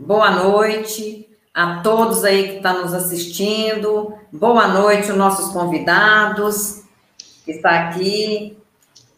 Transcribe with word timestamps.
boa 0.00 0.30
noite 0.30 1.28
a 1.52 1.80
todos 1.80 2.24
aí 2.24 2.48
que 2.48 2.56
estão 2.56 2.80
nos 2.80 2.94
assistindo, 2.94 4.14
boa 4.32 4.66
noite 4.66 5.10
aos 5.10 5.18
nossos 5.18 5.52
convidados 5.52 6.84
que 7.44 7.52
está 7.52 7.88
aqui. 7.88 8.56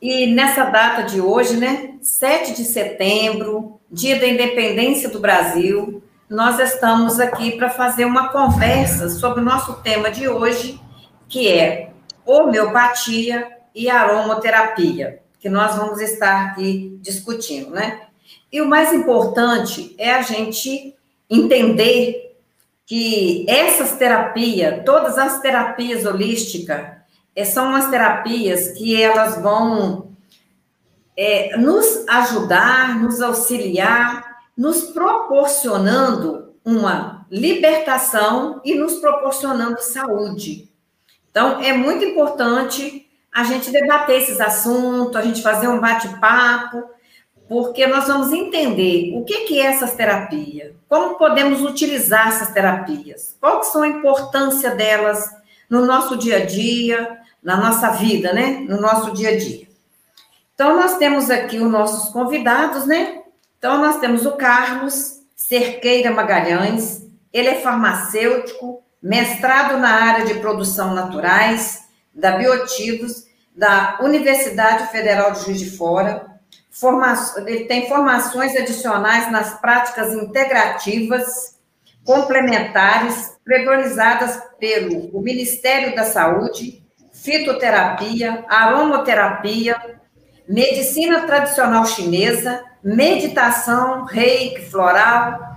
E 0.01 0.27
nessa 0.27 0.65
data 0.65 1.03
de 1.03 1.21
hoje, 1.21 1.57
né, 1.57 1.95
7 2.03 2.55
de 2.55 2.65
setembro, 2.65 3.79
dia 3.89 4.19
da 4.19 4.27
independência 4.27 5.09
do 5.09 5.21
Brasil, 5.21 6.03
nós 6.29 6.59
estamos 6.59 7.21
aqui 7.21 7.53
para 7.53 7.71
fazer 7.71 8.05
uma 8.05 8.31
conversa 8.31 9.09
sobre 9.09 9.41
o 9.41 9.45
nosso 9.45 9.75
tema 9.83 10.11
de 10.11 10.29
hoje, 10.29 10.81
que 11.29 11.49
é 11.49 11.93
homeopatia 12.27 13.49
e 13.73 13.89
aromaterapia, 13.89 15.21
que 15.39 15.49
nós 15.49 15.77
vamos 15.77 16.01
estar 16.01 16.47
aqui 16.47 16.99
discutindo, 17.01 17.71
né? 17.71 18.01
E 18.53 18.61
o 18.61 18.69
mais 18.69 18.93
importante 18.93 19.95
é 19.97 20.13
a 20.13 20.21
gente 20.21 20.95
entender 21.31 22.37
que 22.85 23.47
essas 23.49 23.97
terapias, 23.97 24.85
todas 24.85 25.17
as 25.17 25.41
terapias 25.41 26.05
holísticas, 26.05 26.93
é, 27.35 27.45
são 27.45 27.69
umas 27.69 27.89
terapias 27.89 28.73
que 28.73 29.01
elas 29.01 29.41
vão 29.41 30.13
é, 31.17 31.57
nos 31.57 32.07
ajudar, 32.07 33.01
nos 33.01 33.23
auxiliar, 33.23 34.43
nos 34.55 34.83
proporcionando 34.85 36.55
uma 36.63 37.27
libertação 37.31 38.61
e 38.63 38.75
nos 38.75 38.97
proporcionando 38.97 39.81
saúde. 39.81 40.71
Então, 41.31 41.61
é 41.63 41.73
muito 41.73 42.05
importante 42.05 43.09
a 43.33 43.45
gente 43.45 43.71
debater 43.71 44.21
esses 44.21 44.39
assuntos, 44.39 45.17
a 45.17 45.23
gente 45.23 45.43
fazer 45.43 45.69
um 45.69 45.81
bate-papo, 45.81 46.85
porque 47.53 47.87
nós 47.87 48.07
vamos 48.07 48.33
entender 48.33 49.13
o 49.15 49.25
que, 49.25 49.41
que 49.45 49.61
é 49.61 49.67
essas 49.67 49.95
terapias, 49.95 50.73
como 50.89 51.17
podemos 51.17 51.61
utilizar 51.61 52.29
essas 52.29 52.51
terapias, 52.51 53.37
qual 53.39 53.61
que 53.61 53.67
são 53.67 53.83
a 53.83 53.89
importância 53.89 54.75
delas 54.75 55.31
no 55.69 55.85
nosso 55.85 56.17
dia 56.17 56.39
a 56.39 56.47
dia, 56.47 57.19
na 57.43 57.59
nossa 57.59 57.91
vida, 57.91 58.33
né? 58.33 58.65
No 58.67 58.81
nosso 58.81 59.13
dia 59.13 59.29
a 59.29 59.37
dia. 59.37 59.69
Então, 60.55 60.75
nós 60.77 60.97
temos 60.97 61.29
aqui 61.29 61.59
os 61.59 61.71
nossos 61.71 62.11
convidados, 62.11 62.87
né? 62.87 63.21
Então, 63.59 63.77
nós 63.83 63.99
temos 63.99 64.25
o 64.25 64.33
Carlos 64.33 65.21
Cerqueira 65.37 66.11
Magalhães, 66.11 67.07
ele 67.35 67.51
é 67.51 67.57
farmacêutico, 67.57 68.83
mestrado 69.03 69.79
na 69.79 69.91
área 69.91 70.25
de 70.25 70.41
produção 70.41 70.95
naturais, 70.95 71.83
da 72.15 72.39
Biotivos, 72.39 73.27
da 73.55 73.99
Universidade 74.01 74.91
Federal 74.91 75.33
de 75.33 75.45
Juiz 75.45 75.59
de 75.59 75.77
Fora. 75.77 76.32
Forma... 76.73 77.15
Ele 77.47 77.67
tem 77.67 77.89
formações 77.89 78.57
adicionais 78.57 79.31
nas 79.31 79.61
práticas 79.61 80.13
integrativas, 80.15 81.61
complementares, 82.05 83.37
preconizadas 83.45 84.43
pelo 84.59 85.21
Ministério 85.21 85.95
da 85.95 86.05
Saúde, 86.05 86.83
fitoterapia, 87.13 88.45
aromoterapia, 88.49 90.01
medicina 90.49 91.27
tradicional 91.27 91.87
chinesa, 91.87 92.65
meditação, 92.83 94.05
reiki 94.05 94.63
floral, 94.63 95.57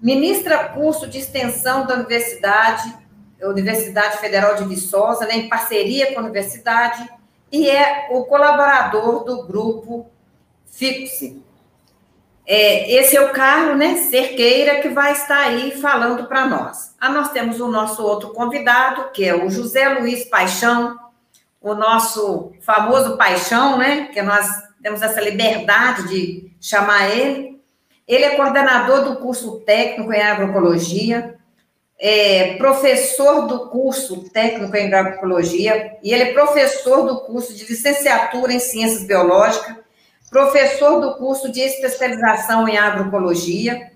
ministra 0.00 0.70
curso 0.70 1.06
de 1.06 1.18
extensão 1.18 1.86
da 1.86 1.94
Universidade, 1.94 2.94
Universidade 3.42 4.16
Federal 4.18 4.54
de 4.54 4.64
Viçosa, 4.64 5.26
né, 5.26 5.36
em 5.36 5.48
parceria 5.48 6.14
com 6.14 6.20
a 6.20 6.22
universidade, 6.22 7.06
e 7.52 7.68
é 7.68 8.08
o 8.10 8.24
colaborador 8.24 9.24
do 9.24 9.46
grupo 9.46 10.10
FIPSE. 10.66 11.42
É, 12.48 12.92
esse 12.92 13.16
é 13.16 13.20
o 13.20 13.32
Carlos 13.32 13.76
né, 13.76 13.96
Cerqueira, 13.96 14.80
que 14.80 14.88
vai 14.88 15.12
estar 15.12 15.40
aí 15.40 15.72
falando 15.72 16.28
para 16.28 16.46
nós. 16.46 16.94
Ah, 17.00 17.08
nós 17.08 17.32
temos 17.32 17.60
o 17.60 17.66
nosso 17.66 18.04
outro 18.04 18.32
convidado, 18.32 19.10
que 19.12 19.24
é 19.24 19.34
o 19.34 19.50
José 19.50 19.88
Luiz 19.88 20.24
Paixão, 20.24 20.96
o 21.60 21.74
nosso 21.74 22.52
famoso 22.60 23.16
Paixão, 23.16 23.78
né, 23.78 24.10
que 24.12 24.22
nós 24.22 24.46
temos 24.80 25.02
essa 25.02 25.20
liberdade 25.20 26.06
de 26.08 26.52
chamar 26.60 27.10
ele. 27.10 27.60
Ele 28.06 28.24
é 28.24 28.36
coordenador 28.36 29.02
do 29.02 29.16
curso 29.16 29.58
técnico 29.66 30.12
em 30.12 30.22
agroecologia, 30.22 31.34
é 31.98 32.54
professor 32.56 33.48
do 33.48 33.68
curso 33.70 34.30
técnico 34.30 34.76
em 34.76 34.94
agroecologia, 34.94 35.96
e 36.00 36.12
ele 36.12 36.24
é 36.24 36.32
professor 36.32 37.04
do 37.08 37.22
curso 37.22 37.52
de 37.52 37.64
licenciatura 37.64 38.52
em 38.52 38.60
ciências 38.60 39.02
biológicas 39.02 39.85
professor 40.30 41.00
do 41.00 41.14
curso 41.14 41.50
de 41.50 41.60
especialização 41.60 42.68
em 42.68 42.76
agroecologia, 42.76 43.92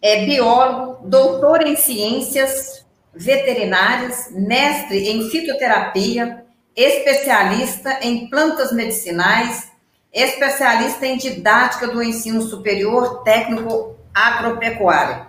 é 0.00 0.24
biólogo, 0.24 1.06
doutor 1.08 1.62
em 1.62 1.76
ciências 1.76 2.84
veterinárias, 3.14 4.30
mestre 4.32 5.08
em 5.08 5.30
fitoterapia, 5.30 6.44
especialista 6.74 8.00
em 8.02 8.28
plantas 8.28 8.72
medicinais, 8.72 9.70
especialista 10.12 11.06
em 11.06 11.16
didática 11.16 11.86
do 11.86 12.02
ensino 12.02 12.42
superior 12.42 13.22
técnico 13.22 13.96
agropecuário. 14.12 15.26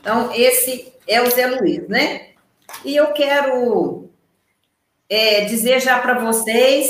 Então, 0.00 0.30
esse 0.34 0.92
é 1.08 1.20
o 1.20 1.30
Zé 1.30 1.46
Luiz, 1.46 1.88
né? 1.88 2.28
E 2.84 2.94
eu 2.94 3.08
quero 3.12 4.10
é, 5.08 5.42
dizer 5.46 5.80
já 5.80 5.98
para 5.98 6.18
vocês 6.18 6.88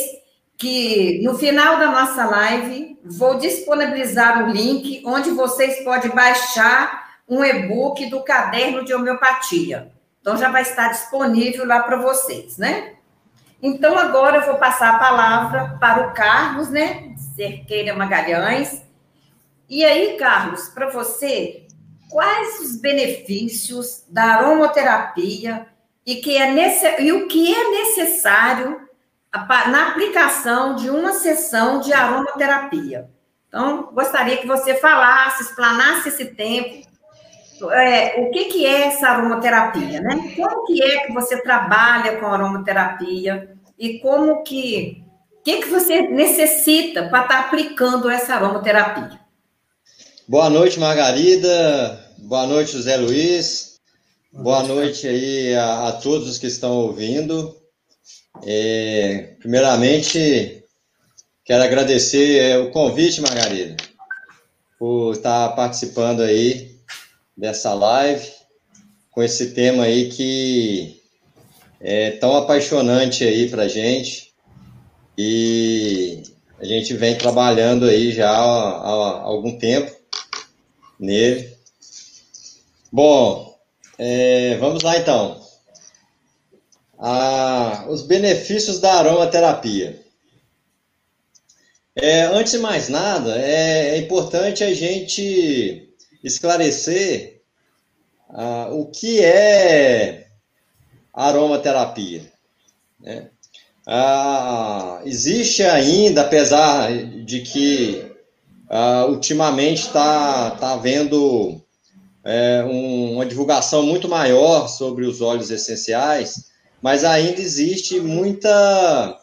que 0.65 1.21
no 1.23 1.37
final 1.37 1.79
da 1.79 1.91
nossa 1.91 2.25
live 2.25 2.99
vou 3.05 3.37
disponibilizar 3.37 4.43
o 4.43 4.51
link 4.51 5.03
onde 5.05 5.29
vocês 5.29 5.85
podem 5.85 6.11
baixar 6.11 7.19
um 7.29 7.45
e-book 7.45 8.07
do 8.07 8.23
caderno 8.23 8.83
de 8.83 8.95
homeopatia. 8.95 9.93
Então 10.23 10.39
já 10.39 10.51
vai 10.51 10.63
estar 10.63 10.89
disponível 10.89 11.67
lá 11.67 11.83
para 11.83 11.99
vocês, 11.99 12.57
né? 12.57 12.95
Então 13.63 13.99
agora 13.99 14.39
eu 14.39 14.47
vou 14.47 14.55
passar 14.55 14.95
a 14.95 14.99
palavra 14.99 15.77
para 15.79 16.09
o 16.09 16.15
Carlos, 16.15 16.71
né? 16.71 17.15
Cerqueira 17.37 17.95
Magalhães. 17.95 18.83
E 19.69 19.85
aí, 19.85 20.17
Carlos, 20.17 20.69
para 20.69 20.89
você, 20.89 21.67
quais 22.09 22.61
os 22.61 22.77
benefícios 22.81 24.03
da 24.09 24.37
aromaterapia 24.37 25.67
e, 26.07 26.17
que 26.17 26.39
é 26.39 26.51
nesse, 26.53 27.03
e 27.03 27.13
o 27.13 27.29
que 27.29 27.55
é 27.55 27.71
necessário 27.71 28.84
na 29.69 29.89
aplicação 29.89 30.77
de 30.77 30.89
uma 30.89 31.13
sessão 31.13 31.81
de 31.81 31.93
aromaterapia. 31.93 33.09
Então, 33.49 33.91
gostaria 33.93 34.37
que 34.37 34.47
você 34.47 34.75
falasse, 34.75 35.43
explanasse 35.43 36.09
esse 36.09 36.25
tempo, 36.27 36.87
é, 37.71 38.21
o 38.21 38.31
que, 38.31 38.47
que 38.47 38.67
é 38.67 38.89
essa 38.89 39.09
aromaterapia, 39.09 40.01
né? 40.01 40.35
Como 40.37 40.65
que 40.65 40.83
é 40.83 41.07
que 41.07 41.13
você 41.13 41.41
trabalha 41.41 42.17
com 42.19 42.27
aromaterapia 42.27 43.55
e 43.79 43.99
como 44.01 44.43
que, 44.43 45.05
o 45.39 45.43
que, 45.43 45.63
que 45.63 45.69
você 45.69 46.03
necessita 46.03 47.09
para 47.09 47.23
estar 47.23 47.29
tá 47.29 47.41
aplicando 47.41 48.11
essa 48.11 48.35
aromaterapia? 48.35 49.21
Boa 50.27 50.51
noite, 50.51 50.81
Margarida. 50.81 52.01
Boa 52.19 52.47
noite, 52.47 52.73
José 52.73 52.97
Luiz. 52.97 53.79
Boa 54.33 54.63
noite 54.65 55.07
aí 55.07 55.55
a, 55.55 55.89
a 55.89 55.93
todos 55.93 56.29
os 56.29 56.39
que 56.39 56.47
estão 56.47 56.73
ouvindo. 56.73 57.55
É, 58.43 59.35
primeiramente, 59.39 60.65
quero 61.45 61.63
agradecer 61.63 62.41
é, 62.41 62.59
o 62.59 62.71
convite, 62.71 63.21
Margarida, 63.21 63.77
por 64.79 65.13
estar 65.13 65.51
participando 65.51 66.21
aí 66.23 66.81
dessa 67.37 67.73
live 67.75 68.29
com 69.11 69.23
esse 69.23 69.53
tema 69.53 69.85
aí 69.85 70.09
que 70.09 71.01
é 71.81 72.13
tão 72.13 72.37
apaixonante 72.37 73.25
aí 73.25 73.49
para 73.49 73.69
gente 73.69 74.33
e 75.17 76.23
a 76.59 76.65
gente 76.65 76.95
vem 76.95 77.17
trabalhando 77.17 77.87
aí 77.87 78.11
já 78.11 78.31
há, 78.31 79.21
algum 79.23 79.57
tempo 79.59 79.95
nele. 80.99 81.53
Bom, 82.91 83.57
é, 83.99 84.57
vamos 84.59 84.83
lá 84.83 84.99
então 84.99 85.44
a, 87.07 87.85
os 87.91 88.01
benefícios 88.01 88.81
da 88.81 88.95
aromaterapia. 88.95 90.03
É, 91.95 92.23
antes 92.23 92.53
de 92.53 92.59
mais 92.59 92.89
nada, 92.89 93.39
é, 93.39 93.91
é 93.91 93.99
importante 93.99 94.65
a 94.65 94.73
gente 94.73 95.95
esclarecer 96.25 97.43
uh, 98.31 98.75
o 98.81 98.87
que 98.87 99.23
é 99.23 100.29
aromaterapia. 101.13 102.23
Né? 102.99 103.29
Uh, 103.87 105.07
existe 105.07 105.63
ainda, 105.63 106.23
apesar 106.23 106.91
de 107.23 107.43
que 107.43 108.13
uh, 108.71 109.11
ultimamente 109.11 109.83
está 109.83 110.53
tá 110.53 110.73
havendo 110.73 111.61
é, 112.25 112.65
um, 112.65 113.13
uma 113.17 113.27
divulgação 113.27 113.83
muito 113.83 114.09
maior 114.09 114.69
sobre 114.69 115.05
os 115.05 115.21
óleos 115.21 115.51
essenciais, 115.51 116.54
mas 116.85 117.03
ainda 117.03 117.41
existe 117.41 117.99
muita, 117.99 119.19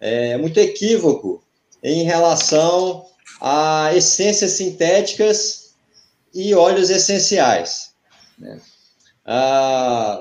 é, 0.00 0.36
muito 0.38 0.58
equívoco 0.58 1.40
em 1.80 2.02
relação 2.02 3.06
a 3.40 3.92
essências 3.94 4.50
sintéticas 4.50 5.76
e 6.34 6.52
óleos 6.52 6.90
essenciais. 6.90 7.92
Né? 8.36 8.60
Ah, 9.24 10.20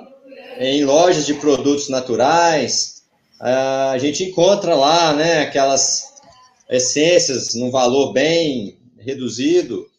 em 0.59 0.85
lojas 0.85 1.25
de 1.25 1.33
produtos 1.33 1.89
naturais, 1.89 3.01
ah, 3.39 3.89
a 3.89 3.97
gente 3.97 4.23
encontra 4.23 4.75
lá 4.75 5.11
né, 5.11 5.39
aquelas 5.39 6.13
essências 6.69 7.55
num 7.55 7.71
valor 7.71 8.13
bem 8.13 8.77
reduzido, 8.99 9.89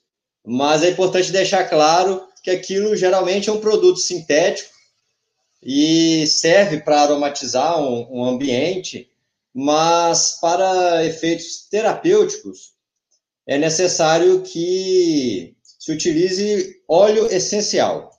mas 0.46 0.84
é 0.84 0.90
importante 0.90 1.32
deixar 1.32 1.64
claro 1.64 2.22
que 2.44 2.50
aquilo 2.50 2.94
geralmente 2.94 3.50
é 3.50 3.52
um 3.52 3.58
produto 3.58 3.98
sintético 3.98 4.75
e 5.62 6.26
serve 6.26 6.80
para 6.80 7.00
aromatizar 7.02 7.80
um, 7.80 8.20
um 8.20 8.24
ambiente, 8.24 9.10
mas 9.54 10.38
para 10.40 11.04
efeitos 11.04 11.66
terapêuticos 11.70 12.74
é 13.46 13.56
necessário 13.56 14.42
que 14.42 15.56
se 15.78 15.92
utilize 15.92 16.82
óleo 16.88 17.26
essencial. 17.32 18.10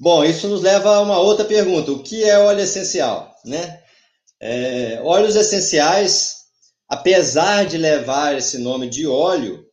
Bom, 0.00 0.24
isso 0.24 0.48
nos 0.48 0.62
leva 0.62 0.96
a 0.96 1.00
uma 1.00 1.20
outra 1.20 1.44
pergunta: 1.44 1.92
o 1.92 2.02
que 2.02 2.24
é 2.24 2.38
óleo 2.38 2.60
essencial? 2.60 3.32
Né? 3.44 3.82
É, 4.40 5.00
óleos 5.04 5.36
essenciais, 5.36 6.46
apesar 6.88 7.66
de 7.66 7.78
levar 7.78 8.36
esse 8.36 8.58
nome 8.58 8.88
de 8.88 9.06
óleo, 9.06 9.64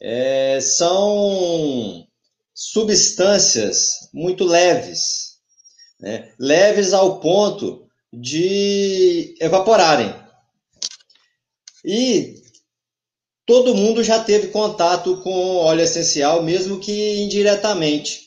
é, 0.00 0.58
são 0.60 2.07
substâncias 2.58 4.10
muito 4.12 4.42
leves, 4.42 5.36
né? 6.00 6.32
leves 6.40 6.92
ao 6.92 7.20
ponto 7.20 7.86
de 8.12 9.36
evaporarem. 9.40 10.12
E 11.84 12.42
todo 13.46 13.76
mundo 13.76 14.02
já 14.02 14.24
teve 14.24 14.48
contato 14.48 15.18
com 15.22 15.54
óleo 15.58 15.82
essencial, 15.82 16.42
mesmo 16.42 16.80
que 16.80 17.20
indiretamente. 17.20 18.26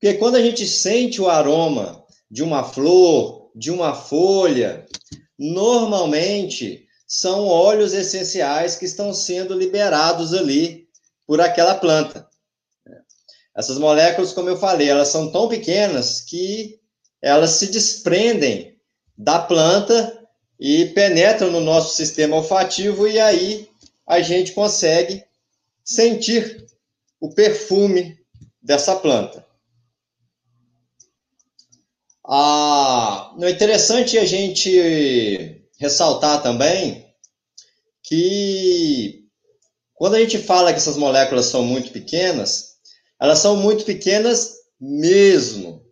Porque 0.00 0.16
quando 0.18 0.36
a 0.36 0.40
gente 0.42 0.64
sente 0.64 1.20
o 1.20 1.28
aroma 1.28 2.04
de 2.30 2.44
uma 2.44 2.62
flor, 2.62 3.50
de 3.56 3.72
uma 3.72 3.92
folha, 3.92 4.86
normalmente 5.36 6.86
são 7.08 7.44
óleos 7.44 7.92
essenciais 7.92 8.76
que 8.76 8.84
estão 8.84 9.12
sendo 9.12 9.52
liberados 9.58 10.32
ali 10.32 10.86
por 11.26 11.40
aquela 11.40 11.74
planta. 11.74 12.27
Essas 13.58 13.76
moléculas, 13.76 14.32
como 14.32 14.48
eu 14.48 14.56
falei, 14.56 14.88
elas 14.88 15.08
são 15.08 15.32
tão 15.32 15.48
pequenas 15.48 16.20
que 16.20 16.78
elas 17.20 17.50
se 17.50 17.66
desprendem 17.66 18.78
da 19.16 19.40
planta 19.40 20.16
e 20.60 20.86
penetram 20.86 21.50
no 21.50 21.58
nosso 21.58 21.96
sistema 21.96 22.36
olfativo 22.36 23.08
e 23.08 23.18
aí 23.18 23.68
a 24.06 24.20
gente 24.20 24.52
consegue 24.52 25.24
sentir 25.82 26.68
o 27.20 27.34
perfume 27.34 28.16
dessa 28.62 28.94
planta. 28.94 29.44
Ah, 32.24 33.34
é 33.40 33.50
interessante 33.50 34.18
a 34.18 34.24
gente 34.24 35.60
ressaltar 35.80 36.44
também 36.44 37.12
que 38.04 39.24
quando 39.94 40.14
a 40.14 40.20
gente 40.20 40.38
fala 40.38 40.72
que 40.72 40.78
essas 40.78 40.96
moléculas 40.96 41.46
são 41.46 41.64
muito 41.64 41.90
pequenas, 41.90 42.67
elas 43.20 43.38
são 43.38 43.56
muito 43.56 43.84
pequenas 43.84 44.52
mesmo. 44.80 45.82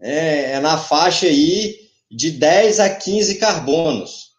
É, 0.00 0.52
é 0.52 0.60
na 0.60 0.78
faixa 0.78 1.26
aí 1.26 1.76
de 2.10 2.30
10 2.30 2.80
a 2.80 2.90
15 2.90 3.36
carbonos. 3.36 4.32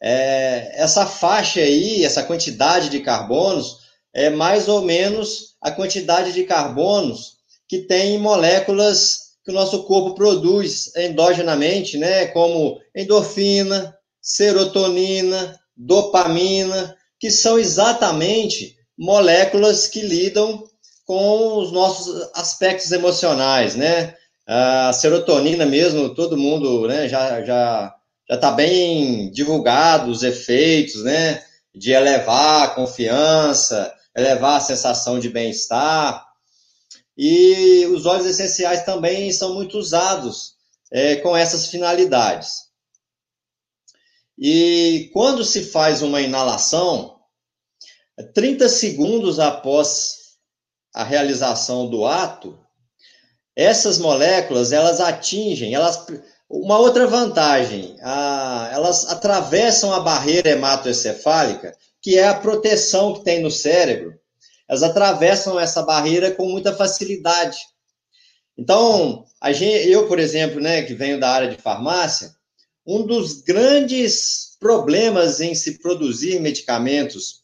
É, 0.00 0.72
essa 0.74 1.06
faixa 1.06 1.60
aí, 1.60 2.04
essa 2.04 2.22
quantidade 2.22 2.88
de 2.88 3.00
carbonos, 3.00 3.78
é 4.12 4.28
mais 4.30 4.68
ou 4.68 4.82
menos 4.82 5.54
a 5.60 5.70
quantidade 5.70 6.32
de 6.32 6.44
carbonos 6.44 7.38
que 7.68 7.78
tem 7.78 8.18
moléculas 8.18 9.32
que 9.44 9.50
o 9.50 9.54
nosso 9.54 9.84
corpo 9.84 10.14
produz 10.14 10.94
endogenamente, 10.96 11.96
né, 11.96 12.26
como 12.26 12.80
endorfina, 12.94 13.96
serotonina, 14.20 15.58
dopamina, 15.76 16.96
que 17.18 17.30
são 17.30 17.58
exatamente 17.58 18.76
moléculas 18.96 19.88
que 19.88 20.00
lidam 20.00 20.64
com 21.12 21.58
os 21.58 21.70
nossos 21.70 22.30
aspectos 22.34 22.90
emocionais, 22.90 23.76
né? 23.76 24.16
A 24.46 24.94
serotonina 24.94 25.66
mesmo, 25.66 26.14
todo 26.14 26.38
mundo, 26.38 26.88
né, 26.88 27.06
já 27.06 27.44
já 27.44 27.94
já 28.26 28.34
está 28.34 28.50
bem 28.50 29.30
divulgado 29.30 30.10
os 30.10 30.22
efeitos, 30.22 31.04
né, 31.04 31.44
de 31.74 31.92
elevar 31.92 32.62
a 32.62 32.70
confiança, 32.70 33.94
elevar 34.16 34.56
a 34.56 34.60
sensação 34.60 35.20
de 35.20 35.28
bem-estar. 35.28 36.26
E 37.14 37.84
os 37.94 38.06
óleos 38.06 38.24
essenciais 38.24 38.82
também 38.82 39.30
são 39.32 39.52
muito 39.52 39.76
usados 39.76 40.54
é, 40.90 41.16
com 41.16 41.36
essas 41.36 41.66
finalidades. 41.66 42.70
E 44.38 45.10
quando 45.12 45.44
se 45.44 45.62
faz 45.64 46.00
uma 46.00 46.22
inalação, 46.22 47.18
30 48.32 48.66
segundos 48.70 49.38
após 49.38 50.21
a 50.94 51.04
realização 51.04 51.88
do 51.88 52.06
ato, 52.06 52.58
essas 53.54 53.98
moléculas 53.98 54.72
elas 54.72 55.00
atingem, 55.00 55.74
elas 55.74 56.06
uma 56.48 56.78
outra 56.78 57.06
vantagem, 57.06 57.96
a, 58.02 58.70
elas 58.72 59.08
atravessam 59.08 59.92
a 59.92 60.00
barreira 60.00 60.50
hematoencefálica, 60.50 61.74
que 62.00 62.18
é 62.18 62.28
a 62.28 62.34
proteção 62.34 63.14
que 63.14 63.24
tem 63.24 63.42
no 63.42 63.50
cérebro 63.50 64.20
elas 64.72 64.82
atravessam 64.82 65.60
essa 65.60 65.82
barreira 65.82 66.30
com 66.30 66.48
muita 66.48 66.74
facilidade. 66.74 67.58
Então, 68.56 69.22
a 69.38 69.52
gente, 69.52 69.86
eu, 69.86 70.08
por 70.08 70.18
exemplo, 70.18 70.62
né, 70.62 70.80
que 70.80 70.94
venho 70.94 71.20
da 71.20 71.28
área 71.28 71.50
de 71.50 71.60
farmácia, 71.60 72.34
um 72.86 73.04
dos 73.04 73.42
grandes 73.42 74.56
problemas 74.58 75.42
em 75.42 75.54
se 75.54 75.78
produzir 75.78 76.40
medicamentos 76.40 77.41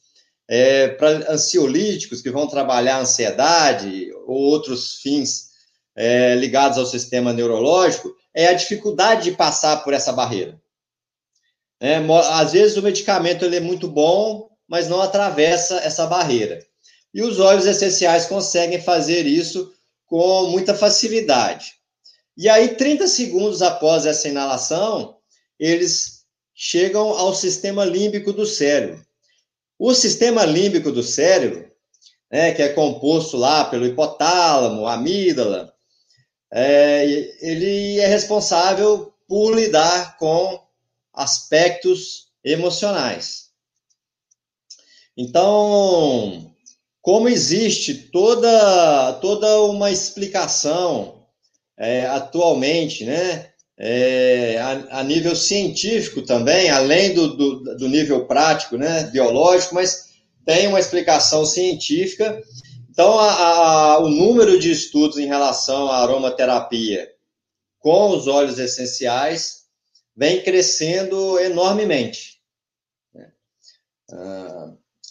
é, 0.49 0.89
para 0.89 1.31
ansiolíticos 1.33 2.23
que 2.23 2.31
vão 2.31 2.47
trabalhar 2.47 2.97
a 2.97 3.00
ansiedade 3.00 4.11
ou 4.27 4.37
outros 4.37 4.95
fins 5.03 5.49
é, 5.95 6.35
ligados 6.37 6.79
ao 6.79 6.87
sistema 6.87 7.33
neurológico 7.33 8.15
é 8.35 8.47
a 8.47 8.55
dificuldade 8.55 9.25
de 9.25 9.37
passar 9.37 9.85
por 9.85 9.93
essa 9.93 10.12
barreira. 10.12 10.59
É, 11.81 11.97
às 12.33 12.53
vezes 12.53 12.77
o 12.77 12.83
medicamento 12.83 13.45
ele 13.45 13.56
é 13.56 13.61
muito 13.61 13.89
bom, 13.89 14.49
mas 14.67 14.89
não 14.89 15.00
atravessa 15.00 15.77
essa 15.79 16.06
barreira. 16.06 16.65
E 17.12 17.23
os 17.23 17.39
óleos 17.39 17.67
essenciais 17.67 18.27
conseguem 18.27 18.81
fazer 18.81 19.27
isso 19.27 19.73
com 20.07 20.47
muita 20.47 20.75
facilidade. 20.75 21.75
E 22.37 22.49
aí, 22.49 22.76
30 22.76 23.09
segundos 23.09 23.62
após 23.62 24.07
essa 24.07 24.28
inalação, 24.28 25.17
eles 25.59 26.25
chegam 26.55 27.09
ao 27.09 27.35
sistema 27.35 27.85
límbico 27.85 28.33
do 28.33 28.47
cérebro. 28.47 29.05
O 29.78 29.94
sistema 29.94 30.44
límbico 30.44 30.90
do 30.90 31.02
cérebro, 31.02 31.70
né, 32.30 32.52
que 32.52 32.62
é 32.62 32.70
composto 32.70 33.37
lá 33.37 33.64
pelo 33.64 33.87
hipotálamo, 33.87 34.87
amígdala, 34.87 35.73
é, 36.50 37.04
ele 37.40 38.00
é 38.00 38.06
responsável 38.06 39.14
por 39.26 39.54
lidar 39.54 40.16
com 40.16 40.61
aspectos 41.12 42.28
emocionais. 42.42 43.50
Então, 45.16 46.54
como 47.02 47.28
existe 47.28 47.94
toda, 47.94 49.12
toda 49.14 49.62
uma 49.62 49.90
explicação 49.90 51.26
é, 51.76 52.06
atualmente, 52.06 53.04
né, 53.04 53.48
é, 53.78 54.58
a, 54.58 55.00
a, 55.00 55.02
nível 55.04 55.37
científico 55.37 56.23
também, 56.23 56.68
além 56.68 57.14
do, 57.14 57.37
do, 57.37 57.76
do, 57.76 57.88
nível 57.88 58.26
prático, 58.26 58.76
né, 58.76 59.04
biológico, 59.04 59.76
mas 59.76 60.08
tem 60.44 60.66
uma 60.66 60.80
explicação 60.80 61.47
científica. 61.47 62.42
Então, 62.90 63.16
a, 63.18 63.32
a, 63.32 63.99
o 64.00 64.08
número 64.08 64.58
de 64.58 64.73
estudos 64.73 65.16
em 65.16 65.26
relação 65.26 65.88
à 65.88 65.99
aromaterapia 65.99 67.08
com 67.78 68.11
os 68.11 68.26
óleos 68.26 68.58
essenciais 68.58 69.58
vem 70.16 70.42
crescendo 70.42 71.38
enormemente. 71.38 72.40
Né. 73.14 73.30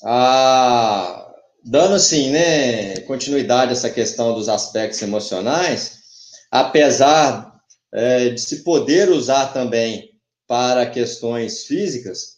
Ah, 0.03 1.33
dando 1.63 1.95
assim, 1.95 2.31
né, 2.31 2.97
continuidade 3.01 3.69
a 3.69 3.73
essa 3.73 3.89
questão 3.89 4.33
dos 4.33 4.49
aspectos 4.49 5.01
emocionais, 5.01 5.99
apesar 6.51 7.46
é, 7.93 8.29
de 8.29 8.41
se 8.41 8.63
poder 8.63 9.09
usar 9.09 9.47
também 9.53 10.11
para 10.47 10.89
questões 10.89 11.63
físicas, 11.65 12.37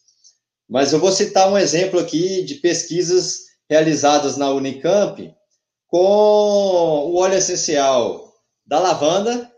mas 0.67 0.93
eu 0.93 0.99
vou 0.99 1.11
citar 1.11 1.51
um 1.51 1.57
exemplo 1.57 1.99
aqui 1.99 2.43
de 2.43 2.55
pesquisas 2.55 3.45
realizadas 3.69 4.37
na 4.37 4.51
Unicamp 4.51 5.33
com 5.87 5.97
o 5.97 7.15
óleo 7.15 7.37
essencial 7.37 8.33
da 8.65 8.79
lavanda 8.79 9.51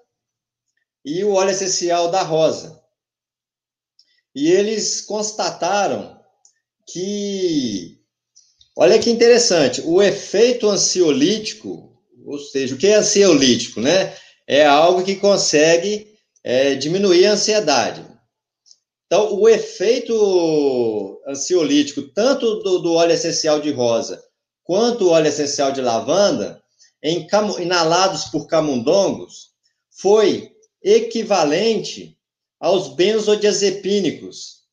e 1.03 1.23
o 1.23 1.33
óleo 1.33 1.51
essencial 1.51 2.09
da 2.09 2.21
rosa. 2.21 2.81
E 4.33 4.49
eles 4.49 5.01
constataram 5.01 6.17
que 6.87 8.01
Olha 8.75 8.97
que 8.97 9.09
interessante, 9.09 9.81
o 9.85 10.01
efeito 10.01 10.69
ansiolítico, 10.69 11.91
ou 12.25 12.39
seja, 12.39 12.73
o 12.73 12.77
que 12.77 12.87
é 12.87 12.95
ansiolítico, 12.95 13.81
né? 13.81 14.15
É 14.51 14.65
algo 14.65 15.05
que 15.05 15.15
consegue 15.15 16.13
é, 16.43 16.75
diminuir 16.75 17.25
a 17.25 17.31
ansiedade. 17.31 18.05
Então, 19.05 19.33
o 19.33 19.47
efeito 19.47 21.21
ansiolítico, 21.25 22.01
tanto 22.13 22.55
do, 22.55 22.79
do 22.79 22.93
óleo 22.95 23.13
essencial 23.13 23.61
de 23.61 23.71
rosa 23.71 24.21
quanto 24.61 25.05
o 25.05 25.09
óleo 25.11 25.27
essencial 25.27 25.71
de 25.71 25.79
lavanda, 25.79 26.61
em, 27.01 27.25
inalados 27.61 28.25
por 28.25 28.45
camundongos, 28.45 29.51
foi 29.89 30.51
equivalente 30.83 32.17
aos 32.59 32.89
benzodiazepínicos, 32.93 34.63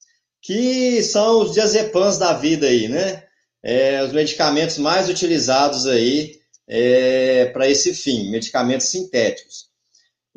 que 0.43 1.01
são 1.05 1.43
os 1.43 1.53
diazepams 1.53 2.19
da 2.19 2.33
vida 2.33 2.67
aí, 2.67 2.89
né? 2.89 3.23
É, 3.63 4.03
os 4.03 4.13
medicamentos 4.13 4.79
mais 4.79 5.09
utilizados 5.09 5.87
aí 5.87 6.39
é, 6.69 7.47
para 7.47 7.69
esse 7.69 7.95
fim, 7.95 8.29
medicamentos 8.29 8.89
sintéticos. 8.89 9.68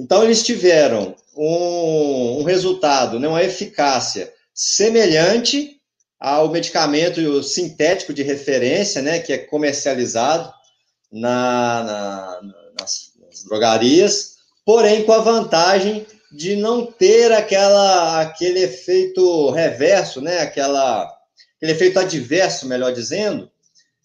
Então, 0.02 0.24
eles 0.24 0.42
tiveram 0.42 1.16
um, 1.38 2.40
um 2.40 2.44
resultado, 2.44 3.20
né, 3.20 3.28
uma 3.28 3.44
eficácia 3.44 4.34
semelhante 4.52 5.80
ao 6.20 6.50
medicamento 6.50 7.44
sintético 7.44 8.12
de 8.12 8.24
referência, 8.24 9.00
né, 9.00 9.20
que 9.20 9.32
é 9.32 9.38
comercializado 9.38 10.52
na, 11.12 11.84
na, 11.84 12.42
nas, 12.80 13.12
nas 13.24 13.44
drogarias, 13.44 14.38
porém 14.66 15.04
com 15.04 15.14
a 15.14 15.20
vantagem 15.20 16.08
de 16.32 16.56
não 16.56 16.84
ter 16.84 17.32
aquela, 17.32 18.22
aquele 18.22 18.64
efeito 18.64 19.52
reverso, 19.52 20.20
né, 20.20 20.40
aquela, 20.40 21.04
aquele 21.58 21.74
efeito 21.74 22.00
adverso, 22.00 22.68
melhor 22.68 22.92
dizendo, 22.92 23.52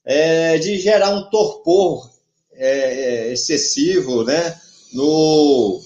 é, 0.05 0.59
de 0.59 0.79
gerar 0.79 1.09
um 1.09 1.31
torpor 1.31 2.11
é, 2.53 3.33
excessivo, 3.33 4.23
né, 4.25 4.61
no, 4.93 5.81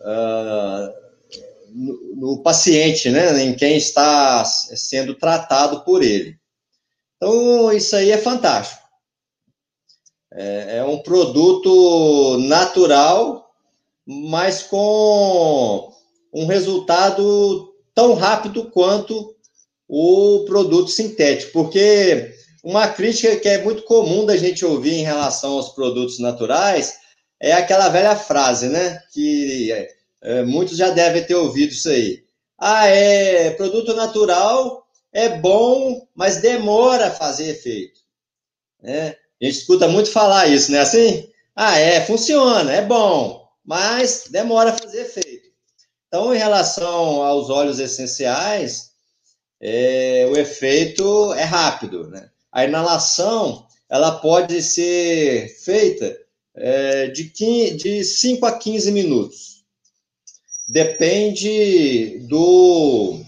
uh, 0.00 0.92
no, 1.70 2.16
no, 2.16 2.42
paciente, 2.42 3.10
né, 3.10 3.42
em 3.42 3.54
quem 3.54 3.76
está 3.76 4.44
sendo 4.44 5.14
tratado 5.14 5.84
por 5.84 6.02
ele. 6.02 6.36
Então, 7.16 7.72
isso 7.72 7.96
aí 7.96 8.10
é 8.10 8.18
fantástico. 8.18 8.82
É, 10.32 10.78
é 10.78 10.84
um 10.84 10.98
produto 10.98 12.38
natural, 12.40 13.48
mas 14.06 14.62
com 14.62 15.92
um 16.32 16.46
resultado 16.46 17.72
tão 17.94 18.14
rápido 18.14 18.70
quanto 18.70 19.34
o 19.88 20.44
produto 20.46 20.90
sintético, 20.90 21.52
porque 21.52 22.34
uma 22.64 22.88
crítica 22.88 23.36
que 23.36 23.48
é 23.48 23.62
muito 23.62 23.82
comum 23.82 24.24
da 24.24 24.36
gente 24.36 24.64
ouvir 24.64 24.94
em 24.94 25.04
relação 25.04 25.52
aos 25.52 25.68
produtos 25.68 26.18
naturais 26.18 26.94
é 27.44 27.52
aquela 27.52 27.90
velha 27.90 28.16
frase, 28.16 28.68
né? 28.68 29.02
Que 29.12 29.70
é, 30.22 30.42
muitos 30.44 30.78
já 30.78 30.90
devem 30.90 31.22
ter 31.22 31.34
ouvido 31.34 31.72
isso 31.72 31.90
aí. 31.90 32.24
Ah, 32.58 32.86
é 32.86 33.50
produto 33.50 33.94
natural, 33.94 34.86
é 35.12 35.28
bom, 35.28 36.08
mas 36.14 36.38
demora 36.38 37.08
a 37.08 37.10
fazer 37.10 37.50
efeito. 37.50 38.00
Né? 38.82 39.16
A 39.40 39.44
gente 39.44 39.58
escuta 39.58 39.86
muito 39.86 40.10
falar 40.10 40.46
isso, 40.46 40.72
né? 40.72 40.80
Assim, 40.80 41.28
ah, 41.54 41.78
é, 41.78 42.00
funciona, 42.00 42.72
é 42.72 42.80
bom, 42.80 43.46
mas 43.62 44.24
demora 44.30 44.70
a 44.70 44.78
fazer 44.78 45.02
efeito. 45.02 45.48
Então, 46.08 46.34
em 46.34 46.38
relação 46.38 47.22
aos 47.22 47.50
óleos 47.50 47.78
essenciais, 47.78 48.92
é, 49.60 50.26
o 50.30 50.38
efeito 50.38 51.34
é 51.34 51.42
rápido, 51.42 52.08
né? 52.08 52.30
A 52.50 52.64
inalação, 52.64 53.66
ela 53.90 54.12
pode 54.12 54.62
ser 54.62 55.48
feita 55.62 56.23
é, 56.56 57.08
de, 57.08 57.24
15, 57.24 57.76
de 57.76 58.04
5 58.04 58.46
a 58.46 58.52
15 58.58 58.92
minutos. 58.92 59.64
Depende 60.68 62.20
do, 62.28 63.20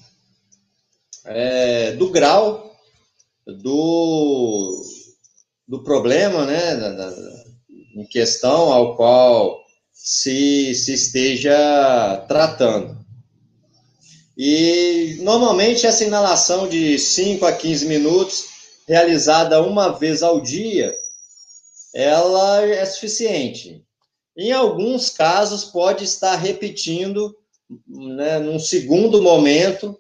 é, 1.25 1.92
do 1.92 2.11
grau 2.11 2.75
do, 3.47 4.83
do 5.68 5.83
problema 5.83 6.47
né, 6.47 6.76
da, 6.76 6.90
da, 6.90 7.45
em 7.95 8.04
questão 8.06 8.73
ao 8.73 8.97
qual 8.97 9.61
se, 9.92 10.75
se 10.75 10.95
esteja 10.95 12.25
tratando. 12.28 12.97
E 14.37 15.18
normalmente 15.21 15.87
essa 15.87 16.04
inalação 16.04 16.68
de 16.68 16.99
5 16.99 17.45
a 17.47 17.52
15 17.52 17.87
minutos, 17.87 18.45
realizada 18.87 19.62
uma 19.62 19.88
vez 19.88 20.23
ao 20.23 20.40
dia, 20.40 20.95
ela 21.96 22.60
é 22.62 22.84
suficiente. 22.84 23.82
Em 24.36 24.52
alguns 24.52 25.08
casos, 25.08 25.64
pode 25.64 26.04
estar 26.04 26.36
repetindo 26.36 27.34
né, 27.88 28.38
num 28.38 28.58
segundo 28.58 29.22
momento, 29.22 29.98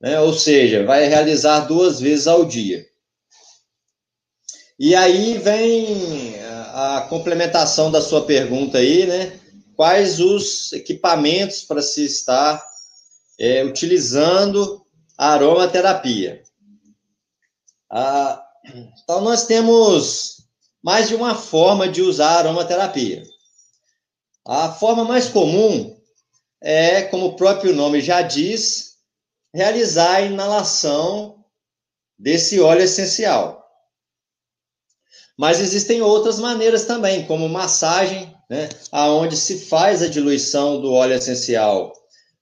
né, 0.00 0.18
ou 0.20 0.32
seja, 0.32 0.86
vai 0.86 1.06
realizar 1.06 1.60
duas 1.60 2.00
vezes 2.00 2.26
ao 2.26 2.46
dia. 2.46 2.86
E 4.78 4.94
aí 4.94 5.36
vem 5.36 6.34
a 6.72 7.02
complementação 7.10 7.90
da 7.90 8.00
sua 8.00 8.24
pergunta 8.24 8.78
aí, 8.78 9.06
né? 9.06 9.38
Quais 9.76 10.18
os 10.20 10.72
equipamentos 10.72 11.62
para 11.62 11.82
se 11.82 12.06
estar 12.06 12.64
é, 13.38 13.62
utilizando 13.62 14.84
a 15.16 15.34
aromaterapia? 15.34 16.42
Ah, 17.90 18.42
então, 18.64 19.20
nós 19.20 19.46
temos 19.46 20.33
mais 20.84 21.08
de 21.08 21.14
uma 21.14 21.34
forma 21.34 21.88
de 21.88 22.02
usar 22.02 22.28
a 22.28 22.38
aromaterapia. 22.40 23.22
A 24.46 24.70
forma 24.70 25.04
mais 25.04 25.28
comum 25.28 25.96
é, 26.62 27.02
como 27.02 27.26
o 27.26 27.36
próprio 27.36 27.74
nome 27.74 28.02
já 28.02 28.20
diz, 28.20 28.96
realizar 29.52 30.16
a 30.16 30.20
inalação 30.20 31.42
desse 32.18 32.60
óleo 32.60 32.82
essencial. 32.82 33.64
Mas 35.38 35.60
existem 35.60 36.02
outras 36.02 36.38
maneiras 36.38 36.84
também, 36.84 37.26
como 37.26 37.48
massagem, 37.48 38.32
né, 38.48 38.68
aonde 38.92 39.36
se 39.36 39.58
faz 39.66 40.02
a 40.02 40.08
diluição 40.08 40.80
do 40.80 40.92
óleo 40.92 41.14
essencial 41.14 41.92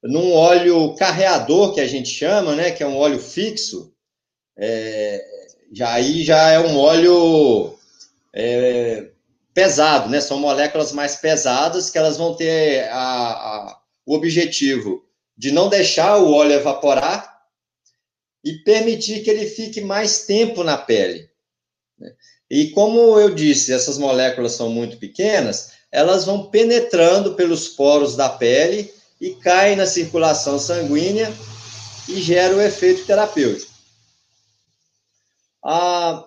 num 0.02 0.32
óleo 0.32 0.94
carreador 0.96 1.72
que 1.72 1.80
a 1.80 1.86
gente 1.86 2.08
chama, 2.08 2.56
né, 2.56 2.72
que 2.72 2.82
é 2.82 2.86
um 2.86 2.96
óleo 2.96 3.20
fixo. 3.20 3.92
É, 4.56 5.24
já 5.72 5.92
aí 5.92 6.24
já 6.24 6.50
é 6.50 6.58
um 6.58 6.76
óleo 6.76 7.78
é, 8.32 9.10
pesado, 9.52 10.08
né? 10.08 10.20
São 10.20 10.38
moléculas 10.38 10.92
mais 10.92 11.16
pesadas 11.16 11.90
que 11.90 11.98
elas 11.98 12.16
vão 12.16 12.34
ter 12.34 12.88
a, 12.88 12.98
a, 12.98 13.80
o 14.06 14.14
objetivo 14.14 15.04
de 15.36 15.50
não 15.50 15.68
deixar 15.68 16.18
o 16.18 16.32
óleo 16.32 16.52
evaporar 16.52 17.40
e 18.44 18.54
permitir 18.64 19.22
que 19.22 19.30
ele 19.30 19.46
fique 19.46 19.80
mais 19.80 20.24
tempo 20.24 20.64
na 20.64 20.76
pele. 20.76 21.28
Né? 21.98 22.12
E 22.50 22.70
como 22.70 23.18
eu 23.18 23.34
disse, 23.34 23.72
essas 23.72 23.98
moléculas 23.98 24.52
são 24.52 24.68
muito 24.68 24.96
pequenas, 24.98 25.72
elas 25.90 26.24
vão 26.24 26.50
penetrando 26.50 27.34
pelos 27.34 27.68
poros 27.68 28.16
da 28.16 28.28
pele 28.28 28.92
e 29.20 29.34
caem 29.34 29.76
na 29.76 29.86
circulação 29.86 30.58
sanguínea 30.58 31.32
e 32.08 32.20
geram 32.20 32.56
o 32.56 32.62
efeito 32.62 33.06
terapêutico. 33.06 33.70
A, 35.64 36.24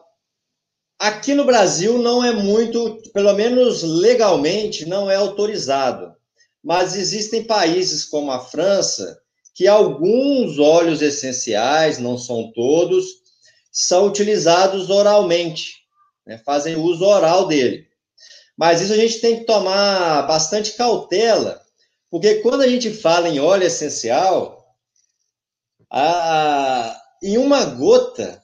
Aqui 1.05 1.35
no 1.35 1.45
Brasil 1.45 1.99
não 1.99 2.23
é 2.23 2.31
muito, 2.31 2.99
pelo 3.13 3.31
menos 3.33 3.83
legalmente, 3.83 4.87
não 4.87 5.09
é 5.09 5.15
autorizado. 5.15 6.15
Mas 6.63 6.95
existem 6.95 7.43
países 7.43 8.03
como 8.03 8.31
a 8.31 8.39
França 8.39 9.21
que 9.53 9.67
alguns 9.67 10.57
óleos 10.57 11.03
essenciais, 11.03 11.99
não 11.99 12.17
são 12.17 12.51
todos, 12.53 13.05
são 13.71 14.07
utilizados 14.07 14.89
oralmente, 14.89 15.75
né? 16.25 16.39
fazem 16.43 16.75
uso 16.75 17.05
oral 17.05 17.45
dele. 17.45 17.87
Mas 18.57 18.81
isso 18.81 18.93
a 18.93 18.97
gente 18.97 19.19
tem 19.19 19.37
que 19.37 19.45
tomar 19.45 20.23
bastante 20.23 20.71
cautela, 20.71 21.61
porque 22.09 22.37
quando 22.41 22.61
a 22.61 22.67
gente 22.67 22.89
fala 22.89 23.29
em 23.29 23.39
óleo 23.39 23.67
essencial, 23.67 24.75
a, 25.87 26.99
em 27.21 27.37
uma 27.37 27.63
gota 27.63 28.41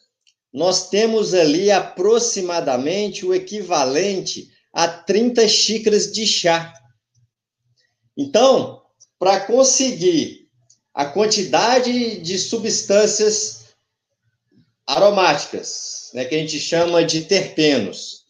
nós 0.53 0.89
temos 0.89 1.33
ali 1.33 1.71
aproximadamente 1.71 3.25
o 3.25 3.33
equivalente 3.33 4.51
a 4.73 4.87
30 4.87 5.47
xícaras 5.47 6.11
de 6.11 6.25
chá. 6.25 6.73
Então, 8.17 8.81
para 9.17 9.39
conseguir 9.41 10.49
a 10.93 11.05
quantidade 11.05 12.17
de 12.17 12.37
substâncias 12.37 13.65
aromáticas, 14.85 16.11
né, 16.13 16.25
que 16.25 16.35
a 16.35 16.37
gente 16.37 16.59
chama 16.59 17.03
de 17.03 17.21
terpenos, 17.21 18.25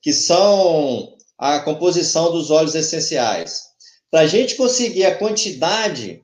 que 0.00 0.12
são 0.12 1.16
a 1.36 1.58
composição 1.60 2.30
dos 2.30 2.50
óleos 2.50 2.74
essenciais, 2.74 3.62
para 4.10 4.20
a 4.20 4.26
gente 4.26 4.54
conseguir 4.54 5.04
a 5.06 5.16
quantidade 5.16 6.22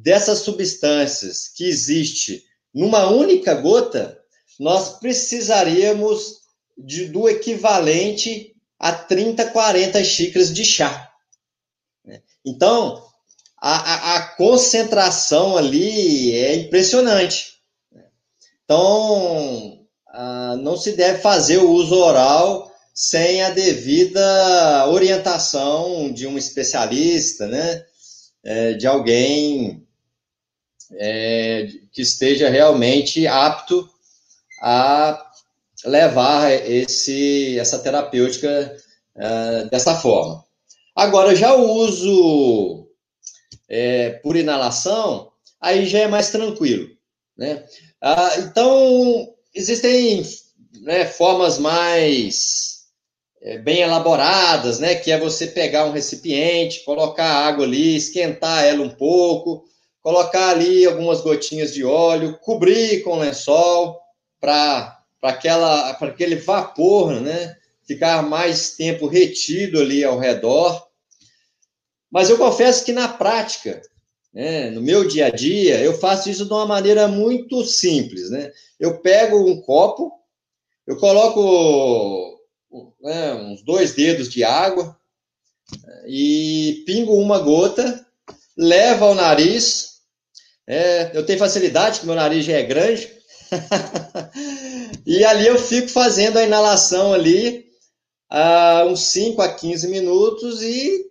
dessas 0.00 0.38
substâncias 0.38 1.48
que 1.48 1.64
existe 1.64 2.42
numa 2.72 3.10
única 3.10 3.54
gota, 3.54 4.21
nós 4.58 4.98
precisaríamos 4.98 6.42
de, 6.76 7.08
do 7.08 7.28
equivalente 7.28 8.54
a 8.78 8.92
30, 8.92 9.46
40 9.50 10.02
xícaras 10.04 10.52
de 10.52 10.64
chá. 10.64 11.10
Então, 12.44 13.02
a, 13.60 13.76
a, 13.76 14.16
a 14.16 14.36
concentração 14.36 15.56
ali 15.56 16.34
é 16.34 16.56
impressionante. 16.56 17.52
Então, 18.64 19.86
não 20.60 20.76
se 20.76 20.92
deve 20.92 21.20
fazer 21.20 21.58
o 21.58 21.70
uso 21.70 21.94
oral 21.94 22.72
sem 22.94 23.42
a 23.42 23.50
devida 23.50 24.86
orientação 24.88 26.12
de 26.12 26.26
um 26.26 26.36
especialista, 26.36 27.46
né? 27.46 27.84
É, 28.44 28.72
de 28.74 28.88
alguém 28.88 29.86
é, 30.94 31.68
que 31.92 32.02
esteja 32.02 32.50
realmente 32.50 33.26
apto 33.26 33.88
a 34.62 35.20
levar 35.84 36.52
esse, 36.52 37.58
essa 37.58 37.80
terapêutica 37.80 38.76
é, 39.16 39.64
dessa 39.64 39.96
forma. 39.96 40.44
Agora, 40.94 41.34
já 41.34 41.52
o 41.54 41.68
uso 41.68 42.86
é, 43.68 44.10
por 44.22 44.36
inalação, 44.36 45.32
aí 45.60 45.86
já 45.86 46.00
é 46.00 46.06
mais 46.06 46.30
tranquilo, 46.30 46.88
né? 47.36 47.64
Ah, 48.00 48.34
então, 48.38 49.34
existem 49.54 50.22
né, 50.80 51.06
formas 51.06 51.58
mais 51.58 52.82
é, 53.40 53.58
bem 53.58 53.80
elaboradas, 53.80 54.78
né? 54.78 54.94
Que 54.94 55.10
é 55.10 55.18
você 55.18 55.48
pegar 55.48 55.86
um 55.86 55.92
recipiente, 55.92 56.84
colocar 56.84 57.24
água 57.24 57.64
ali, 57.64 57.96
esquentar 57.96 58.64
ela 58.64 58.82
um 58.82 58.90
pouco, 58.90 59.64
colocar 60.00 60.50
ali 60.50 60.86
algumas 60.86 61.20
gotinhas 61.20 61.72
de 61.72 61.84
óleo, 61.84 62.38
cobrir 62.42 63.02
com 63.02 63.18
lençol 63.18 64.01
para 64.42 64.98
aquele 66.02 66.34
vapor, 66.34 67.20
né? 67.20 67.56
Ficar 67.86 68.22
mais 68.24 68.72
tempo 68.72 69.06
retido 69.06 69.80
ali 69.80 70.02
ao 70.02 70.18
redor. 70.18 70.88
Mas 72.10 72.28
eu 72.28 72.36
confesso 72.36 72.84
que 72.84 72.92
na 72.92 73.06
prática, 73.06 73.80
né, 74.34 74.68
no 74.70 74.82
meu 74.82 75.06
dia 75.06 75.26
a 75.26 75.30
dia, 75.30 75.80
eu 75.80 75.96
faço 75.96 76.28
isso 76.28 76.44
de 76.44 76.52
uma 76.52 76.66
maneira 76.66 77.06
muito 77.06 77.64
simples, 77.64 78.30
né? 78.30 78.50
Eu 78.80 78.98
pego 78.98 79.48
um 79.48 79.62
copo, 79.62 80.12
eu 80.86 80.96
coloco 80.96 82.40
né, 83.00 83.34
uns 83.34 83.62
dois 83.62 83.94
dedos 83.94 84.28
de 84.28 84.42
água 84.42 84.98
e 86.06 86.82
pingo 86.84 87.14
uma 87.14 87.38
gota, 87.38 88.04
levo 88.56 89.04
ao 89.04 89.14
nariz. 89.14 90.00
É, 90.66 91.10
eu 91.14 91.24
tenho 91.24 91.38
facilidade, 91.38 91.96
porque 91.96 92.06
meu 92.06 92.16
nariz 92.16 92.44
já 92.44 92.54
é 92.54 92.62
grande. 92.62 93.21
E 95.06 95.24
ali 95.24 95.46
eu 95.46 95.58
fico 95.58 95.88
fazendo 95.88 96.38
a 96.38 96.44
inalação 96.44 97.12
ali, 97.12 97.66
uh, 98.32 98.86
uns 98.86 99.02
5 99.06 99.40
a 99.42 99.52
15 99.52 99.88
minutos, 99.88 100.62
e 100.62 101.04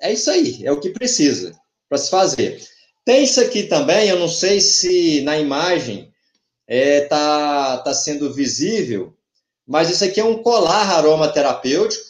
é 0.00 0.12
isso 0.12 0.30
aí, 0.30 0.64
é 0.64 0.72
o 0.72 0.80
que 0.80 0.90
precisa 0.90 1.52
para 1.88 1.98
se 1.98 2.10
fazer. 2.10 2.62
Tem 3.04 3.24
isso 3.24 3.40
aqui 3.40 3.64
também, 3.64 4.08
eu 4.08 4.18
não 4.18 4.28
sei 4.28 4.60
se 4.60 5.20
na 5.22 5.38
imagem 5.38 6.12
está 6.68 6.68
é, 6.68 7.00
tá, 7.02 7.78
tá 7.78 7.94
sendo 7.94 8.32
visível, 8.32 9.16
mas 9.66 9.90
isso 9.90 10.04
aqui 10.04 10.20
é 10.20 10.24
um 10.24 10.42
colar 10.42 10.88
aromaterapêutico, 10.90 12.04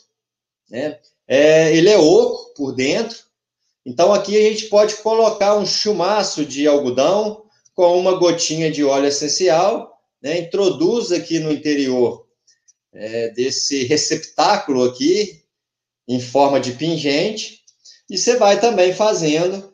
né? 0.71 0.99
É, 1.27 1.75
ele 1.75 1.89
é 1.89 1.97
oco 1.97 2.53
por 2.55 2.73
dentro, 2.73 3.19
então 3.87 4.13
aqui 4.13 4.37
a 4.37 4.51
gente 4.51 4.67
pode 4.67 4.97
colocar 4.97 5.57
um 5.57 5.65
chumaço 5.65 6.45
de 6.45 6.67
algodão 6.67 7.42
com 7.75 7.99
uma 7.99 8.17
gotinha 8.17 8.71
de 8.71 8.85
óleo 8.85 9.07
essencial, 9.07 9.93
né? 10.23 10.39
introduz 10.39 11.11
aqui 11.13 11.39
no 11.39 11.53
interior 11.53 12.27
é, 12.93 13.31
desse 13.31 13.85
receptáculo 13.85 14.85
aqui, 14.85 15.43
em 16.07 16.21
forma 16.21 16.61
de 16.61 16.73
pingente, 16.73 17.61
e 18.11 18.19
você 18.19 18.37
vai 18.37 18.61
também 18.61 18.93
fazendo 18.93 19.73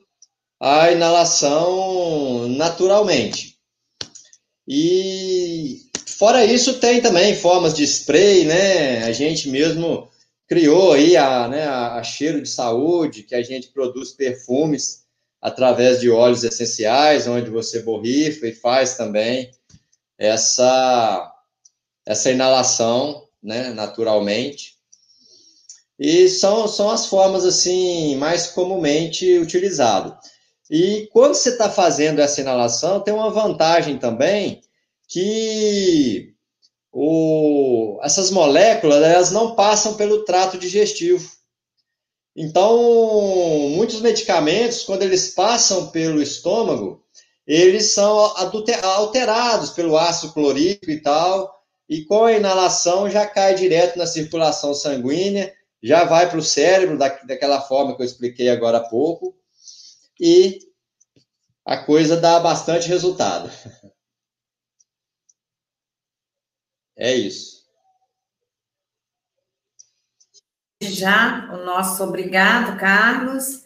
a 0.61 0.91
inalação 0.91 2.49
naturalmente. 2.49 3.59
E 4.67 5.89
fora 6.07 6.45
isso, 6.45 6.79
tem 6.79 7.01
também 7.01 7.35
formas 7.35 7.75
de 7.75 7.85
spray, 7.85 8.45
né? 8.45 9.05
A 9.05 9.13
gente 9.13 9.49
mesmo 9.49 10.11
criou 10.47 10.93
aí 10.93 11.17
a, 11.17 11.49
né, 11.49 11.67
a, 11.67 12.03
cheiro 12.03 12.43
de 12.43 12.49
saúde, 12.49 13.23
que 13.23 13.35
a 13.35 13.43
gente 13.43 13.69
produz 13.69 14.13
perfumes 14.13 15.05
através 15.41 16.01
de 16.01 16.11
óleos 16.11 16.45
essenciais, 16.45 17.27
onde 17.27 17.51
você 17.51 17.83
borrifa 17.83 18.47
e 18.47 18.55
faz 18.55 18.97
também 18.97 19.51
essa, 20.19 21.33
essa 22.05 22.31
inalação, 22.31 23.25
né, 23.43 23.71
naturalmente. 23.71 24.77
E 25.99 26.29
são, 26.29 26.69
são 26.69 26.91
as 26.91 27.07
formas, 27.07 27.45
assim, 27.45 28.17
mais 28.17 28.49
comumente 28.49 29.39
utilizadas. 29.39 30.15
E 30.71 31.09
quando 31.13 31.35
você 31.35 31.51
está 31.51 31.71
fazendo 31.71 32.21
essa 32.21 32.41
inalação, 32.41 33.01
tem 33.01 33.15
uma 33.15 33.31
vantagem 33.31 33.99
também, 33.99 34.61
que 35.09 36.35
o, 36.93 37.99
essas 38.03 38.31
moléculas 38.31 39.03
elas 39.03 39.31
não 39.31 39.55
passam 39.55 39.95
pelo 39.95 40.25
trato 40.25 40.59
digestivo. 40.59 41.38
Então, 42.41 42.79
muitos 43.71 44.01
medicamentos, 44.01 44.85
quando 44.85 45.03
eles 45.03 45.35
passam 45.35 45.91
pelo 45.91 46.23
estômago, 46.23 47.05
eles 47.45 47.91
são 47.91 48.17
alterados 48.17 49.71
pelo 49.71 49.99
ácido 49.99 50.33
clorídrico 50.33 50.89
e 50.89 51.03
tal, 51.03 51.53
e 51.89 52.05
com 52.05 52.23
a 52.23 52.33
inalação 52.33 53.11
já 53.11 53.27
cai 53.27 53.57
direto 53.57 53.99
na 53.99 54.07
circulação 54.07 54.73
sanguínea, 54.73 55.53
já 55.83 56.05
vai 56.05 56.31
para 56.31 56.39
o 56.39 56.43
cérebro 56.43 56.97
da, 56.97 57.09
daquela 57.09 57.61
forma 57.61 57.97
que 57.97 58.03
eu 58.03 58.07
expliquei 58.07 58.49
agora 58.49 58.79
há 58.79 58.89
pouco, 58.89 59.37
e 60.21 60.61
a 61.65 61.77
coisa 61.77 62.17
dá 62.17 62.39
bastante 62.39 62.87
resultado. 62.87 63.51
É 67.01 67.15
isso. 67.15 67.58
Já 70.81 71.49
o 71.53 71.65
nosso 71.65 72.03
obrigado, 72.05 72.79
Carlos. 72.79 73.65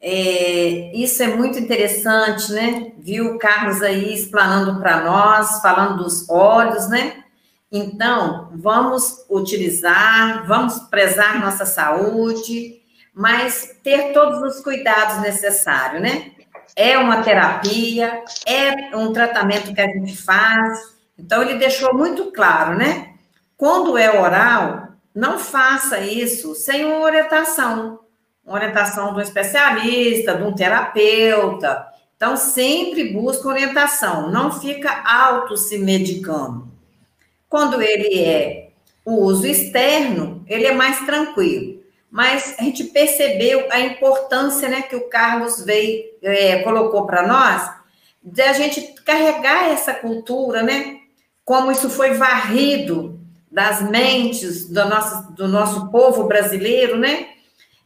É, 0.00 0.92
isso 0.94 1.22
é 1.22 1.28
muito 1.28 1.58
interessante, 1.58 2.52
né? 2.52 2.92
Viu 2.98 3.34
o 3.34 3.38
Carlos 3.38 3.82
aí 3.82 4.14
explanando 4.14 4.78
para 4.80 5.02
nós, 5.02 5.60
falando 5.60 6.04
dos 6.04 6.28
olhos, 6.28 6.88
né? 6.88 7.24
Então, 7.72 8.50
vamos 8.54 9.24
utilizar, 9.28 10.46
vamos 10.46 10.78
prezar 10.90 11.40
nossa 11.40 11.66
saúde, 11.66 12.80
mas 13.12 13.76
ter 13.82 14.12
todos 14.12 14.40
os 14.42 14.62
cuidados 14.62 15.20
necessários, 15.20 16.00
né? 16.00 16.32
É 16.76 16.96
uma 16.98 17.22
terapia, 17.22 18.22
é 18.46 18.96
um 18.96 19.12
tratamento 19.12 19.74
que 19.74 19.80
a 19.80 19.88
gente 19.88 20.16
faz, 20.16 20.98
então, 21.18 21.42
ele 21.42 21.58
deixou 21.58 21.92
muito 21.94 22.30
claro, 22.30 22.78
né? 22.78 23.14
Quando 23.56 23.98
é 23.98 24.20
oral, 24.20 24.87
não 25.18 25.36
faça 25.36 25.98
isso 25.98 26.54
sem 26.54 26.84
uma 26.84 27.00
orientação, 27.00 27.98
uma 28.44 28.54
orientação 28.54 29.12
de 29.12 29.18
um 29.18 29.20
especialista, 29.20 30.36
de 30.36 30.44
um 30.44 30.54
terapeuta. 30.54 31.88
Então, 32.16 32.36
sempre 32.36 33.12
busca 33.12 33.48
orientação, 33.48 34.30
não 34.30 34.52
fica 34.60 35.02
auto 35.04 35.56
se 35.56 35.76
medicando. 35.76 36.68
Quando 37.48 37.82
ele 37.82 38.20
é 38.20 38.70
o 39.04 39.24
uso 39.24 39.44
externo, 39.44 40.44
ele 40.46 40.66
é 40.66 40.72
mais 40.72 41.04
tranquilo. 41.04 41.82
Mas 42.08 42.54
a 42.56 42.62
gente 42.62 42.84
percebeu 42.84 43.66
a 43.72 43.80
importância 43.80 44.68
né, 44.68 44.82
que 44.82 44.94
o 44.94 45.08
Carlos 45.08 45.64
veio, 45.64 46.04
é, 46.22 46.62
colocou 46.62 47.06
para 47.06 47.26
nós, 47.26 47.68
de 48.22 48.42
a 48.42 48.52
gente 48.52 48.94
carregar 49.04 49.68
essa 49.68 49.92
cultura, 49.92 50.62
né? 50.62 51.00
como 51.44 51.72
isso 51.72 51.90
foi 51.90 52.12
varrido 52.12 53.17
das 53.50 53.82
mentes 53.82 54.68
do 54.68 54.84
nosso, 54.84 55.32
do 55.32 55.48
nosso 55.48 55.90
povo 55.90 56.24
brasileiro, 56.24 56.98
né? 56.98 57.28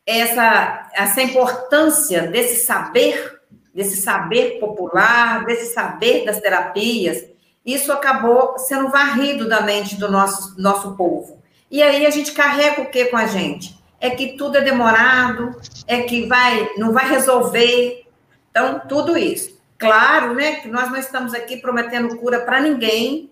Essa, 0.04 0.90
essa 0.94 1.22
importância 1.22 2.26
desse 2.26 2.64
saber, 2.64 3.40
desse 3.74 3.96
saber 3.96 4.58
popular, 4.58 5.44
desse 5.44 5.72
saber 5.72 6.24
das 6.24 6.40
terapias, 6.40 7.24
isso 7.64 7.92
acabou 7.92 8.58
sendo 8.58 8.90
varrido 8.90 9.48
da 9.48 9.60
mente 9.60 9.96
do 9.96 10.10
nosso, 10.10 10.60
nosso 10.60 10.96
povo. 10.96 11.40
E 11.70 11.82
aí 11.82 12.04
a 12.04 12.10
gente 12.10 12.32
carrega 12.32 12.82
o 12.82 12.90
que 12.90 13.06
com 13.06 13.16
a 13.16 13.26
gente? 13.26 13.78
É 14.00 14.10
que 14.10 14.36
tudo 14.36 14.58
é 14.58 14.60
demorado, 14.60 15.56
é 15.86 16.02
que 16.02 16.26
vai, 16.26 16.68
não 16.76 16.92
vai 16.92 17.08
resolver. 17.08 18.04
Então, 18.50 18.82
tudo 18.88 19.16
isso. 19.16 19.58
Claro, 19.78 20.34
né, 20.34 20.56
que 20.56 20.68
nós 20.68 20.90
não 20.90 20.98
estamos 20.98 21.34
aqui 21.34 21.56
prometendo 21.56 22.16
cura 22.18 22.40
para 22.40 22.60
ninguém, 22.60 23.31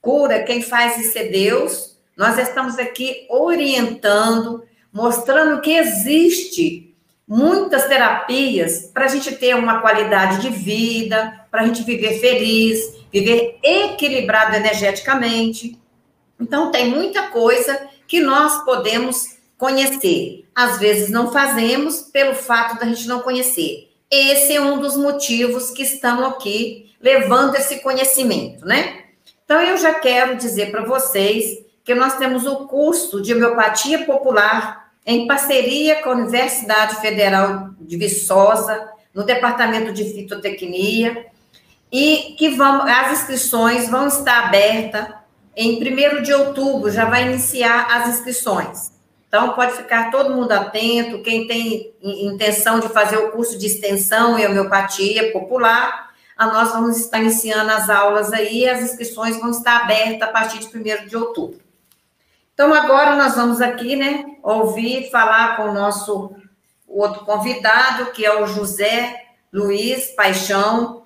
cura, 0.00 0.42
quem 0.42 0.62
faz 0.62 0.98
isso 0.98 1.18
é 1.18 1.24
Deus. 1.24 1.98
Nós 2.16 2.38
estamos 2.38 2.78
aqui 2.78 3.26
orientando, 3.28 4.64
mostrando 4.92 5.60
que 5.60 5.72
existe 5.72 6.94
muitas 7.26 7.86
terapias 7.86 8.90
para 8.92 9.04
a 9.04 9.08
gente 9.08 9.36
ter 9.36 9.54
uma 9.54 9.80
qualidade 9.80 10.40
de 10.40 10.50
vida, 10.50 11.46
para 11.50 11.62
a 11.62 11.66
gente 11.66 11.82
viver 11.82 12.18
feliz, 12.18 12.98
viver 13.12 13.58
equilibrado 13.62 14.56
energeticamente. 14.56 15.78
Então, 16.40 16.70
tem 16.70 16.90
muita 16.90 17.28
coisa 17.28 17.88
que 18.08 18.20
nós 18.20 18.64
podemos 18.64 19.38
conhecer. 19.56 20.46
Às 20.54 20.78
vezes 20.78 21.10
não 21.10 21.30
fazemos 21.30 22.00
pelo 22.00 22.34
fato 22.34 22.80
da 22.80 22.86
gente 22.86 23.06
não 23.06 23.20
conhecer. 23.20 23.88
Esse 24.10 24.54
é 24.56 24.60
um 24.60 24.80
dos 24.80 24.96
motivos 24.96 25.70
que 25.70 25.82
estão 25.82 26.26
aqui 26.26 26.90
levando 27.00 27.54
esse 27.54 27.80
conhecimento, 27.80 28.64
né? 28.64 28.99
Então, 29.50 29.60
eu 29.60 29.76
já 29.78 29.94
quero 29.94 30.36
dizer 30.36 30.70
para 30.70 30.84
vocês 30.84 31.64
que 31.82 31.92
nós 31.92 32.16
temos 32.18 32.46
o 32.46 32.68
curso 32.68 33.20
de 33.20 33.34
homeopatia 33.34 34.06
popular 34.06 34.92
em 35.04 35.26
parceria 35.26 36.00
com 36.02 36.10
a 36.10 36.14
Universidade 36.14 37.00
Federal 37.00 37.70
de 37.80 37.96
Viçosa, 37.96 38.88
no 39.12 39.24
Departamento 39.24 39.92
de 39.92 40.04
Fitotecnia, 40.04 41.26
e 41.90 42.36
que 42.38 42.50
vão, 42.50 42.82
as 42.82 43.14
inscrições 43.14 43.88
vão 43.88 44.06
estar 44.06 44.44
abertas 44.44 45.08
em 45.56 45.82
1 45.82 46.22
de 46.22 46.32
outubro, 46.32 46.88
já 46.88 47.06
vai 47.06 47.26
iniciar 47.26 47.88
as 47.90 48.08
inscrições. 48.08 48.92
Então, 49.26 49.54
pode 49.54 49.72
ficar 49.72 50.12
todo 50.12 50.32
mundo 50.32 50.52
atento, 50.52 51.24
quem 51.24 51.48
tem 51.48 51.92
intenção 52.00 52.78
de 52.78 52.88
fazer 52.90 53.16
o 53.16 53.32
curso 53.32 53.58
de 53.58 53.66
extensão 53.66 54.38
em 54.38 54.46
homeopatia 54.46 55.32
popular, 55.32 56.09
nós 56.46 56.72
vamos 56.72 56.98
estar 56.98 57.20
iniciando 57.20 57.70
as 57.70 57.90
aulas 57.90 58.32
aí, 58.32 58.68
as 58.68 58.82
inscrições 58.82 59.38
vão 59.38 59.50
estar 59.50 59.82
abertas 59.82 60.28
a 60.28 60.32
partir 60.32 60.58
de 60.58 60.66
1 60.66 61.06
de 61.06 61.16
outubro. 61.16 61.60
Então, 62.54 62.74
agora 62.74 63.16
nós 63.16 63.34
vamos 63.34 63.60
aqui, 63.60 63.96
né, 63.96 64.36
ouvir 64.42 65.10
falar 65.10 65.56
com 65.56 65.64
o 65.64 65.72
nosso 65.72 66.34
outro 66.86 67.24
convidado, 67.24 68.12
que 68.12 68.24
é 68.24 68.42
o 68.42 68.46
José 68.46 69.22
Luiz 69.52 70.08
Paixão. 70.14 71.04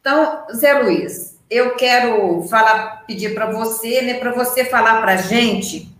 Então, 0.00 0.46
Zé 0.54 0.74
Luiz, 0.74 1.38
eu 1.50 1.74
quero 1.74 2.42
falar, 2.48 3.04
pedir 3.06 3.34
para 3.34 3.50
você, 3.50 4.02
né, 4.02 4.14
para 4.14 4.32
você 4.32 4.64
falar 4.64 5.00
para 5.00 5.14
a 5.14 5.16
gente 5.16 5.90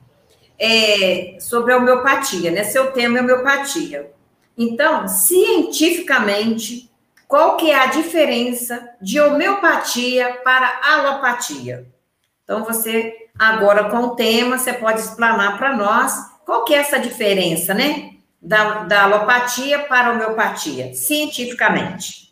é, 0.58 1.36
sobre 1.40 1.72
a 1.72 1.78
homeopatia, 1.78 2.50
né? 2.52 2.62
Seu 2.62 2.92
tema 2.92 3.18
é 3.18 3.22
homeopatia. 3.22 4.12
Então, 4.56 5.08
cientificamente, 5.08 6.91
qual 7.32 7.56
que 7.56 7.70
é 7.70 7.78
a 7.78 7.86
diferença 7.86 8.90
de 9.00 9.18
homeopatia 9.18 10.40
para 10.44 10.82
alopatia? 10.84 11.86
Então, 12.44 12.62
você 12.62 13.22
Agora, 13.38 13.88
com 13.88 14.08
o 14.08 14.14
tema, 14.14 14.58
você 14.58 14.74
pode 14.74 15.00
explanar 15.00 15.56
para 15.56 15.74
nós 15.74 16.12
qual 16.44 16.64
que 16.64 16.74
é 16.74 16.76
essa 16.76 16.98
diferença, 16.98 17.72
né? 17.72 18.10
Da, 18.40 18.84
da 18.84 19.04
alopatia 19.04 19.78
para 19.80 20.12
homeopatia, 20.12 20.92
cientificamente. 20.94 22.30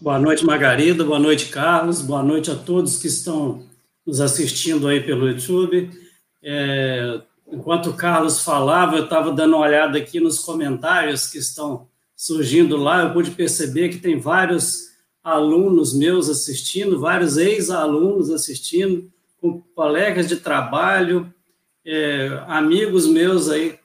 Boa 0.00 0.18
noite, 0.18 0.42
Margarida. 0.42 1.04
Boa 1.04 1.18
noite, 1.18 1.50
Carlos. 1.50 2.00
Boa 2.00 2.22
noite 2.22 2.50
a 2.50 2.54
todos 2.54 2.96
que 2.96 3.06
estão 3.06 3.66
nos 4.06 4.22
assistindo 4.22 4.88
aí 4.88 5.02
pelo 5.02 5.28
YouTube. 5.28 5.90
É, 6.42 7.20
enquanto 7.52 7.90
o 7.90 7.94
Carlos 7.94 8.42
falava, 8.42 8.96
eu 8.96 9.04
estava 9.04 9.30
dando 9.30 9.56
uma 9.56 9.66
olhada 9.66 9.98
aqui 9.98 10.18
nos 10.18 10.38
comentários 10.38 11.26
que 11.26 11.36
estão 11.36 11.86
surgindo 12.16 12.76
lá. 12.76 13.02
Eu 13.02 13.12
pude 13.12 13.30
perceber 13.30 13.88
que 13.88 13.98
tem 13.98 14.18
vários 14.18 14.94
alunos 15.22 15.94
meus 15.94 16.28
assistindo, 16.28 17.00
vários 17.00 17.36
ex-alunos 17.36 18.30
assistindo 18.30 19.10
com 19.40 19.60
colegas 19.74 20.28
de 20.28 20.36
trabalho, 20.36 21.32
é, 21.84 22.42
amigos 22.46 23.06
meus 23.06 23.48
aí 23.48 23.78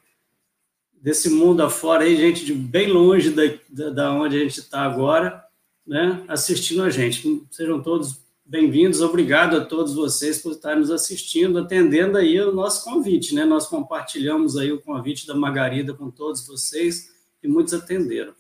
desse 1.01 1.29
mundo 1.29 1.63
afora, 1.63 2.03
aí, 2.03 2.15
gente 2.17 2.45
de 2.45 2.53
bem 2.53 2.91
longe 2.91 3.29
da, 3.29 3.89
da, 3.89 4.11
onde 4.11 4.37
a 4.37 4.39
gente 4.39 4.59
está 4.59 4.81
agora, 4.81 5.43
né, 5.87 6.23
assistindo 6.27 6.83
a 6.83 6.89
gente. 6.89 7.41
Sejam 7.49 7.81
todos 7.81 8.19
bem-vindos, 8.45 9.01
obrigado 9.01 9.55
a 9.55 9.63
todos 9.63 9.93
vocês 9.93 10.39
por 10.39 10.51
estarem 10.51 10.79
nos 10.79 10.91
assistindo, 10.91 11.59
atendendo 11.59 12.17
aí 12.17 12.39
o 12.41 12.51
nosso 12.51 12.83
convite, 12.83 13.33
né? 13.33 13.45
Nós 13.45 13.67
compartilhamos 13.67 14.57
aí 14.57 14.71
o 14.73 14.81
convite 14.81 15.25
da 15.25 15.35
Margarida 15.35 15.93
com 15.93 16.09
todos 16.09 16.45
vocês 16.45 17.08
e 17.43 17.47
muitos 17.47 17.73
atenderam. 17.73 18.33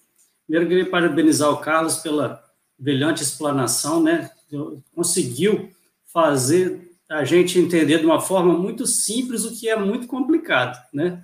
Primeiro, 0.45 0.67
queria 0.67 0.89
parabenizar 0.89 1.51
o 1.51 1.57
Carlos 1.57 1.97
pela 1.97 2.43
brilhante 2.77 3.21
explanação, 3.21 4.01
né? 4.01 4.31
Conseguiu 4.95 5.69
fazer 6.05 6.89
a 7.09 7.23
gente 7.23 7.59
entender 7.59 7.99
de 7.99 8.05
uma 8.05 8.21
forma 8.21 8.57
muito 8.57 8.85
simples 8.85 9.45
o 9.45 9.59
que 9.59 9.69
é 9.69 9.75
muito 9.75 10.07
complicado, 10.07 10.79
né? 10.93 11.23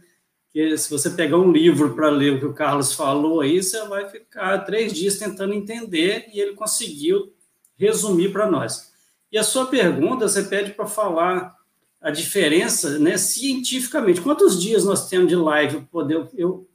Que 0.52 0.78
se 0.78 0.90
você 0.90 1.10
pegar 1.10 1.38
um 1.38 1.52
livro 1.52 1.96
para 1.96 2.10
ler 2.10 2.34
o 2.34 2.40
que 2.40 2.46
o 2.46 2.54
Carlos 2.54 2.94
falou 2.94 3.42
aí, 3.42 3.62
você 3.62 3.84
vai 3.88 4.10
ficar 4.10 4.60
três 4.60 4.94
dias 4.94 5.18
tentando 5.18 5.54
entender 5.54 6.30
e 6.34 6.40
ele 6.40 6.54
conseguiu 6.54 7.34
resumir 7.78 8.32
para 8.32 8.50
nós. 8.50 8.92
E 9.32 9.38
a 9.38 9.44
sua 9.44 9.66
pergunta, 9.66 10.28
você 10.28 10.44
pede 10.44 10.72
para 10.72 10.88
falar 10.88 11.56
a 12.00 12.12
diferença, 12.12 13.00
né, 13.00 13.18
cientificamente. 13.18 14.22
Quantos 14.22 14.62
dias 14.62 14.86
nós 14.86 15.10
temos 15.10 15.28
de 15.28 15.36
live 15.36 15.82
poder 15.92 16.28
eu 16.36 16.68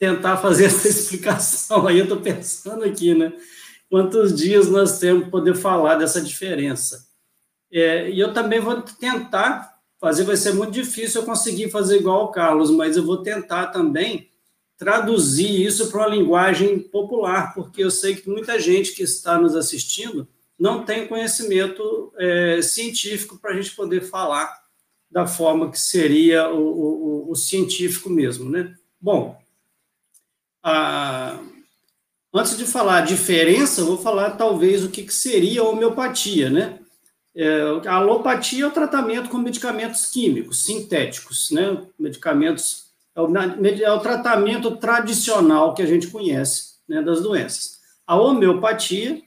tentar 0.00 0.38
fazer 0.38 0.64
essa 0.64 0.88
explicação? 0.88 1.86
Aí 1.86 1.98
eu 1.98 2.04
estou 2.04 2.20
pensando 2.20 2.82
aqui, 2.82 3.14
né? 3.14 3.32
Quantos 3.88 4.34
dias 4.34 4.68
nós 4.68 4.98
temos 4.98 5.22
para 5.22 5.30
poder 5.30 5.54
falar 5.54 5.96
dessa 5.96 6.20
diferença? 6.20 7.06
É, 7.70 8.10
e 8.10 8.18
eu 8.18 8.32
também 8.32 8.58
vou 8.58 8.80
tentar 8.82 9.78
fazer, 10.00 10.24
vai 10.24 10.36
ser 10.36 10.54
muito 10.54 10.72
difícil 10.72 11.20
eu 11.20 11.26
conseguir 11.26 11.70
fazer 11.70 11.98
igual 11.98 12.24
o 12.24 12.32
Carlos, 12.32 12.70
mas 12.70 12.96
eu 12.96 13.04
vou 13.04 13.18
tentar 13.18 13.66
também 13.66 14.30
traduzir 14.78 15.62
isso 15.62 15.90
para 15.90 16.00
uma 16.00 16.16
linguagem 16.16 16.78
popular, 16.78 17.52
porque 17.54 17.84
eu 17.84 17.90
sei 17.90 18.16
que 18.16 18.30
muita 18.30 18.58
gente 18.58 18.92
que 18.92 19.02
está 19.02 19.38
nos 19.38 19.54
assistindo 19.54 20.26
não 20.58 20.84
tem 20.84 21.06
conhecimento 21.06 22.12
é, 22.16 22.62
científico 22.62 23.38
para 23.38 23.50
a 23.50 23.54
gente 23.54 23.76
poder 23.76 24.00
falar 24.00 24.50
da 25.10 25.26
forma 25.26 25.70
que 25.70 25.78
seria 25.78 26.48
o, 26.48 26.60
o, 26.60 27.30
o 27.30 27.34
científico 27.34 28.08
mesmo, 28.08 28.48
né? 28.48 28.74
Bom, 29.00 29.40
a, 30.62 31.38
antes 32.32 32.56
de 32.56 32.64
falar 32.64 32.98
a 32.98 33.04
diferença, 33.04 33.84
vou 33.84 33.98
falar 33.98 34.32
talvez 34.32 34.84
o 34.84 34.90
que, 34.90 35.02
que 35.02 35.14
seria 35.14 35.62
a 35.62 35.68
homeopatia, 35.68 36.50
né? 36.50 36.78
É, 37.34 37.60
a 37.86 37.94
alopatia 37.94 38.64
é 38.64 38.66
o 38.66 38.72
tratamento 38.72 39.28
com 39.28 39.38
medicamentos 39.38 40.06
químicos, 40.06 40.64
sintéticos, 40.64 41.50
né? 41.50 41.80
Medicamentos 41.98 42.90
é 43.14 43.20
o, 43.20 43.32
é 43.82 43.92
o 43.92 44.00
tratamento 44.00 44.76
tradicional 44.76 45.74
que 45.74 45.82
a 45.82 45.86
gente 45.86 46.08
conhece 46.08 46.74
né, 46.88 47.02
das 47.02 47.20
doenças. 47.20 47.78
A 48.06 48.16
homeopatia 48.16 49.22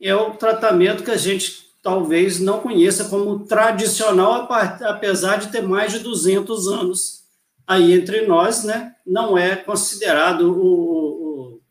é 0.00 0.14
o 0.14 0.32
tratamento 0.32 1.02
que 1.02 1.10
a 1.10 1.16
gente 1.16 1.66
talvez 1.82 2.40
não 2.40 2.60
conheça 2.60 3.04
como 3.04 3.46
tradicional, 3.46 4.48
apesar 4.50 5.36
de 5.36 5.52
ter 5.52 5.62
mais 5.62 5.92
de 5.92 6.00
200 6.00 6.66
anos 6.66 7.25
aí 7.66 7.92
entre 7.92 8.26
nós, 8.26 8.64
né? 8.64 8.94
Não 9.04 9.36
é 9.36 9.56
considerado 9.56 10.52
o, 10.52 10.62
o, 10.62 11.54
o 11.54 11.62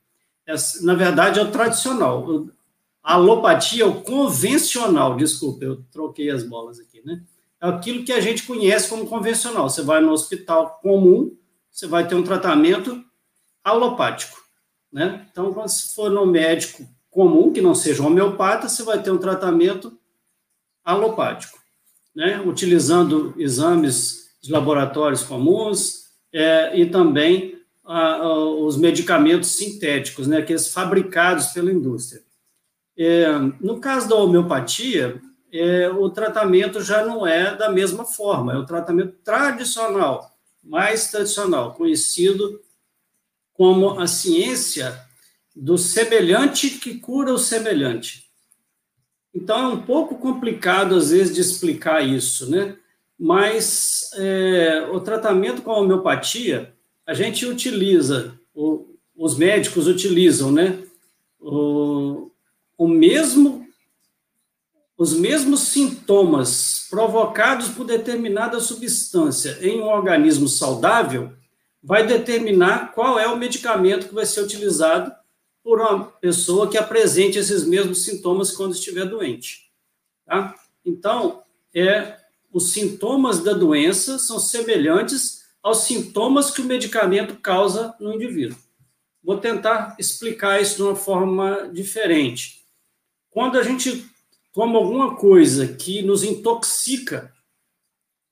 na 0.84 0.93
verdade 0.93 1.39
é 1.39 1.43
o 1.43 1.51
tradicional. 1.51 2.47
A 3.01 3.13
alopatia, 3.13 3.88
o 3.88 4.01
convencional, 4.01 5.15
desculpa, 5.15 5.63
eu 5.63 5.84
troquei 5.91 6.29
as 6.29 6.43
bolas 6.43 6.79
aqui, 6.79 7.01
né? 7.05 7.23
É 7.62 7.67
aquilo 7.67 8.03
que 8.03 8.12
a 8.12 8.19
gente 8.19 8.43
conhece 8.43 8.89
como 8.89 9.08
convencional. 9.08 9.69
Você 9.69 9.81
vai 9.81 10.01
no 10.01 10.12
hospital 10.12 10.79
comum, 10.81 11.36
você 11.71 11.88
vai 11.88 12.08
ter 12.08 12.15
um 12.15 12.23
tratamento 12.23 13.03
alopático, 13.63 14.38
né? 14.91 15.25
Então, 15.31 15.53
quando 15.53 15.69
você 15.69 15.93
for 15.93 16.10
no 16.10 16.25
médico 16.25 16.88
comum, 17.10 17.53
que 17.53 17.62
não 17.62 17.73
seja 17.73 18.03
homeopata, 18.03 18.67
você 18.67 18.84
vai 18.84 19.01
ter 19.01 19.12
um 19.12 19.17
tratamento 19.17 19.97
alopático, 20.84 21.58
né? 22.15 22.41
Utilizando 22.41 23.34
exames 23.38 24.24
de 24.45 24.51
laboratórios 24.51 25.23
comuns 25.23 26.05
é, 26.31 26.77
e 26.79 26.86
também 26.86 27.55
os 28.60 28.77
medicamentos 28.77 29.49
sintéticos, 29.49 30.25
né? 30.25 30.38
Aqueles 30.38 30.73
fabricados 30.73 31.47
pela 31.47 31.71
indústria. 31.71 32.23
É, 32.97 33.27
no 33.60 33.79
caso 33.79 34.10
da 34.10 34.15
homeopatia, 34.15 35.21
é, 35.51 35.89
o 35.89 36.10
tratamento 36.10 36.81
já 36.81 37.05
não 37.05 37.27
é 37.27 37.55
da 37.55 37.69
mesma 37.69 38.03
forma, 38.03 38.53
é 38.53 38.58
o 38.58 38.65
tratamento 38.65 39.13
tradicional, 39.23 40.36
mais 40.63 41.12
tradicional, 41.12 41.73
conhecido 41.73 42.60
como 43.53 43.99
a 43.99 44.08
ciência 44.08 44.99
do 45.55 45.77
semelhante 45.77 46.71
que 46.71 46.97
cura 46.97 47.34
o 47.34 47.38
semelhante. 47.38 48.25
Então, 49.34 49.58
é 49.58 49.67
um 49.67 49.81
pouco 49.81 50.17
complicado, 50.17 50.95
às 50.95 51.12
vezes, 51.12 51.36
de 51.36 51.41
explicar 51.41 52.01
isso, 52.01 52.49
né? 52.49 52.77
Mas 53.17 54.10
é, 54.15 54.88
o 54.91 54.99
tratamento 54.99 55.62
com 55.62 55.71
a 55.71 55.80
homeopatia, 55.80 56.73
a 57.06 57.13
gente 57.13 57.45
utiliza, 57.45 58.39
o, 58.54 58.95
os 59.15 59.38
médicos 59.38 59.88
utilizam, 59.88 60.51
né? 60.51 60.84
O, 61.39 62.32
o 62.78 62.88
mesmo 62.88 63.65
os 64.97 65.13
mesmos 65.13 65.60
sintomas 65.60 66.88
provocados 66.89 67.67
por 67.67 67.86
determinada 67.86 68.62
substância 68.62 69.58
em 69.62 69.82
um 69.82 69.88
organismo 69.88 70.47
saudável 70.47 71.34
vai 71.84 72.08
determinar 72.08 72.93
qual 72.93 73.19
é 73.19 73.28
o 73.28 73.38
medicamento 73.38 74.08
que 74.08 74.15
vai 74.15 74.25
ser 74.25 74.41
utilizado 74.41 75.13
por 75.62 75.82
uma 75.82 76.06
pessoa 76.06 76.69
que 76.69 76.78
apresente 76.78 77.38
esses 77.38 77.65
mesmos 77.65 78.06
sintomas 78.06 78.51
quando 78.51 78.73
estiver 78.73 79.06
doente. 79.06 79.69
Tá? 80.25 80.56
Então, 80.86 81.43
é, 81.73 82.17
os 82.55 82.71
sintomas 82.71 83.43
da 83.43 83.51
doença 83.51 84.17
são 84.17 84.39
semelhantes 84.39 85.41
aos 85.61 85.79
sintomas 85.79 86.49
que 86.49 86.61
o 86.61 86.65
medicamento 86.65 87.35
causa 87.41 87.93
no 87.99 88.13
indivíduo. 88.13 88.57
Vou 89.21 89.37
tentar 89.39 89.93
explicar 89.99 90.61
isso 90.61 90.77
de 90.77 90.83
uma 90.83 90.95
forma 90.95 91.69
diferente. 91.73 92.63
Quando 93.29 93.59
a 93.59 93.61
gente 93.61 94.09
toma 94.53 94.79
alguma 94.79 95.17
coisa 95.17 95.67
que 95.67 96.01
nos 96.01 96.23
intoxica, 96.23 97.33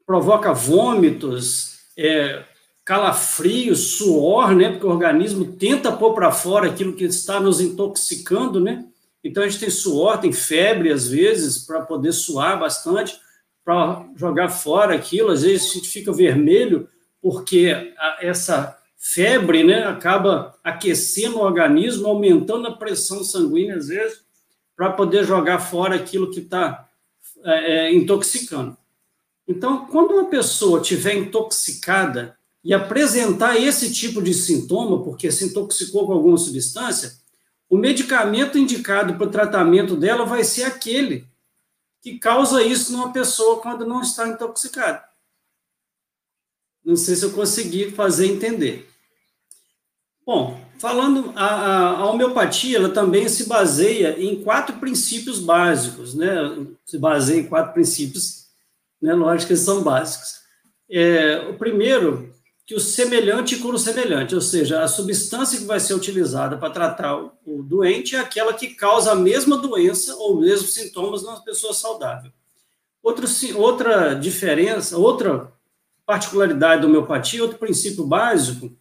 provoca 0.06 0.54
vômitos, 0.54 1.80
é, 1.98 2.46
calafrios, 2.86 3.98
suor, 3.98 4.56
né? 4.56 4.70
Porque 4.70 4.86
o 4.86 4.92
organismo 4.92 5.58
tenta 5.58 5.92
pôr 5.92 6.14
para 6.14 6.32
fora 6.32 6.70
aquilo 6.70 6.96
que 6.96 7.04
está 7.04 7.42
nos 7.42 7.60
intoxicando, 7.60 8.62
né? 8.62 8.86
Então 9.22 9.44
a 9.44 9.50
gente 9.50 9.60
tem 9.60 9.70
suor, 9.70 10.18
tem 10.18 10.32
febre 10.32 10.94
às 10.94 11.10
vezes 11.10 11.58
para 11.66 11.82
poder 11.82 12.14
suar 12.14 12.58
bastante, 12.58 13.22
para 13.64 14.06
jogar 14.16 14.50
fora 14.50 14.96
aquilo. 14.96 15.32
Às 15.32 15.44
vezes 15.44 15.72
fica 15.88 16.12
vermelho 16.12 16.88
porque 17.22 17.94
essa 18.20 18.78
febre, 18.98 19.64
né, 19.64 19.84
acaba 19.86 20.58
aquecendo 20.64 21.38
o 21.38 21.44
organismo, 21.44 22.08
aumentando 22.08 22.68
a 22.68 22.76
pressão 22.76 23.24
sanguínea 23.24 23.76
às 23.76 23.88
vezes, 23.88 24.24
para 24.76 24.92
poder 24.92 25.26
jogar 25.26 25.60
fora 25.60 25.96
aquilo 25.96 26.32
que 26.32 26.40
está 26.40 26.88
é, 27.44 27.74
é, 27.74 27.94
intoxicando. 27.94 28.78
Então, 29.48 29.86
quando 29.88 30.12
uma 30.12 30.30
pessoa 30.30 30.80
estiver 30.80 31.16
intoxicada 31.16 32.38
e 32.64 32.74
apresentar 32.74 33.60
esse 33.60 33.92
tipo 33.92 34.22
de 34.22 34.34
sintoma, 34.34 35.04
porque 35.04 35.30
se 35.32 35.46
intoxicou 35.46 36.06
com 36.06 36.14
alguma 36.14 36.38
substância, 36.38 37.12
o 37.70 37.78
medicamento 37.78 38.58
indicado 38.58 39.16
para 39.16 39.28
o 39.28 39.32
tratamento 39.32 39.98
dela 39.98 40.26
vai 40.26 40.44
ser 40.44 40.64
aquele 40.64 41.28
que 42.04 42.20
causa 42.20 42.62
isso 42.62 42.92
numa 42.92 43.14
pessoa 43.14 43.62
quando 43.62 43.88
não 43.88 44.02
está 44.02 44.28
intoxicada. 44.28 45.02
Não 46.84 46.98
sei 46.98 47.16
se 47.16 47.24
eu 47.24 47.32
consegui 47.32 47.92
fazer 47.92 48.28
entender. 48.28 48.90
Bom, 50.26 50.60
falando, 50.78 51.32
a, 51.34 51.46
a, 51.46 51.88
a, 52.00 52.12
homeopatia, 52.12 52.78
ela 52.78 52.90
também 52.90 53.30
se 53.30 53.48
baseia 53.48 54.22
em 54.22 54.44
quatro 54.44 54.78
princípios 54.80 55.40
básicos, 55.40 56.14
né? 56.14 56.36
Se 56.86 56.98
baseia 56.98 57.40
em 57.40 57.48
quatro 57.48 57.74
princípios, 57.74 58.48
né? 59.02 59.14
Lógico 59.14 59.54
que 59.54 59.56
são 59.58 59.82
básicos. 59.82 60.42
É, 60.90 61.38
o 61.50 61.58
primeiro 61.58 62.33
que 62.66 62.74
o 62.74 62.80
semelhante 62.80 63.58
cura 63.58 63.76
o 63.76 63.80
semelhante, 63.80 64.34
ou 64.34 64.42
seja, 64.42 64.84
a 64.84 64.88
substância 64.88 65.60
que 65.60 65.66
vai 65.66 65.80
ser 65.80 65.94
utilizada 65.94 66.58
para 66.58 66.70
tratar 66.70 67.18
o, 67.46 67.62
doente 67.62 68.16
é 68.16 68.20
aquela 68.20 68.54
que 68.54 68.70
causa 68.70 69.12
a 69.12 69.16
mesma 69.16 69.58
doença 69.58 70.16
ou 70.16 70.40
mesmos 70.40 70.74
sintomas 70.74 71.24
numa 71.24 71.44
pessoa 71.44 71.74
saudável. 71.74 72.32
Outro, 73.02 73.28
outra 73.58 74.14
diferença, 74.14 74.98
outra 74.98 75.52
particularidade 76.06 76.82
da 76.82 76.88
homeopatia, 76.88 77.42
outro 77.42 77.58
princípio 77.58 78.06
básico, 78.06 78.72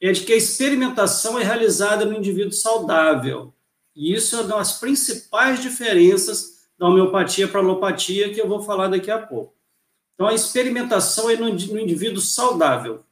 é 0.00 0.12
de 0.12 0.22
que 0.22 0.32
a 0.32 0.36
experimentação 0.36 1.38
é 1.38 1.42
realizada 1.42 2.04
no 2.04 2.16
indivíduo 2.16 2.52
saudável. 2.52 3.52
E 3.94 4.14
isso 4.14 4.36
é 4.36 4.40
uma 4.40 4.58
das 4.58 4.78
principais 4.78 5.60
diferenças 5.60 6.68
da 6.78 6.86
homeopatia 6.86 7.48
para 7.48 7.60
a 7.60 7.64
alopatia, 7.64 8.32
que 8.32 8.40
eu 8.40 8.48
vou 8.48 8.62
falar 8.62 8.88
daqui 8.88 9.10
a 9.10 9.18
pouco. 9.18 9.54
Então, 10.14 10.26
a 10.26 10.34
experimentação 10.34 11.28
é 11.28 11.36
no 11.36 11.48
indivíduo 11.48 12.20
saudável. 12.20 13.04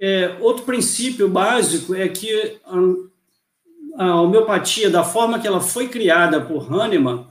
É, 0.00 0.38
outro 0.40 0.64
princípio 0.64 1.28
básico 1.28 1.94
é 1.94 2.08
que 2.08 2.58
a, 2.64 4.04
a, 4.04 4.20
homeopatia, 4.22 4.88
da 4.88 5.04
forma 5.04 5.38
que 5.38 5.46
ela 5.46 5.60
foi 5.60 5.88
criada 5.88 6.40
por 6.40 6.72
Hahnemann, 6.72 7.26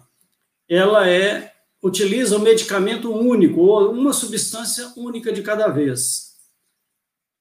ela 0.70 1.10
é 1.10 1.52
utiliza 1.82 2.38
um 2.38 2.42
medicamento 2.42 3.12
único, 3.12 3.62
ou 3.62 3.92
uma 3.92 4.14
substância 4.14 4.92
única 4.96 5.32
de 5.32 5.42
cada 5.42 5.68
vez, 5.70 6.36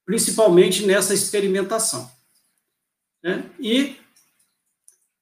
principalmente 0.05 0.85
nessa 0.85 1.13
experimentação. 1.13 2.09
Né? 3.21 3.43
E 3.59 3.97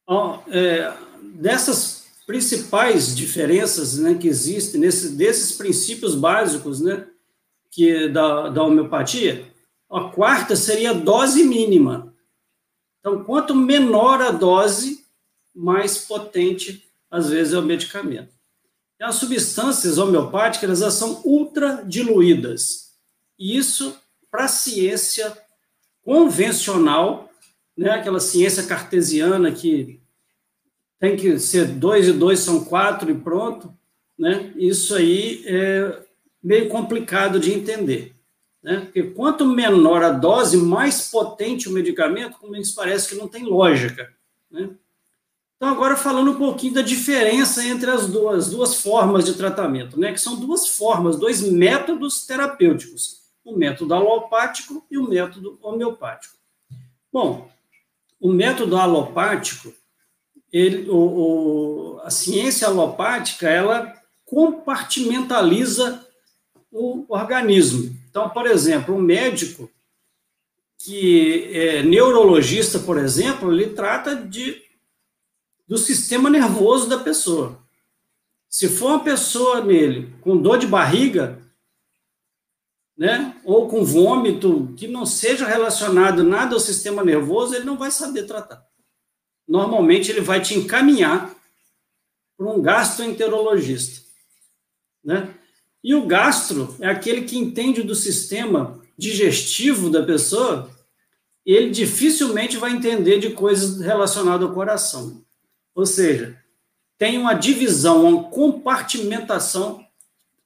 ó, 0.05 0.39
é, 0.47 0.95
dessas 1.33 2.05
principais 2.25 3.15
diferenças 3.15 3.97
né, 3.97 4.13
que 4.13 4.27
existem, 4.27 4.79
nesse, 4.79 5.09
desses 5.15 5.53
princípios 5.53 6.13
básicos 6.13 6.79
né, 6.79 7.07
que 7.71 8.07
da, 8.09 8.49
da 8.49 8.63
homeopatia, 8.63 9.51
a 9.89 10.09
quarta 10.09 10.55
seria 10.55 10.91
a 10.91 10.93
dose 10.93 11.43
mínima. 11.43 12.13
Então, 12.99 13.23
quanto 13.23 13.55
menor 13.55 14.21
a 14.21 14.31
dose, 14.31 15.05
mais 15.55 15.97
potente, 15.97 16.83
às 17.09 17.29
vezes, 17.29 17.53
é 17.53 17.59
o 17.59 17.63
medicamento. 17.63 18.33
E 18.99 19.03
as 19.03 19.15
substâncias 19.15 19.97
homeopáticas, 19.97 20.81
elas 20.81 20.93
são 20.93 21.21
ultra 21.23 21.83
diluídas. 21.85 22.93
E 23.39 23.55
isso, 23.55 23.97
para 24.29 24.45
a 24.45 24.49
ciência 24.49 25.37
convencional, 26.03 27.29
né, 27.77 27.91
aquela 27.91 28.19
ciência 28.19 28.63
cartesiana 28.63 29.51
que 29.51 30.01
tem 30.99 31.15
que 31.15 31.37
ser 31.39 31.65
dois 31.65 32.07
e 32.07 32.13
dois 32.13 32.39
são 32.39 32.65
quatro 32.65 33.11
e 33.11 33.15
pronto, 33.15 33.71
né? 34.17 34.51
Isso 34.55 34.95
aí 34.95 35.43
é 35.45 36.03
meio 36.41 36.69
complicado 36.69 37.39
de 37.39 37.53
entender. 37.53 38.16
Né? 38.67 38.81
Porque 38.81 39.01
quanto 39.01 39.45
menor 39.45 40.03
a 40.03 40.09
dose, 40.09 40.57
mais 40.57 41.09
potente 41.09 41.69
o 41.69 41.71
medicamento, 41.71 42.37
como 42.37 42.53
isso 42.57 42.75
parece 42.75 43.07
que 43.07 43.15
não 43.15 43.25
tem 43.25 43.45
lógica. 43.45 44.13
Né? 44.51 44.71
Então, 45.55 45.69
agora 45.69 45.95
falando 45.95 46.31
um 46.31 46.37
pouquinho 46.37 46.73
da 46.73 46.81
diferença 46.81 47.65
entre 47.65 47.89
as 47.89 48.07
duas, 48.07 48.49
duas 48.49 48.81
formas 48.81 49.23
de 49.23 49.35
tratamento, 49.35 49.97
né? 49.97 50.11
que 50.11 50.19
são 50.19 50.35
duas 50.35 50.67
formas, 50.67 51.15
dois 51.15 51.41
métodos 51.41 52.25
terapêuticos, 52.25 53.21
o 53.45 53.55
método 53.55 53.93
alopático 53.93 54.85
e 54.91 54.97
o 54.97 55.07
método 55.07 55.57
homeopático. 55.63 56.35
Bom, 57.11 57.49
o 58.19 58.33
método 58.33 58.75
alopático, 58.75 59.73
ele, 60.51 60.89
o, 60.89 60.97
o, 60.97 62.01
a 62.03 62.09
ciência 62.09 62.67
alopática, 62.67 63.47
ela 63.47 63.93
compartimentaliza 64.25 66.05
o 66.69 67.05
organismo. 67.07 67.96
Então, 68.17 68.31
por 68.31 68.47
exemplo, 68.47 68.95
um 68.95 68.99
médico 68.99 69.69
que 70.79 71.51
é 71.53 71.83
neurologista, 71.83 72.79
por 72.79 72.97
exemplo, 72.97 73.53
ele 73.53 73.75
trata 73.75 74.15
de, 74.15 74.59
do 75.67 75.77
sistema 75.77 76.27
nervoso 76.27 76.89
da 76.89 76.97
pessoa. 76.97 77.63
Se 78.49 78.67
for 78.67 78.87
uma 78.87 79.03
pessoa 79.03 79.63
nele 79.63 80.15
com 80.21 80.35
dor 80.35 80.57
de 80.57 80.65
barriga, 80.65 81.39
né, 82.97 83.39
ou 83.43 83.67
com 83.67 83.85
vômito 83.85 84.73
que 84.75 84.87
não 84.87 85.05
seja 85.05 85.45
relacionado 85.45 86.23
nada 86.23 86.55
ao 86.55 86.59
sistema 86.59 87.03
nervoso, 87.03 87.53
ele 87.53 87.65
não 87.65 87.77
vai 87.77 87.91
saber 87.91 88.23
tratar. 88.23 88.65
Normalmente 89.47 90.09
ele 90.09 90.21
vai 90.21 90.41
te 90.41 90.55
encaminhar 90.55 91.35
para 92.35 92.47
um 92.47 92.63
gastroenterologista, 92.63 94.03
né? 95.03 95.36
E 95.87 95.95
o 95.95 96.05
gastro 96.05 96.75
é 96.81 96.89
aquele 96.89 97.21
que 97.21 97.37
entende 97.37 97.81
do 97.81 97.95
sistema 97.95 98.77
digestivo 98.97 99.89
da 99.89 100.03
pessoa, 100.03 100.69
ele 101.45 101.69
dificilmente 101.69 102.57
vai 102.57 102.73
entender 102.73 103.19
de 103.19 103.29
coisas 103.29 103.79
relacionadas 103.79 104.45
ao 104.45 104.53
coração. 104.53 105.23
Ou 105.73 105.85
seja, 105.85 106.37
tem 106.97 107.17
uma 107.17 107.33
divisão, 107.33 108.03
uma 108.03 108.23
compartimentação, 108.25 109.81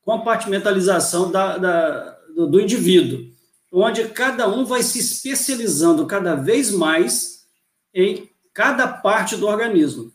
compartimentalização 0.03 1.31
da, 1.31 1.57
da, 1.57 2.19
do, 2.35 2.45
do 2.45 2.61
indivíduo, 2.61 3.25
onde 3.71 4.09
cada 4.09 4.47
um 4.47 4.63
vai 4.63 4.83
se 4.83 4.99
especializando 4.99 6.05
cada 6.05 6.35
vez 6.35 6.69
mais 6.69 7.47
em 7.95 8.29
cada 8.53 8.87
parte 8.87 9.35
do 9.35 9.47
organismo. 9.47 10.10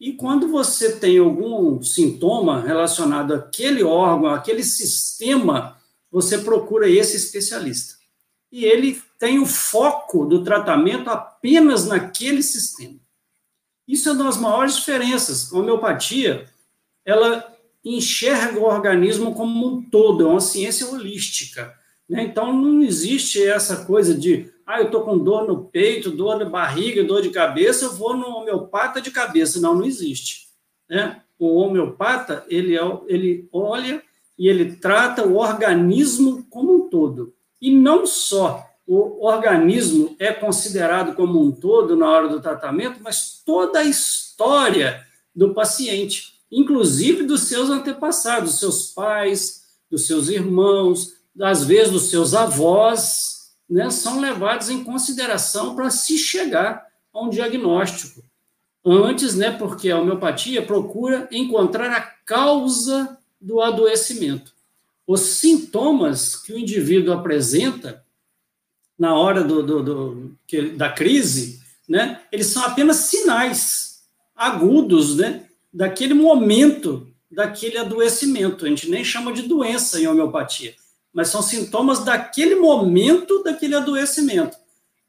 E 0.00 0.12
quando 0.12 0.48
você 0.48 0.96
tem 0.96 1.18
algum 1.18 1.82
sintoma 1.82 2.60
relacionado 2.60 3.34
àquele 3.34 3.82
órgão, 3.82 4.30
àquele 4.30 4.62
sistema, 4.62 5.76
você 6.10 6.38
procura 6.38 6.88
esse 6.88 7.16
especialista. 7.16 7.96
E 8.50 8.64
ele 8.64 9.02
tem 9.18 9.38
o 9.38 9.46
foco 9.46 10.24
do 10.24 10.44
tratamento 10.44 11.10
apenas 11.10 11.86
naquele 11.86 12.42
sistema. 12.42 12.98
Isso 13.86 14.08
é 14.08 14.12
uma 14.12 14.24
das 14.24 14.36
maiores 14.36 14.76
diferenças. 14.76 15.52
A 15.52 15.58
homeopatia, 15.58 16.48
ela 17.04 17.52
enxerga 17.84 18.60
o 18.60 18.64
organismo 18.64 19.34
como 19.34 19.66
um 19.66 19.82
todo, 19.82 20.24
é 20.24 20.30
uma 20.30 20.40
ciência 20.40 20.86
holística. 20.86 21.74
Né? 22.08 22.24
Então, 22.24 22.52
não 22.52 22.82
existe 22.82 23.42
essa 23.42 23.84
coisa 23.84 24.14
de 24.14 24.50
ah, 24.66 24.80
eu 24.80 24.86
estou 24.86 25.02
com 25.02 25.18
dor 25.18 25.46
no 25.46 25.64
peito, 25.64 26.10
dor 26.10 26.38
na 26.38 26.44
barriga, 26.44 27.02
dor 27.02 27.22
de 27.22 27.30
cabeça, 27.30 27.86
eu 27.86 27.94
vou 27.94 28.14
no 28.14 28.26
homeopata 28.26 29.00
de 29.00 29.10
cabeça. 29.10 29.60
Não, 29.60 29.74
não 29.74 29.84
existe. 29.84 30.48
Né? 30.88 31.22
O 31.38 31.56
homeopata, 31.56 32.44
ele, 32.48 32.76
é, 32.76 32.98
ele 33.06 33.48
olha 33.50 34.02
e 34.38 34.46
ele 34.46 34.76
trata 34.76 35.26
o 35.26 35.36
organismo 35.36 36.46
como 36.50 36.74
um 36.74 36.88
todo. 36.88 37.34
E 37.60 37.74
não 37.74 38.06
só 38.06 38.68
o 38.86 39.26
organismo 39.26 40.16
é 40.18 40.32
considerado 40.32 41.14
como 41.14 41.42
um 41.42 41.50
todo 41.50 41.96
na 41.96 42.08
hora 42.08 42.28
do 42.28 42.40
tratamento, 42.40 43.00
mas 43.02 43.42
toda 43.44 43.80
a 43.80 43.84
história 43.84 45.02
do 45.34 45.52
paciente, 45.52 46.34
inclusive 46.50 47.22
dos 47.22 47.42
seus 47.42 47.68
antepassados, 47.68 48.52
dos 48.52 48.60
seus 48.60 48.86
pais, 48.92 49.62
dos 49.90 50.06
seus 50.06 50.28
irmãos, 50.28 51.17
às 51.40 51.64
vezes 51.64 51.92
dos 51.92 52.10
seus 52.10 52.34
avós, 52.34 53.52
né, 53.68 53.90
são 53.90 54.20
levados 54.20 54.70
em 54.70 54.82
consideração 54.82 55.74
para 55.74 55.90
se 55.90 56.16
chegar 56.16 56.86
a 57.12 57.20
um 57.20 57.28
diagnóstico. 57.28 58.22
Antes, 58.84 59.34
né, 59.34 59.50
porque 59.50 59.90
a 59.90 60.00
homeopatia 60.00 60.62
procura 60.62 61.28
encontrar 61.30 61.90
a 61.92 62.00
causa 62.00 63.18
do 63.40 63.60
adoecimento. 63.60 64.54
Os 65.06 65.20
sintomas 65.20 66.36
que 66.36 66.52
o 66.52 66.58
indivíduo 66.58 67.12
apresenta 67.12 68.04
na 68.98 69.14
hora 69.14 69.44
do, 69.44 69.62
do, 69.62 69.82
do, 69.82 70.38
da 70.76 70.90
crise, 70.90 71.62
né, 71.88 72.20
eles 72.32 72.46
são 72.48 72.64
apenas 72.64 72.96
sinais 72.96 74.02
agudos 74.34 75.16
né, 75.16 75.44
daquele 75.72 76.14
momento, 76.14 77.06
daquele 77.30 77.78
adoecimento. 77.78 78.64
A 78.64 78.68
gente 78.68 78.88
nem 78.88 79.04
chama 79.04 79.32
de 79.32 79.42
doença 79.42 80.00
em 80.00 80.06
homeopatia, 80.06 80.74
mas 81.18 81.30
são 81.30 81.42
sintomas 81.42 82.04
daquele 82.04 82.54
momento, 82.54 83.42
daquele 83.42 83.74
adoecimento. 83.74 84.56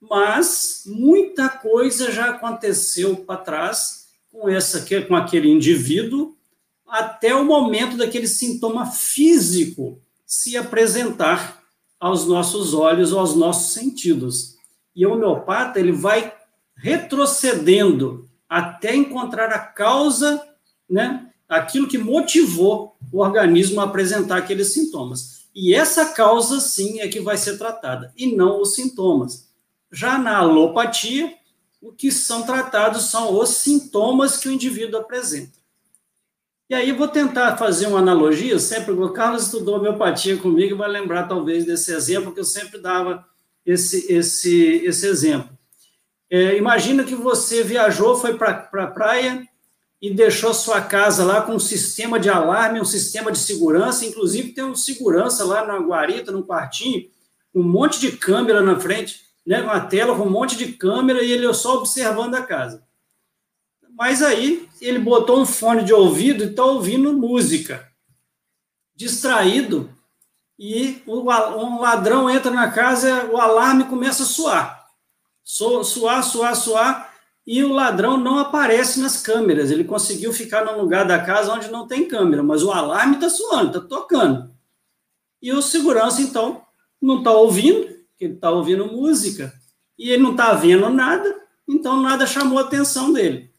Mas 0.01 0.81
muita 0.87 1.47
coisa 1.47 2.11
já 2.11 2.31
aconteceu 2.31 3.17
para 3.17 3.37
trás 3.39 4.07
com, 4.31 4.49
essa, 4.49 4.83
com 5.07 5.15
aquele 5.15 5.47
indivíduo 5.47 6.35
até 6.87 7.35
o 7.35 7.45
momento 7.45 7.95
daquele 7.95 8.25
sintoma 8.25 8.87
físico 8.87 10.01
se 10.25 10.57
apresentar 10.57 11.61
aos 11.99 12.25
nossos 12.25 12.73
olhos 12.73 13.13
ou 13.13 13.19
aos 13.19 13.35
nossos 13.35 13.73
sentidos. 13.73 14.55
E 14.95 15.05
o 15.05 15.13
homeopata 15.13 15.79
ele 15.79 15.91
vai 15.91 16.33
retrocedendo 16.75 18.27
até 18.49 18.95
encontrar 18.95 19.53
a 19.53 19.59
causa, 19.59 20.41
né, 20.89 21.29
aquilo 21.47 21.87
que 21.87 21.99
motivou 21.99 22.97
o 23.13 23.19
organismo 23.19 23.79
a 23.79 23.83
apresentar 23.83 24.37
aqueles 24.37 24.73
sintomas. 24.73 25.38
E 25.61 25.73
essa 25.73 26.13
causa, 26.13 26.61
sim, 26.61 27.01
é 27.01 27.09
que 27.09 27.19
vai 27.19 27.35
ser 27.35 27.57
tratada, 27.57 28.13
e 28.15 28.33
não 28.33 28.61
os 28.61 28.75
sintomas. 28.75 29.49
Já 29.91 30.17
na 30.17 30.37
alopatia, 30.37 31.35
o 31.81 31.91
que 31.91 32.09
são 32.13 32.43
tratados 32.43 33.09
são 33.09 33.37
os 33.37 33.49
sintomas 33.49 34.37
que 34.37 34.47
o 34.47 34.53
indivíduo 34.53 35.01
apresenta. 35.01 35.59
E 36.69 36.73
aí 36.73 36.93
vou 36.93 37.09
tentar 37.09 37.57
fazer 37.57 37.87
uma 37.87 37.99
analogia, 37.99 38.57
sempre 38.57 38.93
o 38.93 39.09
Carlos 39.09 39.43
estudou 39.43 39.75
homeopatia 39.75 40.37
comigo, 40.37 40.77
vai 40.77 40.89
lembrar 40.89 41.27
talvez 41.27 41.65
desse 41.65 41.91
exemplo 41.91 42.33
que 42.33 42.39
eu 42.39 42.45
sempre 42.45 42.79
dava 42.79 43.25
esse 43.65 44.09
esse 44.09 44.81
esse 44.85 45.07
exemplo. 45.07 45.49
É, 46.29 46.55
imagina 46.55 47.03
que 47.03 47.15
você 47.15 47.63
viajou, 47.63 48.15
foi 48.15 48.37
para 48.37 48.51
a 48.51 48.53
pra 48.53 48.87
praia 48.87 49.45
e 50.01 50.13
deixou 50.13 50.53
sua 50.53 50.81
casa 50.81 51.25
lá 51.25 51.41
com 51.41 51.55
um 51.55 51.59
sistema 51.59 52.19
de 52.19 52.29
alarme, 52.29 52.79
um 52.79 52.85
sistema 52.85 53.31
de 53.31 53.37
segurança, 53.37 54.05
inclusive 54.05 54.53
tem 54.53 54.63
um 54.63 54.75
segurança 54.75 55.43
lá 55.43 55.65
na 55.65 55.77
guarita, 55.77 56.31
no 56.31 56.45
quartinho, 56.45 57.09
um 57.53 57.63
monte 57.63 57.99
de 57.99 58.13
câmera 58.13 58.61
na 58.61 58.79
frente, 58.79 59.21
né, 59.45 59.61
uma 59.61 59.79
tela 59.81 60.15
com 60.15 60.23
um 60.23 60.29
monte 60.29 60.55
de 60.55 60.73
câmera 60.73 61.21
e 61.21 61.31
ele 61.31 61.53
só 61.53 61.77
observando 61.77 62.35
a 62.35 62.43
casa. 62.43 62.83
Mas 63.91 64.21
aí 64.21 64.69
ele 64.79 64.99
botou 64.99 65.41
um 65.41 65.45
fone 65.45 65.83
de 65.83 65.93
ouvido 65.93 66.43
e 66.43 66.47
está 66.47 66.63
ouvindo 66.63 67.11
música, 67.11 67.91
distraído, 68.95 69.93
e 70.57 71.01
um 71.07 71.79
ladrão 71.79 72.29
entra 72.29 72.51
na 72.51 72.69
casa, 72.69 73.25
o 73.31 73.37
alarme 73.37 73.85
começa 73.85 74.23
a 74.23 74.25
soar. 74.25 74.87
Suar, 75.41 76.21
suar, 76.21 76.55
suar, 76.55 77.08
e 77.51 77.63
o 77.63 77.73
ladrão 77.73 78.15
não 78.15 78.37
aparece 78.37 78.99
nas 78.99 79.19
câmeras. 79.23 79.71
Ele 79.71 79.83
conseguiu 79.83 80.31
ficar 80.31 80.63
num 80.63 80.79
lugar 80.79 81.03
da 81.07 81.17
casa 81.17 81.51
onde 81.51 81.71
não 81.71 81.87
tem 81.87 82.07
câmera, 82.07 82.43
mas 82.43 82.61
o 82.61 82.71
alarme 82.71 83.15
está 83.15 83.27
soando, 83.27 83.79
está 83.79 83.89
tocando. 83.89 84.51
E 85.41 85.51
o 85.51 85.59
segurança, 85.59 86.21
então, 86.21 86.61
não 87.01 87.17
está 87.17 87.31
ouvindo, 87.31 87.87
ele 88.19 88.35
está 88.35 88.51
ouvindo 88.51 88.85
música, 88.85 89.51
e 89.97 90.11
ele 90.11 90.21
não 90.21 90.29
está 90.33 90.53
vendo 90.53 90.91
nada, 90.91 91.41
então 91.67 91.99
nada 91.99 92.27
chamou 92.27 92.59
a 92.59 92.61
atenção 92.61 93.11
dele. 93.11 93.51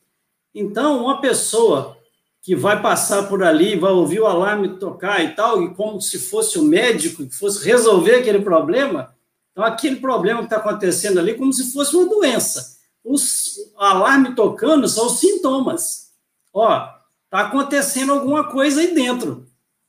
Então, 0.55 1.03
uma 1.03 1.20
pessoa 1.20 1.98
que 2.40 2.55
vai 2.55 2.81
passar 2.81 3.24
por 3.24 3.42
ali, 3.42 3.74
vai 3.74 3.90
ouvir 3.90 4.20
o 4.20 4.26
alarme 4.26 4.79
tocar 4.79 5.20
e 5.24 5.35
tal, 5.35 5.64
e 5.64 5.74
como 5.74 6.00
se 6.00 6.16
fosse 6.16 6.61
o 6.61 6.62
médico 6.62 7.26
que 7.26 7.35
fosse 7.35 7.64
resolver 7.64 8.14
aquele 8.14 8.38
problema, 8.40 9.12
então 9.50 9.64
aquele 9.64 9.96
problema 9.96 10.38
que 10.38 10.46
está 10.46 10.59
acontecendo 10.59 11.18
ali, 11.18 11.35
como 11.35 11.53
se 11.53 11.72
fosse 11.72 11.96
uma 11.96 12.09
doença. 12.09 12.79
Os, 13.05 13.73
alarme 13.79 14.35
tocando 14.35 14.89
são 14.89 15.07
os 15.07 15.19
sintomas. 15.19 16.11
Ó, 16.53 16.89
está 17.25 17.41
acontecendo 17.41 18.13
alguma 18.13 18.51
coisa 18.51 18.81
aí 18.81 18.95
dentro, 18.95 19.47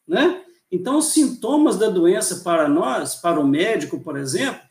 né? 0.08 0.44
Então, 0.72 0.98
os 0.98 1.08
sintomas 1.08 1.78
da 1.78 1.90
doença 1.90 2.38
para 2.38 2.68
nós, 2.70 3.16
para 3.16 3.40
o 3.40 3.48
médico, 3.48 4.00
por 4.00 4.18
exemplo, 4.18 4.62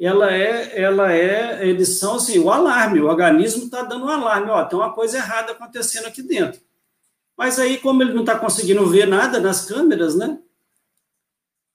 ela 0.00 0.32
é, 0.32 0.80
ela 0.80 1.12
é, 1.12 1.68
eles 1.68 1.98
são 1.98 2.16
assim, 2.16 2.38
o 2.38 2.50
alarme, 2.50 3.00
o 3.00 3.06
organismo 3.06 3.64
está 3.64 3.82
dando 3.82 4.06
um 4.06 4.08
alarme, 4.08 4.50
ó, 4.50 4.64
tem 4.64 4.78
uma 4.78 4.94
coisa 4.94 5.18
errada 5.18 5.52
acontecendo 5.52 6.06
aqui 6.06 6.22
dentro. 6.22 6.60
Mas 7.36 7.58
aí, 7.58 7.76
como 7.78 8.02
ele 8.02 8.14
não 8.14 8.22
está 8.22 8.38
conseguindo 8.38 8.86
ver 8.86 9.06
nada 9.06 9.38
nas 9.40 9.66
câmeras, 9.66 10.16
né? 10.16 10.38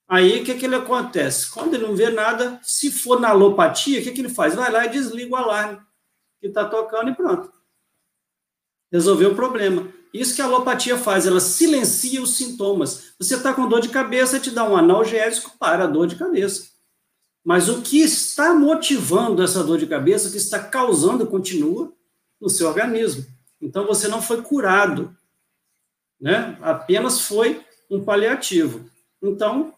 Aí, 0.07 0.41
o 0.41 0.43
que, 0.43 0.55
que 0.55 0.65
ele 0.65 0.75
acontece? 0.75 1.51
Quando 1.51 1.75
ele 1.75 1.85
não 1.85 1.95
vê 1.95 2.09
nada, 2.09 2.59
se 2.63 2.89
for 2.89 3.19
na 3.19 3.29
alopatia, 3.29 3.99
o 3.99 4.03
que, 4.03 4.11
que 4.11 4.21
ele 4.21 4.29
faz? 4.29 4.55
Vai 4.55 4.71
lá 4.71 4.85
e 4.85 4.89
desliga 4.89 5.33
o 5.33 5.35
alarme 5.35 5.79
que 6.47 6.51
está 6.59 6.65
tocando 6.65 7.09
e 7.09 7.15
pronto. 7.15 7.51
Resolveu 8.91 9.31
o 9.31 9.35
problema. 9.35 9.87
Isso 10.13 10.35
que 10.35 10.41
a 10.41 10.45
alopatia 10.45 10.97
faz, 10.97 11.27
ela 11.27 11.39
silencia 11.39 12.21
os 12.21 12.37
sintomas. 12.37 13.13
Você 13.19 13.35
está 13.35 13.53
com 13.53 13.67
dor 13.67 13.81
de 13.81 13.89
cabeça, 13.89 14.39
te 14.39 14.49
dá 14.49 14.67
um 14.67 14.77
analgésico 14.77 15.57
para 15.59 15.83
a 15.83 15.87
dor 15.87 16.07
de 16.07 16.15
cabeça. 16.15 16.69
Mas 17.43 17.69
o 17.69 17.81
que 17.81 17.99
está 17.99 18.53
motivando 18.53 19.43
essa 19.43 19.63
dor 19.63 19.77
de 19.77 19.87
cabeça, 19.87 20.27
o 20.27 20.31
que 20.31 20.37
está 20.37 20.59
causando, 20.59 21.27
continua 21.27 21.93
no 22.39 22.49
seu 22.49 22.67
organismo. 22.67 23.25
Então 23.61 23.85
você 23.85 24.07
não 24.07 24.21
foi 24.21 24.41
curado, 24.41 25.15
né? 26.19 26.57
Apenas 26.61 27.21
foi 27.21 27.63
um 27.89 28.03
paliativo. 28.03 28.89
Então 29.21 29.73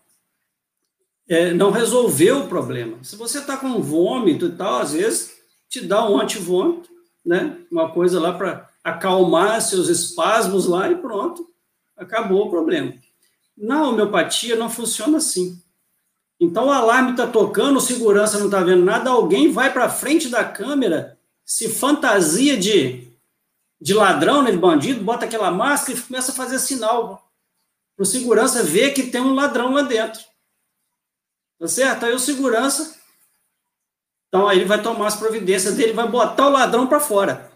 é, 1.28 1.54
não 1.54 1.72
resolveu 1.72 2.40
o 2.40 2.48
problema. 2.48 3.04
Se 3.04 3.16
você 3.16 3.40
está 3.40 3.58
com 3.58 3.82
vômito 3.82 4.48
e 4.48 4.52
tal, 4.52 4.80
às 4.80 4.94
vezes 4.94 5.39
te 5.70 5.82
dá 5.82 6.10
um 6.10 6.20
antivômito, 6.20 6.90
né? 7.26 7.58
Uma 7.72 7.92
coisa 7.92 8.20
lá 8.20 8.34
para 8.34 8.70
acalmar 8.84 9.62
seus 9.62 9.88
espasmos 9.88 10.66
lá 10.66 10.90
e 10.90 10.96
pronto, 10.96 11.48
acabou 11.96 12.48
o 12.48 12.50
problema. 12.50 12.94
Na 13.56 13.88
homeopatia 13.88 14.56
não 14.56 14.70
funciona 14.70 15.18
assim. 15.18 15.62
Então 16.40 16.68
o 16.68 16.72
alarme 16.72 17.12
está 17.12 17.28
tocando, 17.28 17.78
o 17.78 17.82
segurança 17.82 18.40
não 18.40 18.46
está 18.46 18.62
vendo 18.62 18.84
nada, 18.84 19.10
alguém 19.10 19.52
vai 19.52 19.72
para 19.72 19.90
frente 19.90 20.30
da 20.30 20.44
câmera, 20.44 21.20
se 21.46 21.68
fantasia 21.70 22.58
de, 22.58 23.14
de 23.80 23.94
ladrão, 23.94 24.42
né, 24.42 24.52
de 24.52 24.58
bandido, 24.58 25.04
bota 25.04 25.26
aquela 25.26 25.52
máscara 25.52 25.98
e 25.98 26.02
começa 26.02 26.32
a 26.32 26.36
fazer 26.36 26.60
sinal 26.60 27.30
o 28.00 28.06
segurança 28.06 28.64
ver 28.64 28.94
que 28.94 29.04
tem 29.04 29.20
um 29.20 29.36
ladrão 29.36 29.74
lá 29.74 29.82
dentro. 29.82 30.22
Tá 31.60 31.68
certo? 31.68 32.06
Aí 32.06 32.14
o 32.14 32.20
segurança, 32.20 32.98
então 34.30 34.48
aí 34.48 34.60
ele 34.60 34.66
vai 34.66 34.82
tomar 34.82 35.08
as 35.08 35.18
providências 35.18 35.76
dele, 35.76 35.92
vai 35.92 36.08
botar 36.08 36.48
o 36.48 36.52
ladrão 36.52 36.88
para 36.88 37.00
fora. 37.00 37.52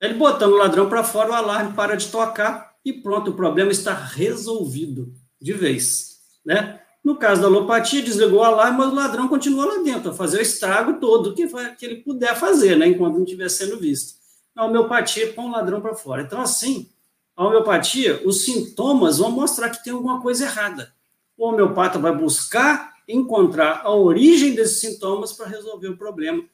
Ele 0.00 0.14
botando 0.14 0.52
o 0.52 0.56
ladrão 0.56 0.88
para 0.88 1.04
fora, 1.04 1.30
o 1.30 1.34
alarme 1.34 1.74
para 1.74 1.96
de 1.96 2.08
tocar 2.08 2.72
e 2.84 2.92
pronto, 2.92 3.30
o 3.30 3.34
problema 3.34 3.70
está 3.70 3.92
resolvido 3.92 5.12
de 5.40 5.52
vez, 5.52 6.18
né? 6.44 6.80
No 7.04 7.16
caso 7.16 7.40
da 7.42 7.48
alopatia, 7.48 8.00
desligou 8.00 8.40
o 8.40 8.44
alarme, 8.44 8.78
mas 8.78 8.92
o 8.92 8.94
ladrão 8.94 9.26
continua 9.26 9.66
lá 9.66 9.82
dentro, 9.82 10.10
a 10.10 10.14
fazer 10.14 10.38
o 10.38 10.42
estrago 10.42 11.00
todo 11.00 11.34
que, 11.34 11.48
que 11.76 11.84
ele 11.84 11.96
puder 11.96 12.36
fazer, 12.36 12.76
né, 12.76 12.86
enquanto 12.86 13.14
não 13.14 13.24
estiver 13.24 13.48
sendo 13.48 13.76
visto. 13.76 14.14
Na 14.54 14.64
homeopatia, 14.66 15.32
põe 15.32 15.46
o 15.46 15.50
ladrão 15.50 15.80
para 15.80 15.96
fora. 15.96 16.22
Então, 16.22 16.40
assim, 16.40 16.88
a 17.34 17.44
homeopatia, 17.44 18.22
os 18.24 18.44
sintomas 18.44 19.18
vão 19.18 19.32
mostrar 19.32 19.70
que 19.70 19.82
tem 19.82 19.92
alguma 19.92 20.20
coisa 20.20 20.44
errada. 20.44 20.94
O 21.36 21.48
homeopata 21.48 21.98
vai 21.98 22.14
buscar 22.14 22.91
encontrar 23.08 23.82
a 23.84 23.94
origem 23.94 24.54
desses 24.54 24.80
sintomas 24.80 25.32
para 25.32 25.46
resolver 25.46 25.88
o 25.88 25.96
problema, 25.96 26.44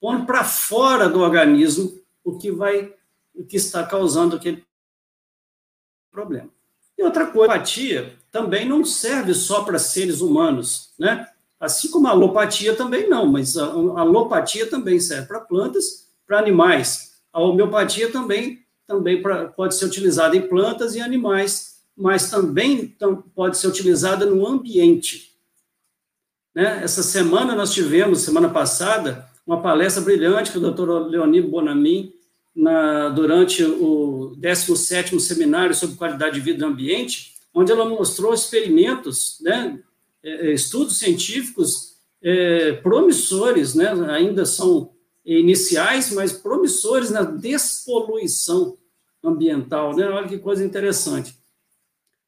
pondo 0.00 0.26
para 0.26 0.44
fora 0.44 1.08
do 1.08 1.20
organismo 1.20 1.98
o 2.22 2.38
que 2.38 2.50
vai, 2.50 2.92
o 3.34 3.44
que 3.44 3.56
está 3.56 3.84
causando 3.84 4.36
aquele 4.36 4.64
problema. 6.10 6.48
E 6.96 7.02
outra 7.02 7.26
coisa, 7.26 7.52
a 7.52 7.54
homeopatia 7.56 8.16
também 8.30 8.68
não 8.68 8.84
serve 8.84 9.34
só 9.34 9.62
para 9.64 9.78
seres 9.78 10.20
humanos, 10.20 10.92
né? 10.98 11.28
Assim 11.58 11.90
como 11.90 12.06
a 12.06 12.10
alopatia 12.10 12.76
também 12.76 13.08
não, 13.08 13.26
mas 13.26 13.56
a, 13.56 13.64
alopatia 13.64 14.68
também 14.68 15.00
serve 15.00 15.26
para 15.26 15.40
plantas, 15.40 16.08
para 16.26 16.38
animais. 16.38 17.14
A 17.32 17.40
homeopatia 17.40 18.12
também, 18.12 18.64
também 18.86 19.22
pra, 19.22 19.48
pode 19.48 19.74
ser 19.74 19.86
utilizada 19.86 20.36
em 20.36 20.46
plantas 20.48 20.94
e 20.94 21.00
animais, 21.00 21.82
mas 21.96 22.30
também 22.30 22.88
tam, 22.88 23.16
pode 23.16 23.56
ser 23.56 23.68
utilizada 23.68 24.26
no 24.26 24.46
ambiente. 24.46 25.33
Né? 26.54 26.80
Essa 26.82 27.02
semana 27.02 27.54
nós 27.54 27.72
tivemos, 27.72 28.20
semana 28.20 28.48
passada, 28.48 29.26
uma 29.46 29.60
palestra 29.60 30.02
brilhante 30.02 30.52
com 30.52 30.58
o 30.58 30.62
doutor 30.62 31.08
Leoni 31.08 31.42
Bonamin, 31.42 32.12
na, 32.54 33.08
durante 33.08 33.64
o 33.64 34.36
17º 34.38 35.18
Seminário 35.18 35.74
sobre 35.74 35.96
Qualidade 35.96 36.34
de 36.36 36.40
Vida 36.40 36.64
e 36.64 36.68
Ambiente, 36.68 37.34
onde 37.52 37.72
ela 37.72 37.88
mostrou 37.88 38.32
experimentos, 38.32 39.38
né, 39.40 39.80
é, 40.22 40.48
é, 40.48 40.52
estudos 40.52 40.98
científicos 40.98 41.94
é, 42.22 42.72
promissores, 42.74 43.74
né, 43.74 43.90
ainda 44.08 44.46
são 44.46 44.92
iniciais, 45.24 46.12
mas 46.12 46.32
promissores 46.32 47.10
na 47.10 47.22
despoluição 47.22 48.76
ambiental. 49.22 49.96
Né? 49.96 50.06
Olha 50.08 50.28
que 50.28 50.38
coisa 50.38 50.64
interessante. 50.64 51.36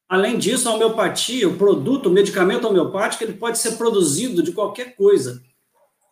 Além 0.09 0.39
disso, 0.39 0.69
a 0.69 0.75
homeopatia, 0.75 1.49
o 1.49 1.57
produto, 1.57 2.07
o 2.07 2.13
medicamento 2.13 2.67
homeopático, 2.67 3.25
ele 3.25 3.33
pode 3.33 3.59
ser 3.59 3.77
produzido 3.77 4.43
de 4.43 4.53
qualquer 4.53 4.95
coisa, 4.95 5.43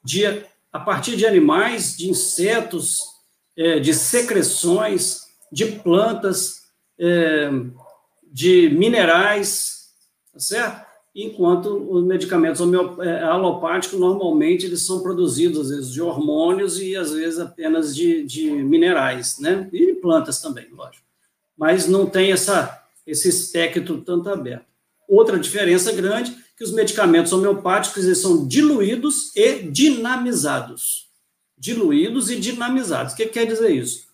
de, 0.04 0.26
a 0.72 0.80
partir 0.80 1.16
de 1.16 1.24
animais, 1.24 1.96
de 1.96 2.10
insetos, 2.10 3.00
é, 3.56 3.78
de 3.78 3.94
secreções, 3.94 5.20
de 5.50 5.66
plantas, 5.66 6.62
é, 6.98 7.48
de 8.32 8.68
minerais, 8.70 9.90
tá 10.32 10.40
certo? 10.40 10.84
Enquanto 11.14 11.68
os 11.68 12.04
medicamentos 12.04 12.60
é, 13.00 13.22
alopáticos, 13.22 14.00
normalmente, 14.00 14.66
eles 14.66 14.84
são 14.84 15.00
produzidos, 15.00 15.60
às 15.60 15.68
vezes, 15.68 15.92
de 15.92 16.02
hormônios 16.02 16.80
e, 16.80 16.96
às 16.96 17.12
vezes, 17.12 17.38
apenas 17.38 17.94
de, 17.94 18.24
de 18.24 18.50
minerais, 18.50 19.38
né? 19.38 19.68
E 19.72 19.94
plantas 19.94 20.40
também, 20.40 20.66
lógico. 20.72 21.06
Mas 21.56 21.86
não 21.86 22.06
tem 22.06 22.32
essa 22.32 22.83
esse 23.06 23.28
espectro 23.28 24.02
tanto 24.02 24.28
aberto. 24.28 24.66
Outra 25.08 25.38
diferença 25.38 25.92
grande 25.92 26.36
que 26.56 26.64
os 26.64 26.72
medicamentos 26.72 27.32
homeopáticos 27.32 28.04
eles 28.04 28.18
são 28.18 28.46
diluídos 28.46 29.34
e 29.34 29.62
dinamizados. 29.62 31.08
Diluídos 31.58 32.30
e 32.30 32.36
dinamizados. 32.36 33.12
O 33.12 33.16
que 33.16 33.26
quer 33.26 33.46
dizer 33.46 33.70
isso? 33.70 34.06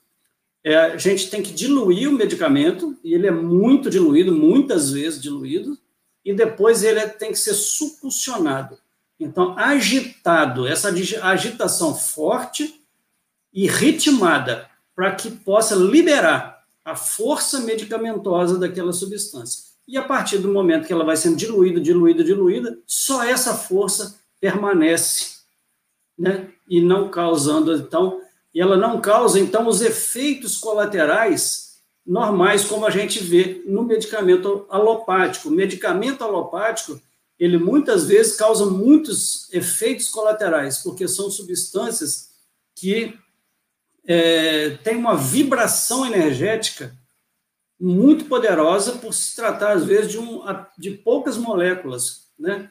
É, 0.63 0.77
a 0.77 0.97
gente 0.97 1.31
tem 1.31 1.43
que 1.43 1.53
diluir 1.53 2.09
o 2.09 2.13
medicamento, 2.13 2.99
e 3.03 3.15
ele 3.15 3.27
é 3.27 3.31
muito 3.31 3.89
diluído, 3.89 4.35
muitas 4.35 4.91
vezes 4.91 5.21
diluído, 5.21 5.79
e 6.25 6.35
depois 6.35 6.83
ele 6.83 7.01
tem 7.09 7.31
que 7.33 7.39
ser 7.39 7.55
supulsionado. 7.55 8.79
Então, 9.19 9.59
agitado, 9.59 10.67
essa 10.67 10.89
agitação 11.23 11.95
forte 11.95 12.83
e 13.53 13.67
ritmada, 13.67 14.69
para 14.95 15.15
que 15.15 15.31
possa 15.31 15.75
liberar 15.75 16.50
a 16.85 16.97
força 16.97 17.61
medicamentosa 17.61 18.59
daquela 18.59 18.93
substância. 18.93 19.71
E 19.87 19.97
a 19.97 20.03
partir 20.03 20.39
do 20.39 20.53
momento 20.53 20.87
que 20.87 20.93
ela 20.93 21.05
vai 21.05 21.17
sendo 21.17 21.37
diluída, 21.37 21.81
diluída, 21.81 22.23
diluída, 22.23 22.79
só 22.87 23.25
essa 23.25 23.55
força 23.55 24.21
permanece, 24.41 25.41
né? 26.19 26.49
E 26.69 26.81
não 26.81 27.11
causando, 27.11 27.75
então, 27.75 28.21
e 28.55 28.61
ela 28.61 28.77
não 28.77 29.01
causa, 29.01 29.39
então, 29.39 29.67
os 29.67 29.81
efeitos 29.81 30.59
colaterais 30.59 31.71
normais, 32.07 32.65
como 32.65 32.87
a 32.87 32.91
gente 32.91 33.21
vê 33.21 33.63
no 33.67 33.85
medicamento 33.85 34.67
alopático. 34.69 35.49
O 35.49 35.53
medicamento 35.53 36.23
alopático, 36.23 37.01
ele 37.39 37.59
muitas 37.59 38.07
vezes 38.07 38.37
causa 38.37 38.67
muitos 38.67 39.53
efeitos 39.53 40.09
colaterais, 40.09 40.79
porque 40.79 41.07
são 41.07 41.31
substâncias 41.31 42.31
que 42.75 43.17
é, 44.07 44.71
tem 44.83 44.97
uma 44.97 45.17
vibração 45.17 46.07
energética 46.07 46.97
muito 47.79 48.27
poderosa 48.27 48.93
por 48.93 49.15
se 49.15 49.35
tratar, 49.35 49.73
às 49.73 49.85
vezes, 49.85 50.13
de, 50.13 50.19
um, 50.19 50.43
de 50.77 50.91
poucas 50.91 51.39
moléculas, 51.39 52.29
né? 52.39 52.71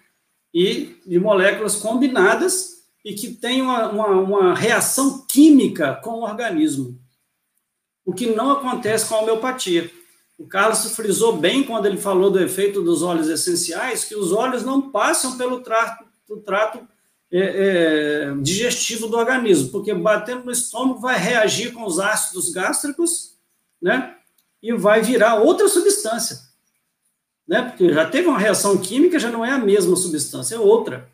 E 0.54 0.98
de 1.06 1.20
moléculas 1.20 1.76
combinadas 1.76 2.80
e 3.04 3.14
que 3.14 3.32
tem 3.32 3.62
uma, 3.62 3.90
uma, 3.90 4.08
uma 4.08 4.56
reação 4.56 5.26
química 5.26 5.96
com 6.04 6.12
o 6.12 6.24
organismo, 6.24 7.00
o 8.06 8.14
que 8.14 8.28
não 8.28 8.52
acontece 8.52 9.08
com 9.08 9.16
a 9.16 9.22
homeopatia. 9.22 9.90
O 10.38 10.48
Carlos 10.48 10.96
frisou 10.96 11.36
bem 11.38 11.64
quando 11.64 11.86
ele 11.86 11.98
falou 11.98 12.32
do 12.32 12.42
efeito 12.42 12.82
dos 12.82 13.02
óleos 13.02 13.28
essenciais, 13.28 14.06
que 14.06 14.16
os 14.16 14.32
óleos 14.32 14.64
não 14.64 14.90
passam 14.90 15.38
pelo 15.38 15.62
trato, 15.62 16.06
trato 16.46 16.88
é, 17.32 17.40
é, 17.40 18.36
digestivo 18.42 19.08
do 19.08 19.18
organismo, 19.18 19.70
porque 19.70 19.94
batendo 19.94 20.46
no 20.46 20.52
estômago 20.52 21.00
vai 21.00 21.18
reagir 21.18 21.74
com 21.74 21.86
os 21.86 22.00
ácidos 22.00 22.50
gástricos, 22.50 23.36
né? 23.82 24.16
E 24.62 24.74
vai 24.74 25.02
virar 25.02 25.36
outra 25.36 25.68
substância, 25.68 26.40
né? 27.48 27.62
Porque 27.62 27.94
já 27.94 28.10
teve 28.10 28.28
uma 28.28 28.40
reação 28.40 28.78
química, 28.78 29.20
já 29.20 29.30
não 29.30 29.46
é 29.46 29.52
a 29.52 29.60
mesma 29.60 29.96
substância, 29.96 30.56
é 30.56 30.60
outra. 30.60 31.08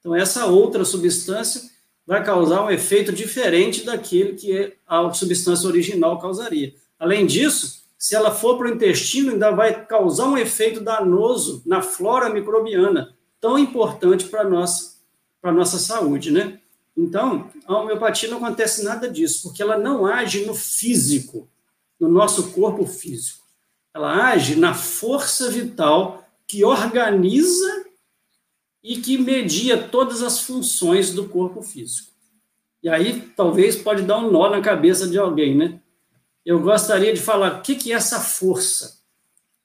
Então, 0.00 0.14
essa 0.14 0.46
outra 0.46 0.84
substância 0.84 1.70
vai 2.06 2.24
causar 2.24 2.64
um 2.64 2.70
efeito 2.70 3.12
diferente 3.12 3.84
daquele 3.84 4.32
que 4.32 4.72
a 4.86 5.12
substância 5.12 5.68
original 5.68 6.18
causaria. 6.18 6.74
Além 6.98 7.26
disso, 7.26 7.84
se 7.96 8.16
ela 8.16 8.32
for 8.32 8.58
para 8.58 8.66
o 8.66 8.74
intestino, 8.74 9.32
ainda 9.32 9.50
vai 9.50 9.84
causar 9.86 10.26
um 10.26 10.36
efeito 10.36 10.80
danoso 10.80 11.62
na 11.64 11.80
flora 11.82 12.30
microbiana, 12.30 13.14
tão 13.40 13.58
importante 13.58 14.24
para 14.24 14.42
nós 14.42 14.99
para 15.40 15.50
a 15.50 15.54
nossa 15.54 15.78
saúde, 15.78 16.30
né? 16.30 16.60
Então, 16.96 17.50
a 17.66 17.78
homeopatia 17.78 18.28
não 18.28 18.38
acontece 18.38 18.82
nada 18.82 19.08
disso, 19.08 19.42
porque 19.44 19.62
ela 19.62 19.78
não 19.78 20.06
age 20.06 20.44
no 20.44 20.54
físico, 20.54 21.48
no 21.98 22.08
nosso 22.08 22.52
corpo 22.52 22.84
físico. 22.86 23.46
Ela 23.94 24.30
age 24.30 24.56
na 24.56 24.74
força 24.74 25.50
vital 25.50 26.24
que 26.46 26.64
organiza 26.64 27.86
e 28.82 29.00
que 29.00 29.18
media 29.18 29.76
todas 29.88 30.22
as 30.22 30.40
funções 30.40 31.12
do 31.12 31.28
corpo 31.28 31.62
físico. 31.62 32.10
E 32.82 32.88
aí, 32.88 33.20
talvez, 33.36 33.76
pode 33.76 34.02
dar 34.02 34.18
um 34.18 34.30
nó 34.30 34.50
na 34.50 34.60
cabeça 34.60 35.06
de 35.06 35.18
alguém, 35.18 35.56
né? 35.56 35.80
Eu 36.44 36.60
gostaria 36.60 37.12
de 37.12 37.20
falar 37.20 37.58
o 37.58 37.62
que 37.62 37.92
é 37.92 37.94
essa 37.94 38.20
força 38.20 39.00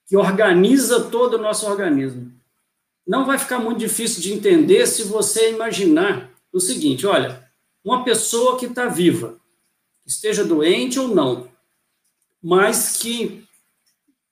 que 0.06 0.18
organiza 0.18 1.06
todo 1.06 1.36
o 1.36 1.42
nosso 1.42 1.66
organismo 1.66 2.32
não 3.06 3.26
vai 3.26 3.38
ficar 3.38 3.60
muito 3.60 3.80
difícil 3.80 4.22
de 4.22 4.34
entender 4.34 4.88
se 4.88 5.04
você 5.04 5.52
imaginar 5.52 6.32
o 6.52 6.60
seguinte: 6.60 7.06
olha, 7.06 7.48
uma 7.84 8.04
pessoa 8.04 8.58
que 8.58 8.66
está 8.66 8.88
viva, 8.88 9.40
esteja 10.06 10.44
doente 10.44 11.00
ou 11.00 11.08
não, 11.08 11.48
mas 12.42 12.98
que 12.98 13.44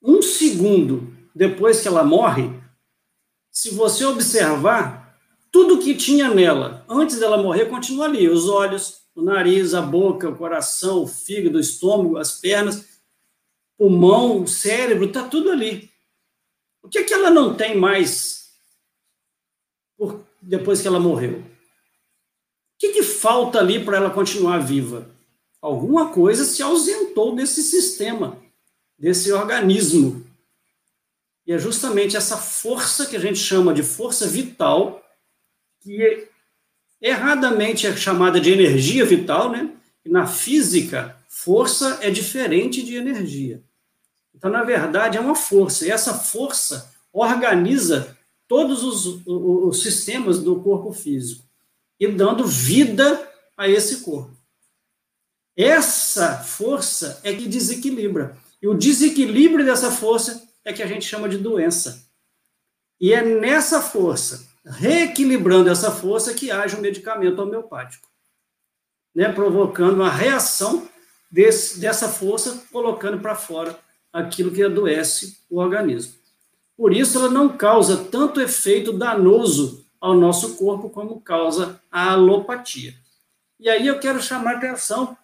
um 0.02 0.22
segundo 0.22 1.16
depois 1.36 1.82
que 1.82 1.88
ela 1.88 2.04
morre, 2.04 2.50
se 3.52 3.72
você 3.72 4.06
observar, 4.06 5.18
tudo 5.52 5.80
que 5.80 5.94
tinha 5.94 6.34
nela 6.34 6.84
antes 6.90 7.20
dela 7.20 7.38
morrer 7.38 7.66
continua 7.66 8.06
ali: 8.06 8.28
os 8.28 8.50
olhos, 8.50 9.02
o 9.16 9.22
nariz, 9.22 9.76
a 9.76 9.82
boca, 9.82 10.30
o 10.30 10.36
coração, 10.36 11.04
o 11.04 11.08
fígado, 11.08 11.58
o 11.58 11.62
estômago, 11.62 12.18
as 12.18 12.40
pernas, 12.40 12.86
pulmão, 13.78 14.42
o 14.42 14.48
cérebro, 14.48 15.06
está 15.06 15.28
tudo 15.28 15.52
ali. 15.52 15.92
O 16.82 16.90
que 16.90 16.98
é 16.98 17.04
que 17.04 17.14
ela 17.14 17.30
não 17.30 17.54
tem 17.54 17.78
mais 17.78 18.43
depois 20.42 20.82
que 20.82 20.88
ela 20.88 21.00
morreu? 21.00 21.40
O 21.40 21.44
que, 22.80 22.90
que 22.90 23.04
falta 23.04 23.60
ali 23.60 23.84
para 23.84 23.98
ela 23.98 24.10
continuar 24.10 24.60
viva? 24.60 25.10
Alguma 25.62 26.10
coisa 26.10 26.44
se 26.44 26.62
ausentou 26.62 27.36
desse 27.36 27.64
sistema, 27.64 28.38
desse 29.00 29.32
organismo. 29.32 30.26
E 31.48 31.54
é 31.54 31.58
justamente 31.58 32.18
essa 32.18 32.38
força 32.38 33.06
que 33.06 33.16
a 33.16 33.20
gente 33.20 33.40
chama 33.40 33.74
de 33.74 33.84
força 33.84 34.28
vital, 34.28 35.02
que 35.82 36.02
é, 36.02 36.28
erradamente 37.02 37.88
é 37.88 37.96
chamada 37.96 38.40
de 38.40 38.52
energia 38.52 39.06
vital, 39.06 39.52
né? 39.52 39.70
E 40.06 40.10
na 40.10 40.28
física, 40.28 41.18
força 41.30 42.00
é 42.02 42.10
diferente 42.10 42.84
de 42.84 42.96
energia. 42.96 43.64
Então, 44.36 44.52
na 44.52 44.64
verdade, 44.64 45.18
é 45.18 45.22
uma 45.22 45.36
força. 45.36 45.86
E 45.86 45.92
essa 45.92 46.14
força 46.14 46.94
organiza 47.12 48.13
todos 48.54 48.84
os, 48.84 49.26
os, 49.26 49.82
sistemas 49.82 50.38
do 50.38 50.62
corpo 50.62 50.94
físico 50.94 51.44
e 52.00 52.08
dando 52.08 52.46
vida 52.46 53.28
a 53.58 53.68
esse 53.68 54.02
corpo. 54.02 54.38
Essa 55.58 56.38
força 56.38 57.20
é 57.24 57.34
que 57.34 57.48
desequilibra. 57.48 58.38
E 58.62 58.68
o 58.68 58.76
desequilíbrio 58.76 59.66
dessa 59.66 59.90
força 59.90 60.48
é 60.64 60.72
que 60.72 60.84
a 60.84 60.86
gente 60.86 61.04
chama 61.04 61.28
de 61.28 61.40
doença. 61.40 62.06
E 63.02 63.12
é 63.12 63.24
nessa 63.24 63.82
força, 63.82 64.48
reequilibrando 64.64 65.72
essa 65.72 65.90
força, 65.90 66.36
que 66.36 66.52
age 66.52 66.76
o 66.76 66.78
um 66.78 66.82
medicamento 66.82 67.40
homeopático, 67.40 68.08
né? 69.16 69.32
provocando 69.32 69.96
uma 69.96 70.12
reação 70.12 70.88
desse, 71.32 71.80
dessa 71.80 72.08
força, 72.08 72.64
colocando 72.72 73.20
para 73.20 73.34
fora 73.34 73.80
aquilo 74.14 74.52
que 74.52 74.62
adoece 74.62 75.40
o 75.50 75.58
organismo. 75.58 76.22
Por 76.78 76.94
isso, 76.94 77.18
ela 77.18 77.30
não 77.30 77.56
causa 77.56 78.06
tanto 78.06 78.42
efeito 78.42 78.92
danoso 78.92 79.86
ao 80.00 80.14
nosso 80.14 80.58
corpo 80.58 80.90
como 80.90 81.22
causa 81.22 81.82
a 81.92 82.12
alopatia. 82.12 82.94
E 83.60 83.70
aí 83.70 83.88
eu 83.88 84.00
quero 84.00 84.22
chamar 84.22 84.56
a 84.56 84.58
atenção, 84.58 85.18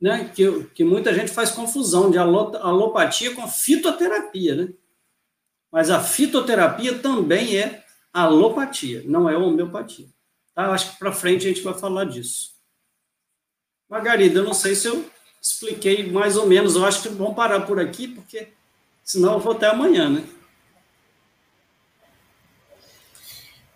né, 0.00 0.30
que, 0.34 0.64
que 0.74 0.82
muita 0.82 1.12
gente 1.12 1.30
faz 1.30 1.50
confusão 1.50 2.10
de 2.10 2.16
alopatia 2.16 3.34
com 3.34 3.46
fitoterapia, 3.46 4.54
né? 4.54 4.72
Mas 5.70 5.90
a 5.90 6.00
fitoterapia 6.00 6.98
também 6.98 7.58
é 7.58 7.84
alopatia, 8.12 9.02
não 9.04 9.28
é 9.28 9.36
homeopatia. 9.36 10.08
Tá? 10.54 10.70
Acho 10.72 10.92
que 10.92 10.98
para 10.98 11.12
frente 11.12 11.46
a 11.46 11.48
gente 11.50 11.62
vai 11.62 11.74
falar 11.74 12.04
disso. 12.04 12.54
Margarida, 13.88 14.38
eu 14.38 14.44
não 14.44 14.54
sei 14.54 14.74
se 14.74 14.88
eu 14.88 15.04
expliquei 15.42 16.10
mais 16.10 16.36
ou 16.36 16.46
menos, 16.46 16.74
eu 16.74 16.84
acho 16.84 17.02
que 17.02 17.08
vamos 17.08 17.34
parar 17.34 17.60
por 17.66 17.78
aqui, 17.78 18.08
porque 18.08 18.48
senão 19.02 19.34
eu 19.34 19.40
vou 19.40 19.52
até 19.52 19.66
amanhã, 19.66 20.08
né? 20.08 20.24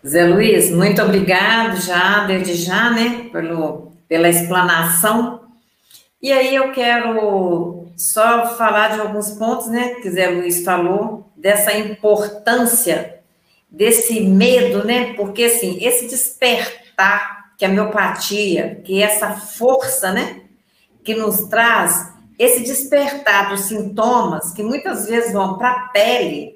Zé 0.07 0.23
Luiz, 0.23 0.69
muito 0.69 1.01
obrigado 1.01 1.81
já, 1.81 2.25
desde 2.25 2.53
já, 2.53 2.91
né, 2.91 3.27
pelo, 3.31 3.91
pela 4.07 4.29
explanação. 4.29 5.41
E 6.21 6.31
aí 6.31 6.53
eu 6.53 6.71
quero 6.73 7.87
só 7.97 8.55
falar 8.55 8.89
de 8.89 8.99
alguns 8.99 9.31
pontos, 9.31 9.65
né, 9.67 9.95
que 9.95 10.11
Zé 10.11 10.27
Luiz 10.27 10.63
falou, 10.63 11.31
dessa 11.35 11.75
importância, 11.75 13.19
desse 13.67 14.21
medo, 14.21 14.85
né, 14.85 15.13
porque, 15.15 15.45
assim, 15.45 15.83
esse 15.83 16.07
despertar 16.07 17.53
que 17.57 17.65
a 17.65 17.69
miopatia, 17.69 18.81
que 18.83 19.01
essa 19.01 19.31
força, 19.31 20.11
né, 20.11 20.41
que 21.03 21.15
nos 21.15 21.47
traz, 21.47 22.13
esse 22.37 22.61
despertar 22.61 23.49
dos 23.49 23.61
sintomas, 23.61 24.51
que 24.51 24.61
muitas 24.61 25.07
vezes 25.07 25.33
vão 25.33 25.57
para 25.57 25.71
a 25.71 25.79
pele, 25.87 26.54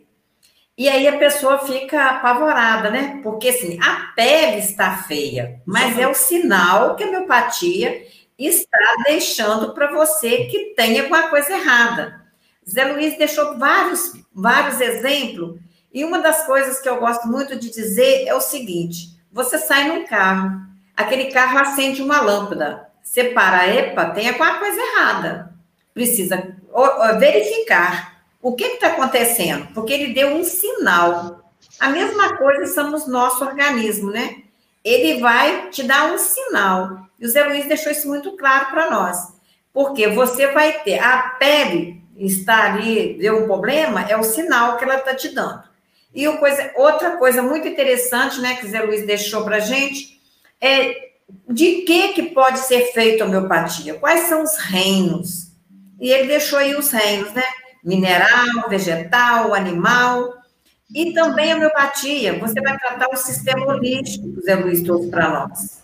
e 0.80 0.88
aí 0.88 1.10
a 1.10 1.18
pessoa 1.18 1.60
fica 1.60 2.06
apavorada, 2.06 2.90
né? 2.90 3.20
Porque 3.22 3.50
assim, 3.50 3.78
a 3.82 4.14
pele 4.16 4.60
está 4.60 4.96
feia, 4.96 5.62
mas 5.66 6.00
é 6.00 6.08
o 6.08 6.16
sinal 6.16 6.96
que 6.96 7.04
a 7.04 7.12
miopatia 7.12 8.08
está 8.38 8.78
deixando 9.06 9.74
para 9.74 9.92
você 9.92 10.46
que 10.46 10.74
tem 10.78 10.98
alguma 10.98 11.28
coisa 11.28 11.52
errada. 11.52 12.22
Zé 12.68 12.86
Luiz 12.86 13.18
deixou 13.18 13.58
vários, 13.58 14.14
vários 14.34 14.80
exemplos, 14.80 15.60
e 15.94 16.06
uma 16.06 16.20
das 16.20 16.46
coisas 16.46 16.80
que 16.80 16.88
eu 16.88 17.02
gosto 17.02 17.28
muito 17.28 17.60
de 17.60 17.70
dizer 17.70 18.26
é 18.26 18.34
o 18.34 18.40
seguinte: 18.40 19.20
você 19.30 19.58
sai 19.58 19.90
num 19.90 20.06
carro, 20.06 20.62
aquele 20.96 21.26
carro 21.26 21.60
acende 21.60 22.02
uma 22.02 22.22
lâmpada, 22.22 22.88
você 23.04 23.26
para, 23.26 23.68
epa, 23.68 24.12
tem 24.12 24.30
alguma 24.30 24.60
coisa 24.60 24.80
errada. 24.80 25.54
Precisa 25.94 26.56
verificar 27.20 28.19
o 28.42 28.56
que 28.56 28.64
está 28.64 28.88
acontecendo? 28.88 29.68
Porque 29.74 29.94
ele 29.94 30.14
deu 30.14 30.36
um 30.36 30.44
sinal. 30.44 31.52
A 31.80 31.90
mesma 31.90 32.38
coisa 32.38 32.74
somos 32.74 33.08
nosso 33.08 33.44
organismo, 33.44 34.12
né? 34.12 34.44
Ele 34.84 35.20
vai 35.20 35.70
te 35.70 35.84
dar 35.84 36.14
um 36.14 36.18
sinal. 36.18 37.08
E 37.20 37.26
o 37.26 37.30
Zé 37.30 37.44
Luiz 37.44 37.68
deixou 37.68 37.92
isso 37.92 38.08
muito 38.08 38.36
claro 38.38 38.72
para 38.72 38.90
nós. 38.90 39.18
Porque 39.74 40.08
você 40.08 40.48
vai 40.48 40.80
ter 40.84 41.00
a 41.00 41.36
pele 41.38 42.00
está 42.26 42.74
ali, 42.74 43.18
deu 43.18 43.44
um 43.44 43.46
problema, 43.46 44.02
é 44.02 44.18
o 44.18 44.24
sinal 44.24 44.78
que 44.78 44.84
ela 44.84 44.98
está 44.98 45.16
te 45.16 45.30
dando. 45.30 45.64
E 46.14 46.28
coisa, 46.38 46.72
outra 46.76 47.18
coisa 47.18 47.42
muito 47.42 47.68
interessante, 47.68 48.42
né, 48.42 48.56
que 48.56 48.66
o 48.66 48.70
Zé 48.70 48.82
Luiz 48.82 49.06
deixou 49.06 49.44
para 49.44 49.60
gente, 49.60 50.20
é 50.60 51.10
de 51.48 51.84
que, 51.84 52.14
que 52.14 52.24
pode 52.24 52.60
ser 52.60 52.92
feita 52.92 53.24
a 53.24 53.28
homeopatia? 53.28 53.94
Quais 53.94 54.22
são 54.22 54.44
os 54.44 54.58
reinos? 54.58 55.52
E 56.00 56.12
ele 56.12 56.28
deixou 56.28 56.58
aí 56.58 56.76
os 56.76 56.90
reinos, 56.92 57.32
né? 57.34 57.44
Mineral, 57.84 58.70
vegetal, 58.70 59.54
animal. 59.54 60.38
E 60.94 61.14
também 61.14 61.52
a 61.52 61.56
homeopatia, 61.56 62.40
você 62.40 62.60
vai 62.62 62.78
tratar 62.78 63.10
o 63.14 63.18
sistema 63.18 63.66
holístico 63.66 64.28
o 64.28 64.42
Zé 64.42 64.56
Luiz 64.56 64.82
trouxe 64.82 65.10
para 65.10 65.30
nós. 65.30 65.82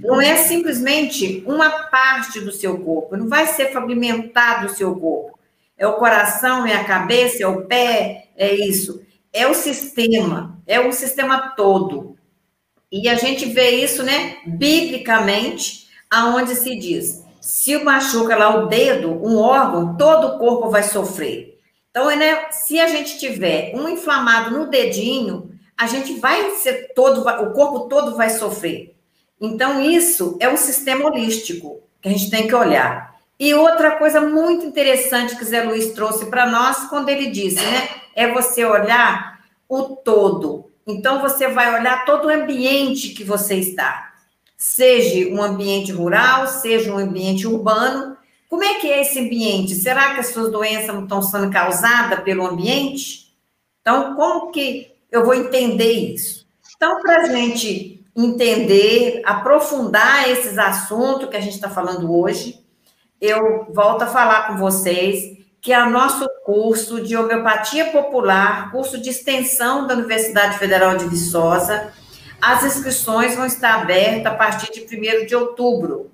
Não 0.00 0.20
é 0.20 0.36
simplesmente 0.36 1.42
uma 1.46 1.70
parte 1.88 2.40
do 2.40 2.50
seu 2.50 2.78
corpo, 2.78 3.16
não 3.16 3.28
vai 3.28 3.46
ser 3.46 3.72
fragmentado 3.72 4.66
o 4.66 4.74
seu 4.74 4.94
corpo. 4.96 5.38
É 5.76 5.86
o 5.86 5.94
coração, 5.94 6.66
é 6.66 6.74
a 6.74 6.84
cabeça, 6.84 7.42
é 7.42 7.46
o 7.46 7.66
pé, 7.66 8.28
é 8.36 8.54
isso. 8.54 9.02
É 9.32 9.46
o 9.46 9.54
sistema, 9.54 10.58
é 10.66 10.80
o 10.80 10.92
sistema 10.92 11.50
todo. 11.50 12.16
E 12.90 13.08
a 13.08 13.14
gente 13.14 13.44
vê 13.44 13.70
isso, 13.70 14.02
né, 14.02 14.38
biblicamente, 14.46 15.88
aonde 16.10 16.54
se 16.56 16.76
diz: 16.76 17.22
se 17.48 17.82
machuca 17.82 18.36
lá 18.36 18.58
o 18.58 18.66
dedo, 18.66 19.10
um 19.26 19.38
órgão, 19.38 19.96
todo 19.96 20.26
o 20.26 20.38
corpo 20.38 20.68
vai 20.68 20.82
sofrer. 20.82 21.58
Então, 21.90 22.14
né, 22.14 22.50
se 22.50 22.78
a 22.78 22.86
gente 22.88 23.18
tiver 23.18 23.72
um 23.74 23.88
inflamado 23.88 24.50
no 24.50 24.66
dedinho, 24.66 25.50
a 25.74 25.86
gente 25.86 26.20
vai 26.20 26.50
ser 26.56 26.92
todo, 26.94 27.22
o 27.22 27.52
corpo 27.54 27.88
todo 27.88 28.14
vai 28.14 28.28
sofrer. 28.28 28.94
Então, 29.40 29.80
isso 29.80 30.36
é 30.40 30.48
um 30.50 30.58
sistema 30.58 31.06
holístico 31.06 31.80
que 32.02 32.10
a 32.10 32.12
gente 32.12 32.28
tem 32.28 32.46
que 32.46 32.54
olhar. 32.54 33.14
E 33.40 33.54
outra 33.54 33.92
coisa 33.92 34.20
muito 34.20 34.66
interessante 34.66 35.34
que 35.34 35.44
Zé 35.46 35.62
Luiz 35.62 35.94
trouxe 35.94 36.26
para 36.26 36.44
nós, 36.44 36.84
quando 36.90 37.08
ele 37.08 37.30
disse, 37.30 37.64
né, 37.64 37.88
é 38.14 38.30
você 38.30 38.62
olhar 38.62 39.40
o 39.66 39.96
todo. 39.96 40.70
Então, 40.86 41.22
você 41.22 41.48
vai 41.48 41.80
olhar 41.80 42.04
todo 42.04 42.26
o 42.26 42.30
ambiente 42.30 43.14
que 43.14 43.24
você 43.24 43.54
está 43.54 44.07
seja 44.58 45.30
um 45.30 45.40
ambiente 45.40 45.92
rural, 45.92 46.48
seja 46.48 46.92
um 46.92 46.98
ambiente 46.98 47.46
urbano. 47.46 48.16
Como 48.50 48.64
é 48.64 48.74
que 48.74 48.90
é 48.90 49.02
esse 49.02 49.20
ambiente? 49.20 49.76
Será 49.76 50.14
que 50.14 50.20
as 50.20 50.32
suas 50.32 50.50
doenças 50.50 50.92
não 50.92 51.04
estão 51.04 51.22
sendo 51.22 51.50
causadas 51.50 52.20
pelo 52.20 52.44
ambiente? 52.44 53.32
Então, 53.80 54.16
como 54.16 54.50
que 54.50 54.92
eu 55.12 55.24
vou 55.24 55.34
entender 55.34 55.92
isso? 55.92 56.46
Então, 56.76 57.00
para 57.00 57.22
a 57.22 57.24
gente 57.26 58.04
entender, 58.16 59.22
aprofundar 59.24 60.28
esses 60.28 60.58
assuntos 60.58 61.28
que 61.28 61.36
a 61.36 61.40
gente 61.40 61.54
está 61.54 61.70
falando 61.70 62.12
hoje, 62.12 62.60
eu 63.20 63.68
volto 63.72 64.02
a 64.02 64.06
falar 64.08 64.48
com 64.48 64.56
vocês 64.56 65.38
que 65.60 65.72
é 65.72 65.82
o 65.82 65.90
nosso 65.90 66.28
curso 66.44 67.00
de 67.00 67.16
homeopatia 67.16 67.90
popular, 67.90 68.70
curso 68.70 68.98
de 68.98 69.10
extensão 69.10 69.86
da 69.86 69.94
Universidade 69.94 70.58
Federal 70.58 70.96
de 70.96 71.06
Viçosa, 71.06 71.92
as 72.40 72.64
inscrições 72.64 73.34
vão 73.34 73.46
estar 73.46 73.82
abertas 73.82 74.32
a 74.32 74.36
partir 74.36 74.72
de 74.72 74.96
1 74.96 75.26
de 75.26 75.34
outubro. 75.34 76.10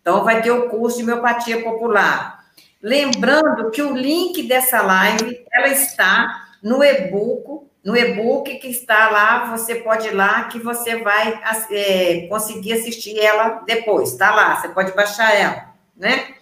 Então, 0.00 0.24
vai 0.24 0.42
ter 0.42 0.50
o 0.50 0.68
curso 0.68 0.98
de 0.98 1.04
homeopatia 1.04 1.62
popular. 1.62 2.44
Lembrando 2.82 3.70
que 3.70 3.80
o 3.80 3.94
link 3.94 4.42
dessa 4.42 4.82
live, 4.82 5.44
ela 5.52 5.68
está 5.68 6.48
no 6.62 6.82
e-book, 6.82 7.66
no 7.84 7.96
e-book 7.96 8.58
que 8.58 8.68
está 8.68 9.10
lá, 9.10 9.56
você 9.56 9.76
pode 9.76 10.08
ir 10.08 10.12
lá 10.12 10.44
que 10.44 10.58
você 10.58 10.96
vai 10.96 11.40
é, 11.70 12.26
conseguir 12.28 12.74
assistir 12.74 13.18
ela 13.18 13.62
depois, 13.66 14.12
está 14.12 14.32
lá, 14.34 14.56
você 14.56 14.68
pode 14.68 14.92
baixar 14.92 15.34
ela, 15.34 15.74
né? 15.96 16.34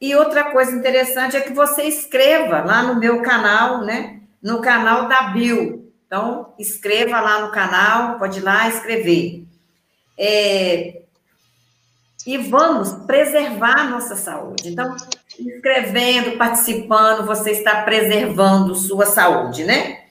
E 0.00 0.14
outra 0.14 0.52
coisa 0.52 0.70
interessante 0.70 1.36
é 1.36 1.40
que 1.40 1.52
você 1.52 1.82
escreva 1.82 2.60
lá 2.60 2.82
no 2.84 3.00
meu 3.00 3.22
canal, 3.22 3.84
né? 3.84 4.20
No 4.40 4.60
canal 4.60 5.08
da 5.08 5.22
Bill, 5.30 5.87
então, 6.08 6.54
escreva 6.58 7.20
lá 7.20 7.42
no 7.42 7.52
canal, 7.52 8.18
pode 8.18 8.38
ir 8.38 8.42
lá 8.42 8.66
escrever. 8.66 9.44
É, 10.18 11.02
e 12.26 12.38
vamos 12.38 12.90
preservar 13.06 13.90
nossa 13.90 14.16
saúde. 14.16 14.70
Então, 14.70 14.96
escrevendo, 15.38 16.38
participando, 16.38 17.26
você 17.26 17.50
está 17.50 17.82
preservando 17.82 18.74
sua 18.74 19.04
saúde, 19.04 19.64
né? 19.64 20.04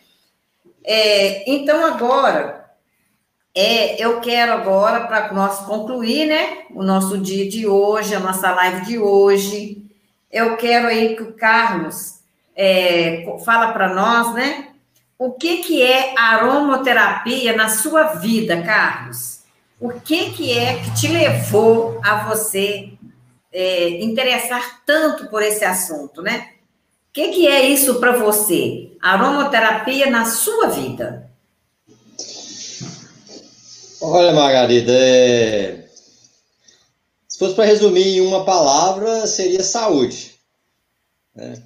É, 0.83 1.49
então, 1.51 1.83
agora, 1.83 2.69
é, 3.55 3.99
eu 3.99 4.21
quero 4.21 4.53
agora, 4.53 5.07
para 5.07 5.33
nós 5.33 5.61
concluir, 5.61 6.27
né, 6.27 6.65
o 6.75 6.83
nosso 6.83 7.17
dia 7.17 7.49
de 7.49 7.65
hoje, 7.65 8.13
a 8.13 8.19
nossa 8.19 8.51
live 8.51 8.85
de 8.85 8.99
hoje, 8.99 9.83
eu 10.31 10.55
quero 10.57 10.87
aí 10.87 11.15
que 11.15 11.23
o 11.23 11.33
Carlos 11.33 12.19
é, 12.55 13.25
fala 13.43 13.73
para 13.73 13.95
nós, 13.95 14.35
né, 14.35 14.67
o 15.19 15.31
que, 15.31 15.63
que 15.63 15.81
é 15.81 16.13
aromaterapia 16.17 17.55
na 17.55 17.69
sua 17.69 18.15
vida, 18.15 18.61
Carlos? 18.61 19.39
O 19.79 19.99
que, 19.99 20.31
que 20.31 20.57
é 20.57 20.79
que 20.79 20.93
te 20.93 21.07
levou 21.07 21.99
a 22.03 22.27
você 22.27 22.93
é, 23.51 23.89
interessar 24.03 24.83
tanto 24.85 25.27
por 25.27 25.41
esse 25.41 25.65
assunto, 25.65 26.21
né? 26.21 26.51
O 27.09 27.13
que, 27.13 27.29
que 27.29 27.47
é 27.47 27.67
isso 27.67 27.99
para 27.99 28.17
você? 28.17 28.91
Aromaterapia 29.01 30.07
na 30.09 30.25
sua 30.25 30.67
vida? 30.67 31.31
Olha, 33.99 34.31
Margarida, 34.31 34.93
é... 34.93 35.89
se 37.27 37.39
fosse 37.39 37.55
para 37.55 37.65
resumir 37.65 38.17
em 38.17 38.21
uma 38.21 38.45
palavra, 38.45 39.25
seria 39.25 39.63
saúde. 39.63 40.35
Né? 41.35 41.63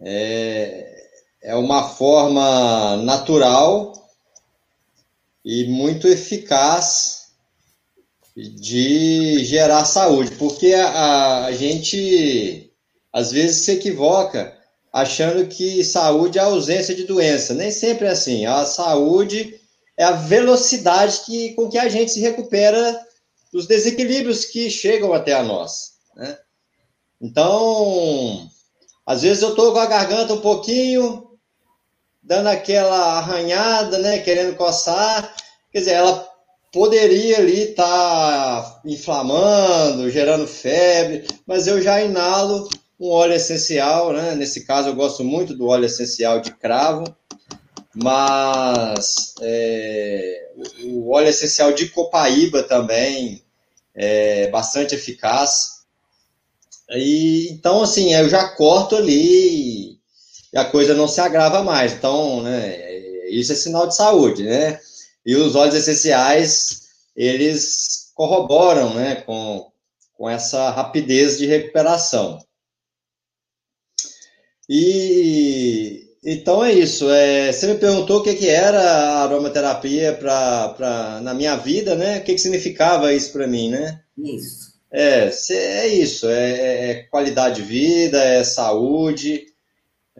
É 0.00 0.91
é 1.42 1.54
uma 1.56 1.88
forma 1.88 2.96
natural 2.98 3.92
e 5.44 5.64
muito 5.64 6.06
eficaz 6.06 7.32
de 8.36 9.44
gerar 9.44 9.84
saúde, 9.84 10.30
porque 10.36 10.72
a, 10.72 11.46
a 11.46 11.52
gente 11.52 12.70
às 13.12 13.32
vezes 13.32 13.64
se 13.64 13.72
equivoca 13.72 14.56
achando 14.92 15.46
que 15.48 15.82
saúde 15.84 16.38
é 16.38 16.42
ausência 16.42 16.94
de 16.94 17.04
doença. 17.04 17.54
Nem 17.54 17.70
sempre 17.70 18.06
é 18.06 18.10
assim. 18.10 18.46
A 18.46 18.64
saúde 18.64 19.58
é 19.96 20.04
a 20.04 20.12
velocidade 20.12 21.20
que, 21.26 21.54
com 21.54 21.68
que 21.68 21.78
a 21.78 21.88
gente 21.88 22.12
se 22.12 22.20
recupera 22.20 22.98
dos 23.52 23.66
desequilíbrios 23.66 24.44
que 24.46 24.70
chegam 24.70 25.12
até 25.12 25.34
a 25.34 25.42
nós. 25.42 25.92
Né? 26.16 26.38
Então, 27.20 28.48
às 29.04 29.22
vezes 29.22 29.42
eu 29.42 29.50
estou 29.50 29.72
com 29.72 29.78
a 29.78 29.86
garganta 29.86 30.34
um 30.34 30.40
pouquinho 30.40 31.31
dando 32.22 32.48
aquela 32.48 33.18
arranhada, 33.18 33.98
né, 33.98 34.18
querendo 34.18 34.56
coçar. 34.56 35.34
Quer 35.72 35.78
dizer, 35.80 35.92
ela 35.92 36.28
poderia 36.72 37.38
ali 37.38 37.70
estar 37.70 38.62
tá 38.62 38.80
inflamando, 38.84 40.10
gerando 40.10 40.46
febre, 40.46 41.26
mas 41.46 41.66
eu 41.66 41.82
já 41.82 42.00
inalo 42.02 42.68
um 42.98 43.10
óleo 43.10 43.34
essencial, 43.34 44.12
né? 44.12 44.34
Nesse 44.34 44.64
caso, 44.64 44.88
eu 44.88 44.94
gosto 44.94 45.24
muito 45.24 45.54
do 45.54 45.66
óleo 45.66 45.86
essencial 45.86 46.40
de 46.40 46.52
cravo, 46.52 47.04
mas 47.94 49.34
é, 49.42 50.50
o 50.84 51.10
óleo 51.10 51.28
essencial 51.28 51.72
de 51.72 51.88
copaíba 51.88 52.62
também 52.62 53.42
é 53.94 54.48
bastante 54.48 54.94
eficaz. 54.94 55.82
E, 56.90 57.48
então, 57.50 57.82
assim, 57.82 58.14
eu 58.14 58.28
já 58.28 58.48
corto 58.48 58.96
ali 58.96 59.91
e 60.52 60.58
a 60.58 60.64
coisa 60.64 60.94
não 60.94 61.08
se 61.08 61.20
agrava 61.20 61.62
mais. 61.62 61.92
Então, 61.92 62.42
né, 62.42 62.98
isso 63.28 63.52
é 63.52 63.56
sinal 63.56 63.86
de 63.86 63.96
saúde, 63.96 64.44
né? 64.44 64.78
E 65.24 65.34
os 65.36 65.54
óleos 65.54 65.74
essenciais, 65.74 66.82
eles 67.16 68.10
corroboram, 68.14 68.94
né, 68.94 69.16
com, 69.16 69.70
com 70.14 70.28
essa 70.28 70.70
rapidez 70.70 71.38
de 71.38 71.46
recuperação. 71.46 72.38
E 74.68 76.08
então 76.24 76.64
é 76.64 76.72
isso. 76.72 77.10
É, 77.10 77.50
você 77.50 77.66
me 77.66 77.78
perguntou 77.78 78.20
o 78.20 78.22
que, 78.22 78.34
que 78.34 78.48
era 78.48 78.80
a 78.80 79.22
aromaterapia 79.24 80.12
pra, 80.12 80.68
pra, 80.70 81.20
na 81.20 81.34
minha 81.34 81.56
vida, 81.56 81.96
né? 81.96 82.18
O 82.18 82.22
que, 82.22 82.34
que 82.34 82.40
significava 82.40 83.12
isso 83.12 83.32
para 83.32 83.46
mim, 83.46 83.70
né? 83.70 84.00
Isso. 84.16 84.72
É, 84.92 85.30
é 85.50 85.88
isso. 85.88 86.28
É, 86.28 86.90
é, 86.90 87.02
qualidade 87.04 87.56
de 87.56 87.62
vida, 87.62 88.22
é 88.22 88.44
saúde 88.44 89.51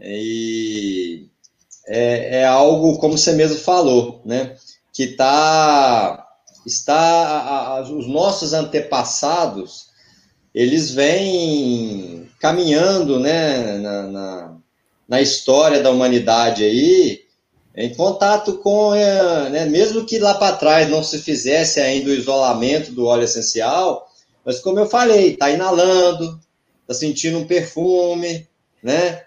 e 0.03 1.29
é, 1.87 2.41
é 2.41 2.45
algo 2.45 2.99
como 2.99 3.17
você 3.17 3.33
mesmo 3.33 3.59
falou, 3.59 4.21
né? 4.25 4.57
Que 4.93 5.09
tá 5.09 6.27
está 6.67 6.95
a, 6.95 7.79
a, 7.79 7.81
os 7.83 8.07
nossos 8.07 8.53
antepassados 8.53 9.93
eles 10.55 10.91
vêm 10.91 12.29
caminhando 12.39 13.19
né, 13.19 13.79
na, 13.79 14.03
na, 14.03 14.57
na, 15.09 15.21
história 15.21 15.83
da 15.83 15.91
humanidade 15.91 16.63
aí, 16.65 17.23
em 17.75 17.95
contato 17.95 18.59
com, 18.59 18.95
é, 18.95 19.49
né, 19.49 19.67
mesmo 19.67 20.05
que 20.05 20.19
lá 20.19 20.35
para 20.35 20.57
trás 20.57 20.91
não 20.91 21.03
se 21.03 21.19
fizesse 21.19 21.81
ainda 21.81 22.11
o 22.11 22.15
isolamento 22.15 22.93
do 22.93 23.07
óleo 23.07 23.25
essencial, 23.25 24.07
mas 24.45 24.59
como 24.59 24.79
eu 24.79 24.87
falei, 24.87 25.33
está 25.33 25.51
inalando, 25.51 26.39
está 26.83 26.93
sentindo 26.93 27.39
um 27.39 27.47
perfume, 27.47 28.47
né? 28.83 29.23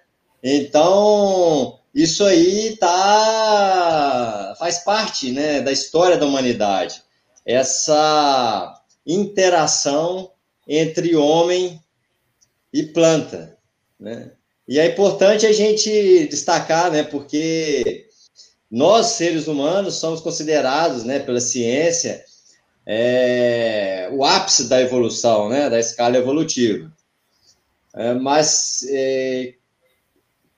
Então, 0.48 1.80
isso 1.92 2.24
aí 2.24 2.78
tá, 2.78 4.54
faz 4.60 4.78
parte 4.78 5.32
né, 5.32 5.60
da 5.60 5.72
história 5.72 6.18
da 6.18 6.28
humanidade. 6.28 7.02
Essa 7.44 8.80
interação 9.04 10.30
entre 10.68 11.16
homem 11.16 11.82
e 12.72 12.84
planta, 12.84 13.58
né? 14.00 14.34
E 14.68 14.80
é 14.80 14.86
importante 14.86 15.48
a 15.48 15.52
gente 15.52 16.28
destacar, 16.28 16.92
né, 16.92 17.02
porque 17.02 18.08
nós, 18.70 19.08
seres 19.08 19.48
humanos, 19.48 19.96
somos 19.96 20.22
considerados, 20.22 21.04
né, 21.04 21.18
pela 21.18 21.40
ciência, 21.40 22.24
é, 22.86 24.10
o 24.12 24.24
ápice 24.24 24.68
da 24.70 24.80
evolução, 24.80 25.50
né, 25.50 25.72
da 25.72 25.80
escala 25.80 26.18
evolutiva. 26.18 26.92
É, 27.96 28.14
mas 28.14 28.86
é, 28.90 29.56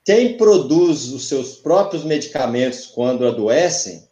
quem 0.08 0.38
produz 0.38 1.12
os 1.12 1.28
seus 1.28 1.56
próprios 1.56 2.02
medicamentos 2.02 2.86
quando 2.86 3.26
adoecem 3.26 4.08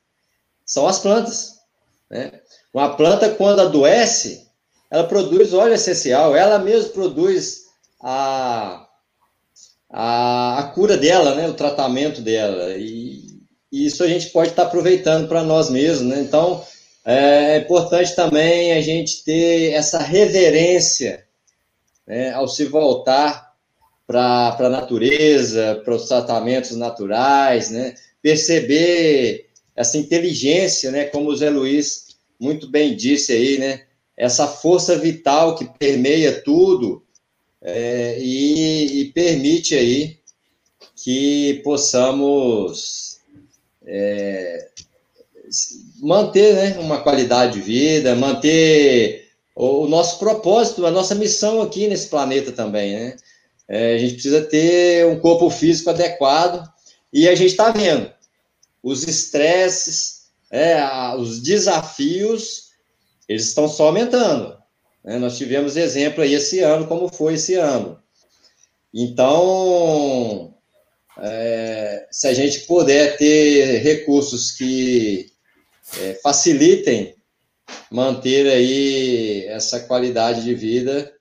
são 0.63 0.87
as 0.87 0.99
plantas. 0.99 1.55
Né? 2.11 2.39
Uma 2.75 2.95
planta, 2.95 3.31
quando 3.31 3.61
adoece, 3.61 4.47
ela 4.91 5.05
produz 5.05 5.55
óleo 5.55 5.73
essencial, 5.73 6.37
ela 6.37 6.59
mesma 6.59 6.91
produz 6.91 7.69
a, 7.99 8.87
a, 9.89 10.59
a 10.59 10.63
cura 10.65 10.99
dela, 10.99 11.35
né, 11.35 11.49
o 11.49 11.55
tratamento 11.55 12.21
dela, 12.21 12.77
e, 12.77 13.41
e 13.73 13.87
isso 13.87 14.05
a 14.05 14.07
gente 14.07 14.27
pode 14.27 14.51
estar 14.51 14.65
aproveitando 14.65 15.27
para 15.27 15.43
nós 15.43 15.71
mesmos, 15.71 16.15
né? 16.15 16.21
Então, 16.21 16.63
é 17.07 17.57
importante 17.57 18.15
também 18.15 18.73
a 18.73 18.83
gente 18.83 19.25
ter 19.25 19.73
essa 19.73 19.99
reverência 19.99 21.25
né, 22.07 22.35
ao 22.35 22.47
se 22.47 22.67
voltar 22.67 23.46
para 24.07 24.57
a 24.59 24.69
natureza, 24.69 25.81
para 25.85 25.95
os 25.95 26.09
tratamentos 26.09 26.77
naturais, 26.77 27.71
né? 27.71 27.95
Perceber 28.23 29.47
essa 29.75 29.99
inteligência, 29.99 30.91
né? 30.91 31.05
Como 31.07 31.31
o 31.31 31.37
Zé 31.37 31.51
Luiz 31.51 32.07
muito 32.39 32.69
bem 32.69 32.95
disse 32.95 33.33
aí, 33.33 33.59
né? 33.59 33.87
essa 34.17 34.47
força 34.47 34.97
vital 34.97 35.55
que 35.57 35.67
permeia 35.79 36.41
tudo 36.41 37.05
é, 37.61 38.19
e, 38.19 39.03
e, 39.03 39.05
permite 39.13 39.75
aí 39.75 40.19
que 40.95 41.61
possamos 41.63 43.21
é, 43.85 44.71
manter 46.01 46.55
né, 46.55 46.79
uma 46.79 47.03
qualidade 47.03 47.55
de 47.55 47.61
vida, 47.61 48.15
manter 48.15 49.29
o, 49.55 49.87
nosso 49.87 50.19
propósito, 50.19 50.87
a 50.87 50.91
nossa 50.91 51.15
missão 51.15 51.61
aqui 51.61 51.87
nesse 51.87 52.09
planeta 52.09 52.53
também, 52.53 52.95
né? 52.95 53.17
É, 53.69 53.95
a 53.95 53.99
gente 53.99 54.15
precisa 54.15 54.43
ter 54.43 55.07
um 55.07 55.19
corpo 55.19 55.51
físico 55.51 55.91
adequado 55.91 56.67
e 57.13 57.29
a 57.29 57.35
gente 57.35 57.51
está 57.51 57.71
vendo 57.71 58.11
os 58.83 59.03
estresses, 59.07 60.27
é, 60.51 60.81
os 61.17 61.43
desafios 61.43 62.67
eles 63.29 63.47
estão 63.47 63.69
só 63.69 63.87
aumentando. 63.87 64.57
Né? 65.05 65.19
Nós 65.19 65.37
tivemos 65.37 65.77
exemplo 65.77 66.23
aí 66.23 66.35
esse 66.35 66.61
ano, 66.61 66.87
como 66.87 67.09
foi 67.09 67.35
esse 67.35 67.55
ano. 67.55 68.01
Então, 68.95 70.55
é, 71.19 72.07
se 72.11 72.29
a 72.29 72.35
gente 72.35 72.61
puder 72.61 73.17
ter 73.17 73.79
recursos 73.79 74.53
que 74.53 75.27
é, 76.01 76.15
facilitem 76.23 77.15
manter 77.91 78.47
aí 78.49 79.45
essa 79.47 79.81
qualidade 79.81 80.45
de 80.45 80.55
vida, 80.55 81.13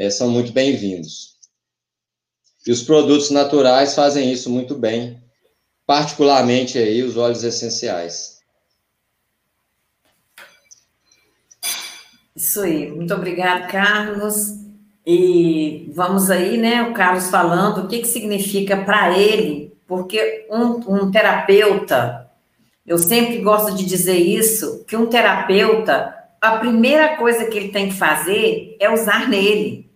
é, 0.00 0.08
são 0.08 0.30
muito 0.30 0.50
bem-vindos. 0.50 1.36
E 2.66 2.72
os 2.72 2.82
produtos 2.82 3.30
naturais 3.30 3.94
fazem 3.94 4.32
isso 4.32 4.48
muito 4.48 4.74
bem, 4.74 5.22
particularmente 5.86 6.78
aí 6.78 7.02
os 7.02 7.18
óleos 7.18 7.44
essenciais. 7.44 8.40
Isso 12.34 12.62
aí. 12.62 12.90
Muito 12.90 13.12
obrigado, 13.12 13.70
Carlos. 13.70 14.54
E 15.06 15.90
vamos 15.94 16.30
aí, 16.30 16.56
né? 16.56 16.82
O 16.84 16.94
Carlos 16.94 17.28
falando 17.28 17.84
o 17.84 17.88
que, 17.88 17.98
que 17.98 18.08
significa 18.08 18.82
para 18.82 19.18
ele, 19.18 19.76
porque 19.86 20.46
um, 20.50 20.94
um 20.94 21.10
terapeuta, 21.10 22.30
eu 22.86 22.96
sempre 22.96 23.42
gosto 23.42 23.76
de 23.76 23.84
dizer 23.84 24.16
isso, 24.16 24.82
que 24.86 24.96
um 24.96 25.06
terapeuta, 25.08 26.16
a 26.40 26.56
primeira 26.56 27.18
coisa 27.18 27.44
que 27.44 27.58
ele 27.58 27.68
tem 27.68 27.90
que 27.90 27.96
fazer 27.96 28.78
é 28.80 28.90
usar 28.90 29.28
nele. 29.28 29.89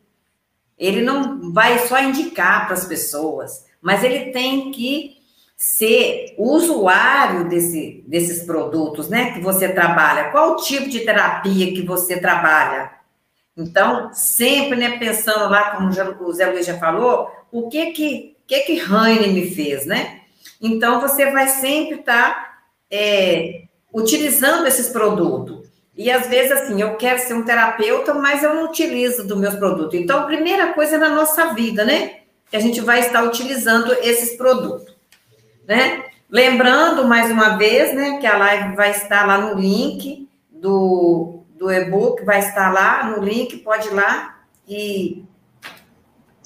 Ele 0.78 1.02
não 1.02 1.52
vai 1.52 1.78
só 1.86 2.00
indicar 2.02 2.66
para 2.66 2.74
as 2.74 2.84
pessoas, 2.84 3.64
mas 3.80 4.02
ele 4.02 4.32
tem 4.32 4.70
que 4.70 5.18
ser 5.56 6.34
usuário 6.36 7.48
desse, 7.48 8.04
desses 8.06 8.42
produtos, 8.42 9.08
né, 9.08 9.32
que 9.32 9.40
você 9.40 9.68
trabalha. 9.68 10.30
Qual 10.30 10.56
tipo 10.56 10.88
de 10.88 11.00
terapia 11.00 11.72
que 11.72 11.82
você 11.82 12.18
trabalha? 12.18 12.90
Então, 13.56 14.10
sempre, 14.12 14.76
né, 14.76 14.98
pensando 14.98 15.48
lá, 15.48 15.76
como 15.76 15.88
o 15.88 16.32
Zé 16.32 16.46
Luiz 16.46 16.66
já 16.66 16.76
falou, 16.76 17.30
o 17.52 17.68
que 17.68 17.92
que, 17.92 18.36
que, 18.46 18.60
que 18.60 18.72
Heine 18.80 19.32
me 19.32 19.54
fez, 19.54 19.86
né? 19.86 20.22
Então, 20.60 21.00
você 21.00 21.30
vai 21.30 21.48
sempre 21.48 22.00
estar 22.00 22.34
tá, 22.34 22.58
é, 22.90 23.64
utilizando 23.92 24.66
esses 24.66 24.88
produtos. 24.88 25.68
E 25.96 26.10
às 26.10 26.26
vezes, 26.26 26.52
assim, 26.52 26.80
eu 26.80 26.96
quero 26.96 27.20
ser 27.20 27.34
um 27.34 27.44
terapeuta, 27.44 28.14
mas 28.14 28.42
eu 28.42 28.54
não 28.54 28.64
utilizo 28.64 29.26
dos 29.26 29.38
meus 29.38 29.54
produtos. 29.54 29.94
Então, 29.94 30.20
a 30.20 30.24
primeira 30.24 30.72
coisa 30.72 30.96
é 30.96 30.98
na 30.98 31.10
nossa 31.10 31.54
vida, 31.54 31.84
né? 31.84 32.18
Que 32.50 32.56
a 32.56 32.60
gente 32.60 32.80
vai 32.80 33.00
estar 33.00 33.22
utilizando 33.22 33.92
esses 34.02 34.36
produtos 34.36 34.94
né? 35.66 36.04
Lembrando 36.30 37.06
mais 37.06 37.30
uma 37.30 37.56
vez, 37.56 37.94
né, 37.94 38.18
que 38.18 38.26
a 38.26 38.36
live 38.36 38.76
vai 38.76 38.90
estar 38.90 39.26
lá 39.26 39.38
no 39.38 39.60
link 39.60 40.28
do, 40.50 41.44
do 41.56 41.70
e-book, 41.70 42.24
vai 42.24 42.40
estar 42.40 42.72
lá 42.72 43.04
no 43.04 43.22
link, 43.22 43.58
pode 43.58 43.88
ir 43.88 43.92
lá 43.94 44.40
e, 44.68 45.24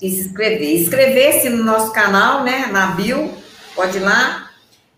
e 0.01 0.11
se 0.11 0.28
inscrever. 0.28 0.80
Inscrever-se 0.80 1.49
no 1.49 1.64
nosso 1.64 1.92
canal, 1.92 2.44
né, 2.44 2.66
na 2.66 2.88
bio, 2.88 3.32
pode 3.74 3.96
ir 3.99 4.01
lá. 4.01 4.47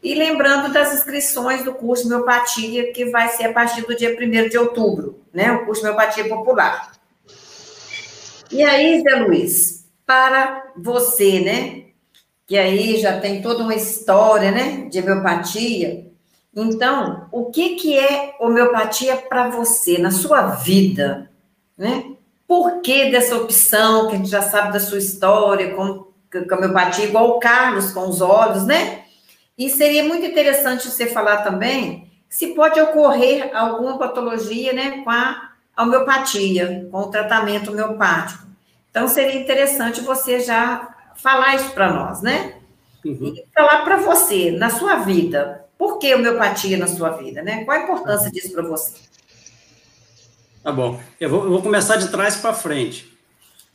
E 0.03 0.15
lembrando 0.15 0.73
das 0.73 0.95
inscrições 0.95 1.63
do 1.63 1.75
curso 1.75 2.09
Meopatia, 2.09 2.93
que 2.93 3.07
vai 3.07 3.29
ser 3.29 3.45
a 3.45 3.53
partir 3.53 3.83
do 3.83 3.95
dia 3.95 4.17
1 4.19 4.49
de 4.49 4.57
outubro, 4.57 5.21
né, 5.33 5.53
o 5.53 5.67
curso 5.67 5.83
Meopatia 5.83 6.29
Popular. 6.29 6.93
E 8.51 8.63
aí, 8.63 9.03
Zé 9.03 9.17
Luiz, 9.17 9.87
para 10.07 10.73
você, 10.77 11.41
né, 11.41 11.83
que 12.47 12.59
aí 12.59 12.99
já 12.99 13.21
tem 13.21 13.43
toda 13.43 13.63
uma 13.63 13.75
história, 13.75 14.51
né, 14.51 14.89
de 14.91 14.99
homeopatia. 15.01 16.11
Então, 16.55 17.29
o 17.31 17.51
que, 17.51 17.77
que 17.77 17.97
é 17.97 18.35
homeopatia 18.41 19.17
para 19.17 19.49
você, 19.49 19.99
na 19.99 20.11
sua 20.11 20.43
vida, 20.47 21.31
né? 21.79 22.17
Por 22.49 22.81
que 22.81 23.11
dessa 23.11 23.37
opção, 23.37 24.09
que 24.09 24.15
a 24.15 24.19
gente 24.19 24.29
já 24.29 24.43
sabe 24.43 24.73
da 24.73 24.81
sua 24.81 24.99
história, 24.99 25.75
com, 25.77 26.07
com 26.33 26.55
a 26.55 26.59
homeopatia, 26.59 27.05
igual 27.05 27.31
o 27.31 27.39
Carlos, 27.39 27.93
com 27.93 28.09
os 28.09 28.21
olhos, 28.21 28.67
né? 28.67 29.05
E 29.61 29.69
seria 29.69 30.03
muito 30.03 30.25
interessante 30.25 30.89
você 30.89 31.07
falar 31.07 31.43
também 31.43 32.11
se 32.31 32.55
pode 32.55 32.81
ocorrer 32.81 33.55
alguma 33.55 33.99
patologia, 33.99 34.73
né, 34.73 35.03
com 35.05 35.11
a 35.11 35.53
homeopatia, 35.79 36.89
com 36.91 37.01
o 37.01 37.11
tratamento 37.11 37.71
homeopático. 37.71 38.47
Então, 38.91 39.07
seria 39.07 39.39
interessante 39.39 40.01
você 40.01 40.41
já 40.41 41.13
falar 41.15 41.57
isso 41.57 41.73
para 41.73 41.93
nós, 41.93 42.23
né? 42.23 42.55
Uhum. 43.05 43.35
E 43.37 43.45
falar 43.55 43.85
para 43.85 43.99
você, 43.99 44.51
na 44.51 44.71
sua 44.71 44.97
vida, 44.97 45.67
por 45.77 45.99
que 45.99 46.15
homeopatia 46.15 46.79
na 46.79 46.87
sua 46.87 47.11
vida, 47.11 47.43
né? 47.43 47.63
Qual 47.65 47.79
a 47.79 47.83
importância 47.83 48.31
disso 48.31 48.53
para 48.53 48.63
você? 48.63 48.95
Tá 50.63 50.73
bom. 50.73 50.99
Eu 51.21 51.29
vou, 51.29 51.45
eu 51.45 51.51
vou 51.51 51.63
começar 51.63 51.97
de 51.97 52.09
trás 52.09 52.37
para 52.37 52.55
frente. 52.55 53.15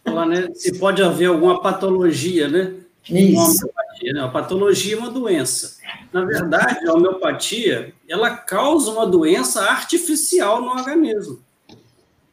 Falar, 0.03 0.25
né, 0.25 0.49
se 0.55 0.79
pode 0.79 1.03
haver 1.03 1.27
alguma 1.27 1.61
patologia, 1.61 2.47
né? 2.47 2.73
Isso. 3.07 3.69
Né? 4.03 4.21
A 4.21 4.27
patologia 4.27 4.95
é 4.95 4.99
uma 4.99 5.09
doença. 5.09 5.77
Na 6.11 6.23
verdade, 6.25 6.87
a 6.87 6.93
homeopatia, 6.93 7.93
ela 8.07 8.31
causa 8.31 8.91
uma 8.91 9.05
doença 9.05 9.61
artificial 9.61 10.61
no 10.61 10.71
organismo 10.71 11.45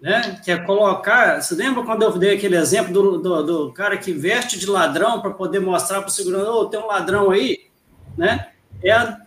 né? 0.03 0.41
Que 0.45 0.51
é 0.51 0.59
colocar. 0.59 1.41
Você 1.41 1.55
lembra 1.55 1.85
quando 1.85 2.03
eu 2.03 2.19
dei 2.19 2.35
aquele 2.35 2.57
exemplo 2.57 2.93
do, 2.93 3.19
do, 3.19 3.43
do 3.45 3.73
cara 3.73 3.97
que 3.97 4.13
veste 4.13 4.59
de 4.59 4.67
ladrão 4.67 5.21
para 5.23 5.31
poder 5.31 5.61
mostrar 5.61 6.01
para 6.01 6.09
o 6.09 6.13
segurança, 6.13 6.51
oh, 6.51 6.67
tem 6.67 6.81
um 6.81 6.87
ladrão 6.87 7.31
aí, 7.31 7.67
né? 8.19 8.49
É 8.83 8.91
a, 8.91 9.21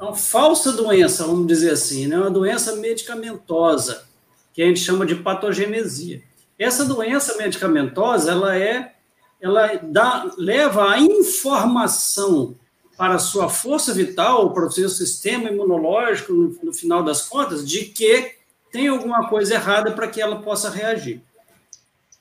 uma 0.00 0.14
falsa 0.14 0.72
doença, 0.72 1.26
vamos 1.26 1.48
dizer 1.48 1.72
assim, 1.72 2.06
né? 2.06 2.16
Uma 2.16 2.30
doença 2.30 2.76
medicamentosa 2.76 4.04
que 4.52 4.62
a 4.62 4.66
gente 4.66 4.78
chama 4.78 5.04
de 5.04 5.16
patogenesia. 5.16 6.22
Essa 6.56 6.84
doença 6.84 7.36
medicamentosa, 7.36 8.30
ela 8.30 8.56
é, 8.56 8.93
ela 9.40 9.78
dá, 9.82 10.30
leva 10.36 10.90
a 10.90 10.98
informação 10.98 12.54
para 12.96 13.14
a 13.14 13.18
sua 13.18 13.48
força 13.48 13.92
vital, 13.92 14.52
para 14.52 14.66
o 14.66 14.70
seu 14.70 14.88
sistema 14.88 15.48
imunológico, 15.50 16.32
no, 16.32 16.58
no 16.62 16.72
final 16.72 17.02
das 17.02 17.28
contas, 17.28 17.68
de 17.68 17.86
que 17.86 18.36
tem 18.70 18.88
alguma 18.88 19.28
coisa 19.28 19.54
errada 19.54 19.92
para 19.92 20.08
que 20.08 20.20
ela 20.20 20.42
possa 20.42 20.70
reagir. 20.70 21.22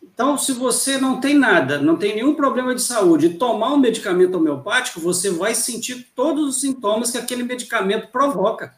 Então, 0.01 0.38
se 0.38 0.51
você 0.51 0.97
não 0.97 1.20
tem 1.20 1.36
nada, 1.36 1.80
não 1.80 1.95
tem 1.95 2.16
nenhum 2.16 2.36
problema 2.36 2.76
de 2.76 2.82
saúde, 2.82 3.28
e 3.28 3.34
tomar 3.34 3.74
um 3.74 3.78
medicamento 3.78 4.36
homeopático, 4.36 4.99
você 4.99 5.32
vai 5.32 5.55
sentir 5.55 6.07
todos 6.16 6.47
os 6.47 6.61
sintomas 6.61 7.09
que 7.09 7.18
aquele 7.18 7.43
medicamento 7.43 8.09
provoca 8.09 8.76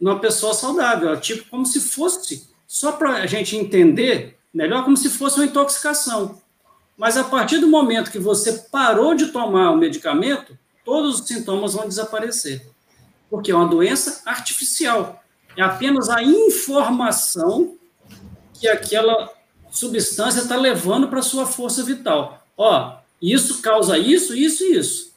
numa 0.00 0.18
pessoa 0.18 0.52
saudável, 0.52 1.18
tipo 1.20 1.48
como 1.48 1.64
se 1.64 1.80
fosse, 1.80 2.48
só 2.66 2.92
para 2.92 3.16
a 3.16 3.26
gente 3.26 3.56
entender 3.56 4.38
melhor, 4.52 4.84
como 4.84 4.96
se 4.96 5.08
fosse 5.10 5.36
uma 5.36 5.46
intoxicação. 5.46 6.39
Mas 7.00 7.16
a 7.16 7.24
partir 7.24 7.56
do 7.56 7.66
momento 7.66 8.10
que 8.10 8.18
você 8.18 8.52
parou 8.70 9.14
de 9.14 9.28
tomar 9.28 9.70
o 9.70 9.76
medicamento, 9.78 10.58
todos 10.84 11.18
os 11.18 11.26
sintomas 11.26 11.72
vão 11.72 11.88
desaparecer, 11.88 12.70
porque 13.30 13.50
é 13.50 13.56
uma 13.56 13.66
doença 13.66 14.20
artificial. 14.26 15.24
É 15.56 15.62
apenas 15.62 16.10
a 16.10 16.22
informação 16.22 17.78
que 18.52 18.68
aquela 18.68 19.30
substância 19.70 20.40
está 20.40 20.56
levando 20.56 21.08
para 21.08 21.20
a 21.20 21.22
sua 21.22 21.46
força 21.46 21.82
vital. 21.82 22.46
Ó, 22.54 22.98
isso 23.22 23.62
causa 23.62 23.96
isso, 23.96 24.36
isso 24.36 24.62
e 24.62 24.76
isso. 24.76 25.14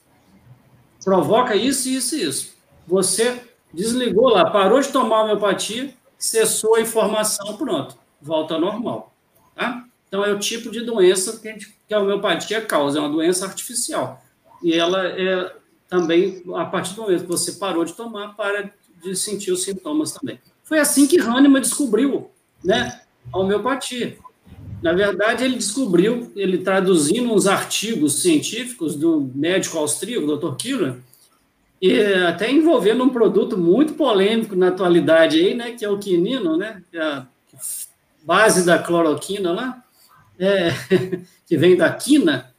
Provoca 1.04 1.54
isso, 1.54 1.90
isso 1.90 2.16
e 2.16 2.24
isso. 2.24 2.54
Você 2.88 3.42
desligou 3.74 4.30
lá, 4.30 4.50
parou 4.50 4.80
de 4.80 4.88
tomar 4.88 5.18
a 5.18 5.24
homeopatia, 5.24 5.94
cessou 6.18 6.76
a 6.76 6.82
informação, 6.82 7.58
pronto, 7.58 7.98
volta 8.22 8.54
ao 8.54 8.62
normal. 8.62 9.14
Tá? 9.54 9.84
Então, 10.14 10.24
é 10.24 10.32
o 10.32 10.38
tipo 10.38 10.70
de 10.70 10.82
doença 10.82 11.40
que 11.40 11.50
a, 11.50 11.54
gente, 11.54 11.76
que 11.88 11.92
a 11.92 12.00
homeopatia 12.00 12.62
causa, 12.62 13.00
é 13.00 13.02
uma 13.02 13.10
doença 13.10 13.48
artificial. 13.48 14.24
E 14.62 14.72
ela 14.72 15.08
é 15.08 15.52
também, 15.90 16.44
a 16.54 16.66
partir 16.66 16.94
do 16.94 17.02
momento 17.02 17.24
que 17.24 17.28
você 17.28 17.54
parou 17.54 17.84
de 17.84 17.94
tomar, 17.94 18.36
para 18.36 18.72
de 19.04 19.16
sentir 19.16 19.52
os 19.52 19.64
sintomas 19.64 20.12
também. 20.12 20.40
Foi 20.64 20.78
assim 20.78 21.08
que 21.08 21.20
Hahnemann 21.20 21.64
descobriu 21.64 22.30
né, 22.64 23.02
a 23.34 23.40
homeopatia. 23.40 24.16
Na 24.84 24.94
verdade, 24.94 25.46
ele 25.46 25.56
descobriu, 25.56 26.32
ele 26.36 26.60
traduzindo 26.60 27.34
uns 27.34 27.48
artigos 27.48 28.22
científicos 28.22 28.96
do 28.96 29.32
médico 29.34 29.80
austríaco, 29.80 30.38
Dr. 30.38 30.56
Killer, 30.58 30.96
e 31.82 32.00
até 32.28 32.52
envolvendo 32.52 33.04
um 33.04 33.10
produto 33.10 33.58
muito 33.58 33.94
polêmico 33.96 34.56
na 34.56 34.68
atualidade 34.68 35.40
aí, 35.40 35.56
né, 35.56 35.72
que 35.72 35.84
é 35.84 35.90
o 35.90 35.98
quinino, 35.98 36.56
né, 36.56 36.84
que 36.92 36.98
é 37.00 37.02
a 37.02 37.28
base 38.24 38.64
da 38.64 38.78
cloroquina 38.78 39.52
lá, 39.52 39.84
é, 40.40 40.72
que 41.46 41.58
vem 41.58 41.76
da 41.76 41.92
quina. 41.92 42.54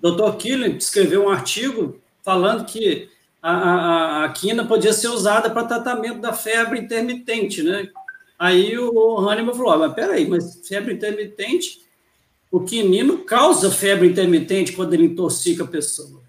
Dr. 0.00 0.36
Killer 0.38 0.76
escreveu 0.76 1.24
um 1.24 1.28
artigo 1.28 2.00
falando 2.22 2.64
que 2.64 3.08
a, 3.40 3.52
a, 3.52 4.24
a 4.24 4.28
quina 4.30 4.64
podia 4.64 4.92
ser 4.92 5.08
usada 5.08 5.50
para 5.50 5.66
tratamento 5.66 6.20
da 6.20 6.32
febre 6.32 6.80
intermitente, 6.80 7.62
né? 7.62 7.88
Aí 8.38 8.76
o 8.76 9.18
Hannibal 9.18 9.54
falou, 9.54 9.72
ah, 9.72 9.78
mas 9.78 9.94
peraí, 9.94 10.28
mas 10.28 10.66
febre 10.66 10.94
intermitente, 10.94 11.82
o 12.50 12.60
quinino 12.60 13.18
causa 13.18 13.70
febre 13.70 14.08
intermitente 14.08 14.72
quando 14.72 14.94
ele 14.94 15.04
intoxica 15.04 15.62
a 15.64 15.68
pessoa. 15.68 16.20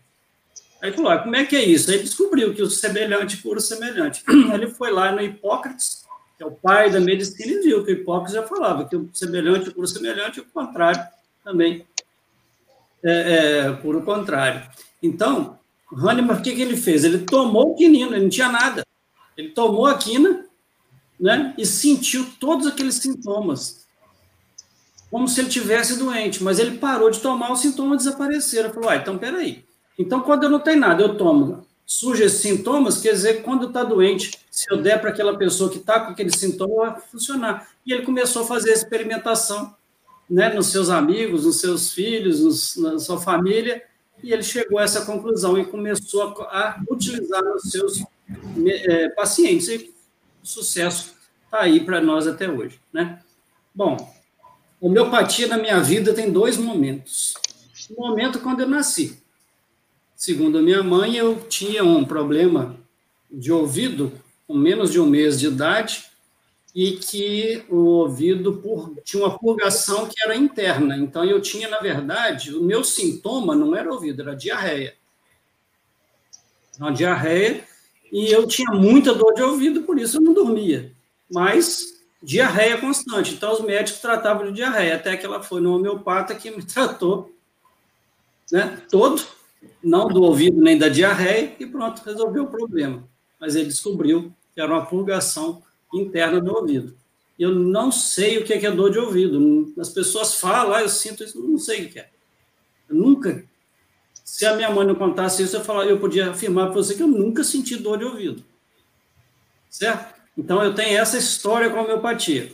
Aí 0.82 0.92
falou, 0.92 1.12
ah, 1.12 1.18
como 1.18 1.36
é 1.36 1.46
que 1.46 1.56
é 1.56 1.64
isso? 1.64 1.90
Aí 1.90 2.00
descobriu 2.00 2.54
que 2.54 2.62
o 2.62 2.70
semelhante 2.70 3.38
cura 3.38 3.58
o 3.58 3.62
semelhante. 3.62 4.24
Ele 4.54 4.68
foi 4.68 4.92
lá 4.92 5.14
no 5.14 5.22
Hipócrates, 5.22 6.03
é 6.40 6.46
o 6.46 6.52
pai 6.52 6.90
da 6.90 7.00
medicina, 7.00 7.52
e 7.52 7.60
viu 7.60 7.84
que 7.84 7.92
o 7.92 7.96
Hipócrates 7.96 8.34
já 8.34 8.44
falava 8.44 8.88
que 8.88 8.96
o 8.96 9.10
semelhante 9.14 9.72
cura 9.72 9.86
o 9.86 9.88
semelhante, 9.88 10.40
e 10.40 10.42
o 10.42 10.46
contrário 10.46 11.02
também 11.44 11.86
é, 13.04 13.12
é, 13.68 13.74
cura 13.82 13.98
o 13.98 14.04
contrário. 14.04 14.68
Então, 15.02 15.60
Hahnemann, 15.92 16.38
o 16.38 16.42
que, 16.42 16.56
que 16.56 16.62
ele 16.62 16.78
fez? 16.78 17.04
Ele 17.04 17.20
tomou 17.20 17.72
o 17.72 17.76
quinino, 17.76 18.14
ele 18.14 18.24
não 18.24 18.30
tinha 18.30 18.50
nada. 18.50 18.84
Ele 19.38 19.50
tomou 19.50 19.86
a 19.88 19.98
quina 19.98 20.46
né, 21.20 21.54
e 21.58 21.66
sentiu 21.66 22.26
todos 22.40 22.68
aqueles 22.68 22.96
sintomas, 22.96 23.86
como 25.10 25.28
se 25.28 25.42
ele 25.42 25.50
tivesse 25.50 25.98
doente, 25.98 26.44
mas 26.44 26.60
ele 26.60 26.78
parou 26.78 27.10
de 27.10 27.20
tomar, 27.20 27.52
os 27.52 27.60
sintomas 27.60 28.04
desapareceram. 28.04 28.74
Falou, 28.74 28.90
ah, 28.90 28.96
então 28.96 29.18
peraí. 29.18 29.64
Então, 29.98 30.22
quando 30.22 30.44
eu 30.44 30.50
não 30.50 30.60
tenho 30.60 30.80
nada, 30.80 31.04
eu 31.04 31.16
tomo, 31.16 31.68
surge 31.86 32.24
esses 32.24 32.42
sintomas, 32.42 33.00
quer 33.00 33.14
dizer 33.14 33.44
quando 33.44 33.68
está 33.68 33.84
doente, 33.84 34.32
se 34.50 34.72
eu 34.72 34.82
der 34.82 35.00
para 35.00 35.10
aquela 35.10 35.38
pessoa 35.38 35.70
que 35.70 35.78
está 35.78 36.00
com 36.00 36.12
aquele 36.12 36.36
sintoma, 36.36 36.92
vai 36.92 37.02
funcionar. 37.02 37.70
E 37.86 37.94
ele 37.94 38.04
começou 38.04 38.44
a 38.44 38.48
fazer 38.48 38.72
a 38.72 38.74
experimentação 38.74 39.76
né, 40.30 40.54
nos 40.54 40.68
seus 40.68 40.90
amigos, 40.90 41.46
nos 41.46 41.60
seus 41.60 41.92
filhos, 41.92 42.40
nos, 42.40 42.76
na 42.78 43.00
sua 43.00 43.20
família, 43.20 43.84
e 44.22 44.32
ele 44.32 44.44
chegou 44.44 44.80
a 44.80 44.84
essa 44.84 45.06
conclusão 45.06 45.58
e 45.58 45.66
começou 45.66 46.22
a, 46.50 46.70
a 46.70 46.82
utilizar 46.90 47.44
nos 47.44 47.64
seus 47.64 48.04
é, 48.66 49.10
pacientes. 49.10 49.68
E 49.68 49.94
sucesso 50.42 51.14
está 51.46 51.62
aí 51.62 51.84
para 51.84 52.00
nós 52.00 52.26
até 52.26 52.50
hoje. 52.50 52.80
Né? 52.92 53.20
Bom, 53.76 54.14
homeopatia 54.80 55.48
na 55.48 55.58
minha 55.58 55.80
vida 55.80 56.14
tem 56.14 56.32
dois 56.32 56.58
momentos. 56.58 57.34
O 57.96 58.08
momento 58.08 58.40
quando 58.40 58.62
eu 58.62 58.70
nasci. 58.70 59.23
Segundo 60.24 60.58
a 60.58 60.62
minha 60.62 60.82
mãe, 60.82 61.18
eu 61.18 61.36
tinha 61.50 61.84
um 61.84 62.06
problema 62.06 62.80
de 63.30 63.52
ouvido 63.52 64.10
com 64.48 64.54
menos 64.54 64.90
de 64.90 64.98
um 64.98 65.06
mês 65.06 65.38
de 65.38 65.48
idade 65.48 66.06
e 66.74 66.94
que 66.94 67.66
o 67.68 67.76
ouvido 67.76 68.54
por, 68.54 68.96
tinha 69.04 69.22
uma 69.22 69.38
purgação 69.38 70.08
que 70.08 70.16
era 70.24 70.34
interna. 70.34 70.96
Então, 70.96 71.26
eu 71.26 71.42
tinha, 71.42 71.68
na 71.68 71.82
verdade, 71.82 72.56
o 72.56 72.64
meu 72.64 72.86
sintoma 72.86 73.54
não 73.54 73.76
era 73.76 73.92
ouvido, 73.92 74.22
era 74.22 74.34
diarreia. 74.34 74.96
Uma 76.80 76.94
diarreia, 76.94 77.68
e 78.10 78.32
eu 78.32 78.48
tinha 78.48 78.72
muita 78.72 79.14
dor 79.14 79.34
de 79.34 79.44
ouvido, 79.44 79.82
por 79.82 80.00
isso 80.00 80.16
eu 80.16 80.22
não 80.22 80.34
dormia. 80.34 80.94
Mas 81.30 82.02
diarreia 82.22 82.78
constante. 82.78 83.34
Então, 83.34 83.52
os 83.52 83.60
médicos 83.60 84.00
tratavam 84.00 84.48
de 84.48 84.54
diarreia, 84.54 84.96
até 84.96 85.18
que 85.18 85.26
ela 85.26 85.44
foi 85.44 85.60
no 85.60 85.76
homeopata 85.76 86.34
que 86.34 86.50
me 86.50 86.64
tratou 86.64 87.30
né, 88.50 88.82
todo, 88.90 89.22
não 89.84 90.08
do 90.08 90.24
ouvido 90.24 90.62
nem 90.62 90.78
da 90.78 90.90
diarreia, 90.90 91.56
e 91.60 91.66
pronto, 91.66 92.02
resolveu 92.04 92.44
o 92.44 92.48
problema. 92.48 93.08
Mas 93.40 93.56
ele 93.56 93.66
descobriu 93.66 94.34
que 94.54 94.62
era 94.62 94.72
uma 94.72 94.86
purgação 94.86 95.62
interna 95.94 96.40
do 96.40 96.56
ouvido. 96.56 96.96
Eu 97.38 97.54
não 97.54 97.92
sei 97.92 98.38
o 98.38 98.46
que 98.46 98.54
é, 98.54 98.72
dor 98.72 98.92
de 98.92 99.00
ouvido. 99.00 99.74
As 99.80 99.90
pessoas 99.90 100.36
falam, 100.36 100.74
ah, 100.74 100.82
eu 100.82 100.90
sinto 100.90 101.24
isso, 101.24 101.42
não 101.42 101.58
sei 101.58 101.86
o 101.86 101.90
que 101.90 102.00
é. 102.00 102.10
Eu 102.88 102.96
nunca. 102.96 103.44
Se 104.24 104.46
a 104.46 104.56
minha 104.56 104.72
mãe 104.72 104.86
não 104.86 104.96
contasse 104.96 105.44
isso, 105.44 105.56
eu, 105.56 105.64
falar, 105.64 105.86
eu 105.86 106.00
podia 106.00 106.32
afirmar 106.32 106.68
para 106.68 106.76
você 106.76 106.96
que 106.96 107.04
eu 107.04 107.08
nunca 107.08 107.44
senti 107.44 107.76
dor 107.76 107.98
de 107.98 108.06
ouvido. 108.06 108.44
Certo? 109.70 110.14
Então, 110.38 110.64
eu 110.64 110.74
tenho 110.74 110.98
essa 110.98 111.18
história 111.18 111.70
com 111.70 111.78
a 111.78 111.84
homeopatia. 111.84 112.52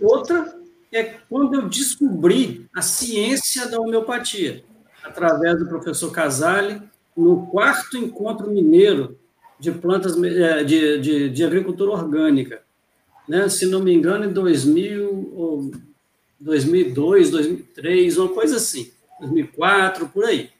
Outra 0.00 0.58
é 0.92 1.04
quando 1.28 1.54
eu 1.54 1.68
descobri 1.68 2.68
a 2.74 2.82
ciência 2.82 3.68
da 3.68 3.78
homeopatia, 3.78 4.64
através 5.10 5.58
do 5.58 5.66
professor 5.66 6.10
Casale, 6.12 6.80
no 7.16 7.46
quarto 7.48 7.98
encontro 7.98 8.50
mineiro 8.50 9.18
de 9.58 9.72
plantas 9.72 10.20
é, 10.22 10.64
de, 10.64 10.98
de, 11.00 11.28
de 11.28 11.44
agricultura 11.44 11.90
orgânica. 11.90 12.62
Né? 13.28 13.48
Se 13.48 13.66
não 13.66 13.80
me 13.80 13.92
engano, 13.92 14.24
em 14.24 14.32
2000, 14.32 15.32
ou 15.36 15.70
2002, 16.38 17.30
2003, 17.30 18.18
uma 18.18 18.28
coisa 18.28 18.56
assim, 18.56 18.90
2004, 19.20 20.08
por 20.08 20.24
aí. 20.24 20.50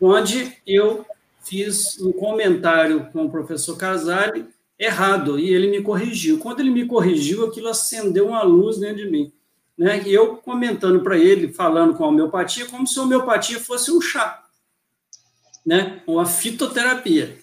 Onde 0.00 0.52
eu 0.66 1.06
fiz 1.42 1.98
um 2.00 2.12
comentário 2.12 3.08
com 3.12 3.24
o 3.24 3.30
professor 3.30 3.76
Casale 3.76 4.46
errado, 4.78 5.38
e 5.38 5.54
ele 5.54 5.68
me 5.68 5.80
corrigiu. 5.80 6.38
Quando 6.38 6.60
ele 6.60 6.70
me 6.70 6.84
corrigiu, 6.84 7.46
aquilo 7.46 7.68
acendeu 7.68 8.28
uma 8.28 8.42
luz 8.42 8.78
dentro 8.78 8.96
de 8.96 9.10
mim. 9.10 9.32
Né? 9.76 10.02
Eu 10.06 10.36
comentando 10.36 11.02
para 11.02 11.18
ele, 11.18 11.52
falando 11.52 11.94
com 11.94 12.04
a 12.04 12.08
homeopatia, 12.08 12.66
como 12.66 12.86
se 12.86 12.98
a 12.98 13.02
homeopatia 13.02 13.58
fosse 13.60 13.90
um 13.90 14.00
chá, 14.00 14.44
né? 15.66 16.02
uma 16.06 16.26
fitoterapia. 16.26 17.38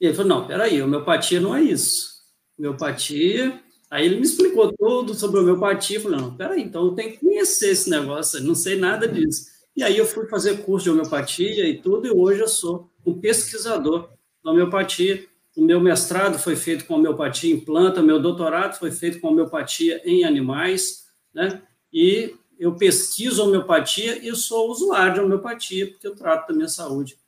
E 0.00 0.06
ele 0.06 0.14
falou, 0.14 0.28
não, 0.28 0.46
peraí, 0.46 0.82
homeopatia 0.82 1.40
não 1.40 1.54
é 1.54 1.62
isso. 1.62 2.16
Homeopatia... 2.58 3.62
Aí 3.88 4.04
ele 4.04 4.16
me 4.16 4.22
explicou 4.22 4.72
tudo 4.72 5.14
sobre 5.14 5.38
homeopatia, 5.38 5.98
eu 5.98 6.02
falei, 6.02 6.20
não, 6.20 6.36
peraí, 6.36 6.60
então 6.60 6.86
eu 6.86 6.92
tenho 6.92 7.12
que 7.12 7.18
conhecer 7.18 7.70
esse 7.70 7.88
negócio, 7.88 8.42
não 8.42 8.54
sei 8.54 8.76
nada 8.76 9.06
disso. 9.06 9.46
E 9.76 9.82
aí 9.84 9.96
eu 9.96 10.04
fui 10.04 10.26
fazer 10.26 10.64
curso 10.64 10.84
de 10.84 10.90
homeopatia 10.90 11.68
e 11.68 11.78
tudo, 11.78 12.04
e 12.04 12.10
hoje 12.10 12.40
eu 12.40 12.48
sou 12.48 12.90
um 13.06 13.14
pesquisador 13.14 14.08
da 14.42 14.50
homeopatia, 14.50 15.24
o 15.56 15.62
meu 15.62 15.80
mestrado 15.80 16.36
foi 16.36 16.56
feito 16.56 16.84
com 16.84 16.94
homeopatia 16.94 17.54
em 17.54 17.60
planta, 17.60 18.02
meu 18.02 18.20
doutorado 18.20 18.76
foi 18.76 18.90
feito 18.90 19.20
com 19.20 19.28
homeopatia 19.28 20.02
em 20.04 20.24
animais, 20.24 21.05
né? 21.36 21.62
E 21.92 22.34
eu 22.58 22.74
pesquiso 22.76 23.44
homeopatia 23.44 24.26
e 24.26 24.34
sou 24.34 24.70
usuário 24.70 25.14
de 25.14 25.20
homeopatia, 25.20 25.90
porque 25.90 26.06
eu 26.06 26.16
trato 26.16 26.48
da 26.48 26.54
minha 26.54 26.68
saúde 26.68 27.18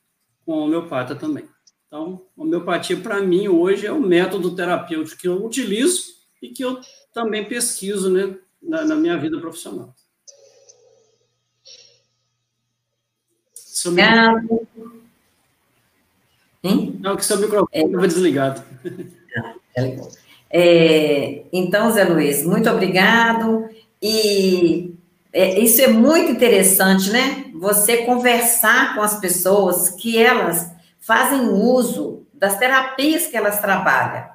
com 0.46 0.52
homeopata 0.52 1.14
também. 1.14 1.46
Então, 1.86 2.24
homeopatia, 2.34 2.96
para 2.96 3.20
mim, 3.20 3.48
hoje 3.48 3.86
é 3.86 3.92
o 3.92 4.00
método 4.00 4.56
terapêutico 4.56 5.20
que 5.20 5.28
eu 5.28 5.44
utilizo 5.44 6.14
e 6.40 6.48
que 6.48 6.64
eu 6.64 6.80
também 7.12 7.46
pesquiso 7.46 8.11
né, 8.11 8.38
na, 8.62 8.84
na 8.84 8.94
minha 8.94 9.18
vida 9.18 9.38
profissional. 9.38 9.94
Seu 13.54 13.92
Hein? 16.64 16.98
Não, 16.98 17.16
que 17.16 17.24
seu 17.24 17.38
microfone 17.38 17.68
estava 17.72 18.04
é. 18.04 18.09
desligado. 18.09 18.62
É, 19.76 19.96
é, 20.50 21.46
então, 21.52 21.90
Zé 21.90 22.04
Luiz, 22.04 22.44
muito 22.44 22.68
obrigado. 22.68 23.68
E 24.01 24.94
é, 25.32 25.59
isso 25.61 25.82
é 25.82 25.88
muito 25.88 26.32
interessante, 26.32 27.11
né? 27.11 27.46
Você 27.55 27.99
conversar 27.99 28.94
com 28.94 29.03
as 29.03 29.18
pessoas 29.20 29.90
que 29.90 30.18
elas 30.18 30.70
fazem 30.99 31.49
uso 31.49 32.26
das 32.32 32.59
terapias 32.59 33.26
que 33.26 33.36
elas 33.36 33.61
trabalham. 33.61 34.26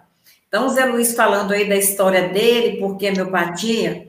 Então, 0.47 0.68
o 0.68 0.70
Zé 0.70 0.86
Luiz 0.86 1.16
falando 1.16 1.51
aí 1.51 1.68
da 1.68 1.76
história 1.76 2.30
dele, 2.30 2.78
porque 2.78 3.07
a 3.07 3.11
miopatia, 3.11 4.07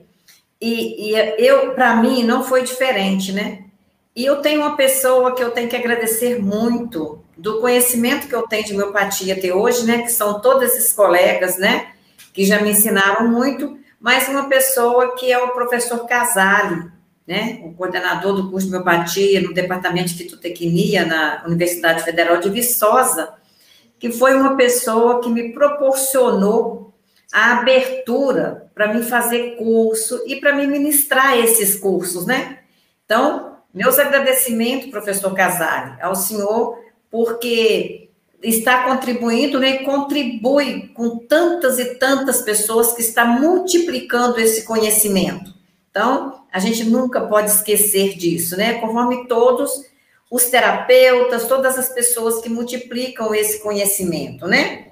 e, 0.61 1.11
e 1.11 1.45
eu, 1.45 1.73
para 1.73 1.95
mim, 1.95 2.23
não 2.23 2.43
foi 2.43 2.63
diferente, 2.63 3.31
né? 3.31 3.63
E 4.15 4.25
eu 4.25 4.37
tenho 4.37 4.61
uma 4.61 4.77
pessoa 4.77 5.35
que 5.35 5.43
eu 5.43 5.51
tenho 5.51 5.67
que 5.67 5.75
agradecer 5.75 6.41
muito 6.41 7.19
do 7.37 7.59
conhecimento 7.59 8.27
que 8.27 8.35
eu 8.35 8.47
tenho 8.47 8.63
de 8.63 8.73
miopatia 8.73 9.35
até 9.35 9.53
hoje, 9.53 9.85
né? 9.85 10.03
Que 10.03 10.09
são 10.09 10.39
todos 10.39 10.63
esses 10.63 10.93
colegas, 10.93 11.57
né? 11.57 11.91
Que 12.33 12.45
já 12.45 12.61
me 12.61 12.71
ensinaram 12.71 13.27
muito, 13.27 13.77
mas 13.99 14.27
uma 14.27 14.47
pessoa 14.47 15.15
que 15.15 15.31
é 15.31 15.37
o 15.37 15.49
professor 15.49 16.05
Casale, 16.05 16.91
né? 17.27 17.61
O 17.63 17.73
coordenador 17.73 18.35
do 18.35 18.51
curso 18.51 18.67
de 18.67 18.73
miopatia 18.73 19.41
no 19.41 19.53
departamento 19.53 20.09
de 20.09 20.23
fitotecnia 20.23 21.05
na 21.05 21.43
Universidade 21.45 22.03
Federal 22.03 22.37
de 22.37 22.49
Viçosa, 22.49 23.33
que 23.97 24.11
foi 24.11 24.35
uma 24.35 24.55
pessoa 24.55 25.21
que 25.21 25.29
me 25.29 25.53
proporcionou 25.53 26.93
a 27.33 27.59
abertura 27.59 28.69
para 28.75 28.93
me 28.93 29.01
fazer 29.01 29.55
curso 29.57 30.23
e 30.27 30.35
para 30.35 30.53
me 30.53 30.67
ministrar 30.67 31.37
esses 31.37 31.75
cursos, 31.75 32.25
né? 32.25 32.59
Então, 33.05 33.57
meus 33.73 33.97
agradecimentos, 33.97 34.89
professor 34.89 35.33
Casale, 35.33 36.01
ao 36.01 36.15
senhor, 36.15 36.79
porque 37.09 38.04
está 38.49 38.83
contribuindo 38.83 39.59
né, 39.59 39.81
e 39.81 39.85
contribui 39.85 40.89
com 40.93 41.17
tantas 41.19 41.79
e 41.79 41.95
tantas 41.95 42.41
pessoas 42.41 42.93
que 42.93 43.01
está 43.01 43.25
multiplicando 43.25 44.39
esse 44.39 44.63
conhecimento. 44.63 45.53
Então, 45.89 46.43
a 46.51 46.59
gente 46.59 46.83
nunca 46.83 47.21
pode 47.21 47.49
esquecer 47.49 48.17
disso, 48.17 48.57
né? 48.57 48.75
Conforme 48.75 49.27
todos 49.27 49.85
os 50.29 50.45
terapeutas, 50.45 51.47
todas 51.47 51.77
as 51.77 51.89
pessoas 51.89 52.41
que 52.41 52.49
multiplicam 52.49 53.33
esse 53.33 53.61
conhecimento, 53.61 54.45
né? 54.47 54.87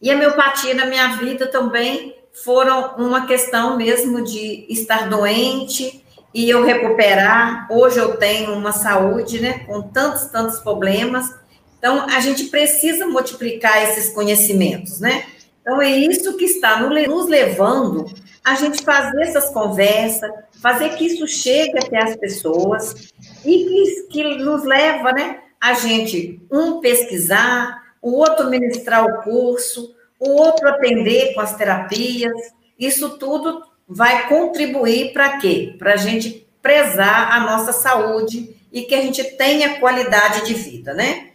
E 0.00 0.10
a 0.10 0.16
miopatia 0.16 0.74
na 0.74 0.86
minha 0.86 1.16
vida 1.16 1.46
também 1.46 2.16
foram 2.32 2.96
uma 2.96 3.26
questão 3.26 3.76
mesmo 3.76 4.22
de 4.24 4.66
estar 4.70 5.08
doente, 5.08 6.02
e 6.34 6.48
eu 6.48 6.64
recuperar. 6.64 7.66
Hoje 7.70 7.98
eu 7.98 8.16
tenho 8.16 8.52
uma 8.54 8.72
saúde, 8.72 9.40
né, 9.40 9.60
com 9.60 9.82
tantos, 9.82 10.24
tantos 10.26 10.58
problemas. 10.60 11.34
Então, 11.82 12.06
a 12.08 12.20
gente 12.20 12.44
precisa 12.44 13.08
multiplicar 13.08 13.82
esses 13.82 14.10
conhecimentos, 14.10 15.00
né? 15.00 15.26
Então, 15.60 15.82
é 15.82 15.90
isso 15.90 16.36
que 16.36 16.44
está 16.44 16.80
nos 16.80 17.28
levando 17.28 18.08
a 18.44 18.54
gente 18.54 18.84
fazer 18.84 19.20
essas 19.22 19.50
conversas, 19.50 20.30
fazer 20.60 20.90
que 20.90 21.06
isso 21.06 21.26
chegue 21.26 21.76
até 21.76 22.00
as 22.00 22.14
pessoas 22.14 23.12
e 23.44 23.64
que, 23.64 24.06
que 24.12 24.36
nos 24.36 24.62
leva, 24.62 25.10
né, 25.10 25.40
a 25.60 25.74
gente, 25.74 26.40
um, 26.52 26.78
pesquisar, 26.78 27.82
o 28.00 28.12
outro 28.12 28.48
ministrar 28.48 29.04
o 29.04 29.22
curso, 29.22 29.92
o 30.20 30.30
outro 30.40 30.68
atender 30.68 31.34
com 31.34 31.40
as 31.40 31.56
terapias. 31.56 32.32
Isso 32.78 33.18
tudo 33.18 33.60
vai 33.88 34.28
contribuir 34.28 35.12
para 35.12 35.38
quê? 35.38 35.74
Para 35.80 35.94
a 35.94 35.96
gente 35.96 36.46
prezar 36.62 37.32
a 37.32 37.40
nossa 37.40 37.72
saúde 37.72 38.56
e 38.72 38.82
que 38.82 38.94
a 38.94 39.02
gente 39.02 39.24
tenha 39.36 39.80
qualidade 39.80 40.46
de 40.46 40.54
vida, 40.54 40.94
né? 40.94 41.31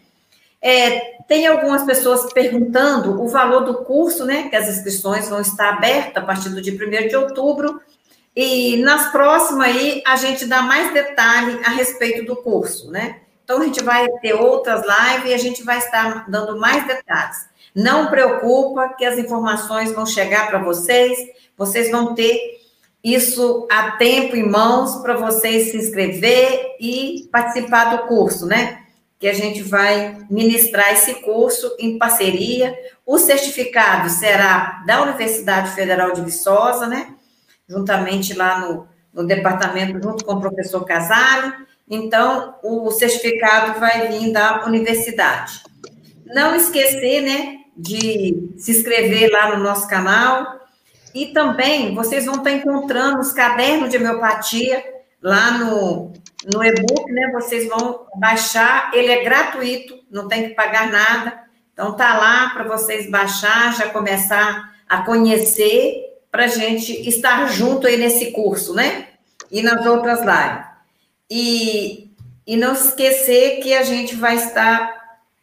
É, 0.62 1.18
tem 1.28 1.46
algumas 1.46 1.84
pessoas 1.84 2.32
perguntando 2.34 3.22
o 3.22 3.28
valor 3.28 3.62
do 3.62 3.84
curso, 3.84 4.26
né? 4.26 4.50
Que 4.50 4.56
as 4.56 4.68
inscrições 4.68 5.30
vão 5.30 5.42
estar 5.42 5.70
abertas 5.70 6.24
a 6.24 6.26
partir 6.26 6.50
do 6.50 6.62
dia 6.62 6.74
1 6.74 7.08
de 7.08 7.16
outubro. 7.16 7.82
E 8.36 8.78
nas 8.78 9.12
próximas 9.12 9.68
aí 9.68 10.04
a 10.06 10.16
gente 10.16 10.46
dá 10.46 10.62
mais 10.62 10.94
detalhe 10.94 11.60
a 11.66 11.70
respeito 11.70 12.26
do 12.26 12.36
curso, 12.36 12.92
né? 12.92 13.22
Então 13.44 13.62
a 13.62 13.66
gente 13.66 13.84
vai 13.84 14.08
ter 14.22 14.34
outras 14.34 14.82
lives 14.82 15.32
e 15.32 15.34
a 15.34 15.38
gente 15.38 15.64
vai 15.64 15.78
estar 15.78 16.30
dando 16.30 16.60
mais 16.60 16.86
detalhes. 16.86 17.48
Não 17.74 18.08
preocupa 18.08 18.90
que 18.90 19.06
as 19.06 19.18
informações 19.18 19.92
vão 19.92 20.06
chegar 20.06 20.48
para 20.48 20.60
vocês 20.60 21.18
vocês 21.58 21.90
vão 21.90 22.14
ter 22.14 22.62
isso 23.04 23.68
a 23.72 23.92
tempo 23.92 24.36
em 24.36 24.48
mãos 24.48 25.02
para 25.02 25.16
vocês 25.16 25.72
se 25.72 25.78
inscrever 25.78 26.76
e 26.80 27.28
participar 27.32 27.96
do 27.96 28.08
curso, 28.08 28.46
né? 28.46 28.84
Que 29.20 29.28
a 29.28 29.34
gente 29.34 29.64
vai 29.64 30.18
ministrar 30.30 30.94
esse 30.94 31.16
curso 31.16 31.76
em 31.80 31.98
parceria. 31.98 32.78
O 33.06 33.18
certificado 33.18 34.10
será 34.10 34.84
da 34.86 35.02
Universidade 35.02 35.72
Federal 35.72 36.14
de 36.14 36.22
Viçosa, 36.22 36.88
né? 36.88 37.16
Juntamente 37.68 38.34
lá 38.34 38.60
no, 38.60 38.88
no 39.14 39.26
departamento, 39.26 40.02
junto 40.02 40.24
com 40.24 40.34
o 40.34 40.42
professor 40.42 40.86
Casale. 40.86 41.54
Então, 41.90 42.56
o 42.64 42.92
certificado 42.92 43.80
vai 43.80 44.08
vir 44.10 44.32
da 44.32 44.66
universidade. 44.66 45.64
Não 46.26 46.56
esquecer, 46.56 47.22
né, 47.22 47.60
de 47.76 48.52
se 48.58 48.72
inscrever 48.72 49.32
lá 49.32 49.56
no 49.56 49.64
nosso 49.64 49.88
canal, 49.88 50.58
e 51.14 51.28
também 51.28 51.96
vocês 51.96 52.26
vão 52.26 52.36
estar 52.36 52.52
encontrando 52.52 53.20
os 53.20 53.32
cadernos 53.32 53.90
de 53.90 53.98
homeopatia 53.98 54.84
lá 55.22 55.58
no, 55.58 56.14
no 56.54 56.64
e-book, 56.64 57.12
né? 57.12 57.32
Vocês 57.34 57.68
vão 57.68 58.06
baixar, 58.16 58.92
ele 58.94 59.12
é 59.12 59.24
gratuito, 59.24 60.00
não 60.10 60.28
tem 60.28 60.50
que 60.50 60.56
pagar 60.56 60.90
nada. 60.90 61.44
Então 61.74 61.96
tá 61.96 62.18
lá 62.18 62.50
para 62.52 62.64
vocês 62.64 63.10
baixar, 63.10 63.76
já 63.76 63.90
começar 63.90 64.74
a 64.88 65.04
conhecer 65.04 66.06
para 66.32 66.46
a 66.46 66.48
gente 66.48 66.92
estar 67.08 67.48
junto 67.52 67.86
aí 67.86 67.98
nesse 67.98 68.32
curso, 68.32 68.74
né? 68.74 69.08
E 69.52 69.62
nas 69.62 69.86
outras 69.86 70.20
lives. 70.20 70.66
E, 71.30 72.10
e 72.46 72.56
não 72.56 72.74
esquecer 72.74 73.60
que 73.62 73.74
a 73.74 73.84
gente 73.84 74.16
vai 74.16 74.36
estar 74.36 74.96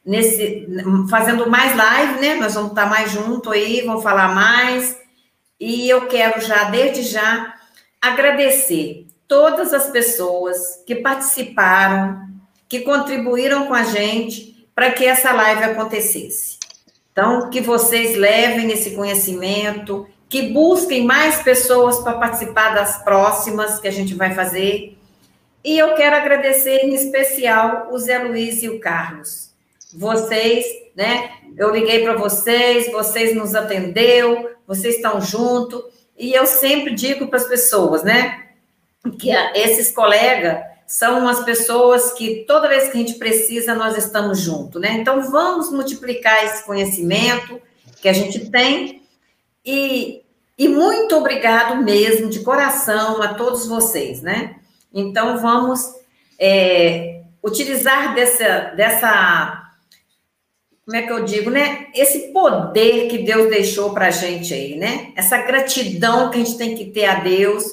nesse 0.05 0.67
fazendo 1.11 1.49
mais 1.49 1.77
live, 1.77 2.21
né? 2.21 2.35
Nós 2.37 2.55
vamos 2.55 2.71
estar 2.71 2.87
mais 2.87 3.11
junto 3.11 3.51
aí, 3.51 3.83
vamos 3.83 4.03
falar 4.03 4.35
mais 4.35 4.99
e 5.61 5.89
eu 5.89 6.07
quero 6.09 6.41
já, 6.41 6.65
desde 6.65 7.03
já, 7.03 7.55
agradecer 8.01 9.04
todas 9.29 9.73
as 9.73 9.91
pessoas 9.91 10.83
que 10.87 10.97
participaram, 10.97 12.29
que 12.69 12.81
contribuíram 12.81 13.67
com 13.67 13.75
a 13.75 13.85
gente 13.85 14.69
para 14.75 14.91
que 14.91 15.05
essa 15.05 15.33
live 15.33 15.65
acontecesse. 15.65 16.59
Então, 17.13 17.49
que 17.49 17.61
vocês 17.61 18.17
levem 18.17 18.73
esse 18.73 18.91
conhecimento, 18.91 20.07
que 20.29 20.43
busquem 20.43 21.05
mais 21.05 21.43
pessoas 21.43 22.01
para 22.01 22.19
participar 22.19 22.75
das 22.75 23.05
próximas 23.05 23.79
que 23.79 23.87
a 23.87 23.93
gente 23.93 24.15
vai 24.15 24.35
fazer. 24.35 24.99
E 25.63 25.79
eu 25.79 25.95
quero 25.95 26.17
agradecer 26.17 26.79
em 26.79 26.93
especial 26.93 27.89
o 27.93 27.99
Zé 27.99 28.19
Luiz 28.19 28.63
e 28.63 28.69
o 28.69 28.81
Carlos. 28.81 29.51
Vocês, 29.95 30.67
né? 30.97 31.31
Eu 31.57 31.71
liguei 31.71 32.03
para 32.03 32.17
vocês, 32.17 32.91
vocês 32.91 33.35
nos 33.35 33.55
atendeu, 33.55 34.51
vocês 34.67 34.97
estão 34.97 35.21
junto. 35.21 35.85
E 36.19 36.35
eu 36.35 36.47
sempre 36.47 36.95
digo 36.95 37.29
para 37.29 37.39
as 37.39 37.47
pessoas, 37.47 38.03
né? 38.03 38.44
Que 39.19 39.31
esses 39.55 39.91
colegas 39.91 40.65
são 40.87 41.21
umas 41.21 41.45
pessoas 41.45 42.13
que 42.13 42.45
toda 42.47 42.69
vez 42.69 42.89
que 42.89 42.97
a 42.97 43.01
gente 43.01 43.15
precisa, 43.15 43.75
nós 43.75 43.97
estamos 43.97 44.41
juntos, 44.41 44.81
né? 44.81 44.93
Então, 44.93 45.31
vamos 45.31 45.71
multiplicar 45.71 46.45
esse 46.45 46.65
conhecimento 46.65 47.61
que 48.01 48.09
a 48.09 48.13
gente 48.13 48.51
tem 48.51 49.03
e, 49.65 50.23
e 50.59 50.69
muito 50.69 51.17
obrigado 51.17 51.83
mesmo, 51.83 52.29
de 52.29 52.41
coração, 52.41 53.23
a 53.23 53.35
todos 53.35 53.67
vocês, 53.67 54.21
né? 54.21 54.57
Então, 54.93 55.39
vamos 55.39 55.81
é, 56.39 57.23
utilizar 57.43 58.15
dessa, 58.15 58.73
dessa 58.77 59.65
como 60.85 60.99
é 60.99 61.03
que 61.03 61.13
eu 61.13 61.25
digo, 61.25 61.49
né? 61.49 61.87
Esse 61.95 62.31
poder 62.31 63.09
que 63.09 63.19
Deus 63.19 63.49
deixou 63.49 63.95
para 63.95 64.09
a 64.09 64.11
gente 64.11 64.53
aí, 64.53 64.77
né? 64.77 65.13
Essa 65.17 65.39
gratidão 65.39 66.31
que 66.31 66.37
a 66.37 66.45
gente 66.45 66.59
tem 66.59 66.75
que 66.75 66.87
ter 66.87 67.07
a 67.07 67.21
Deus, 67.21 67.65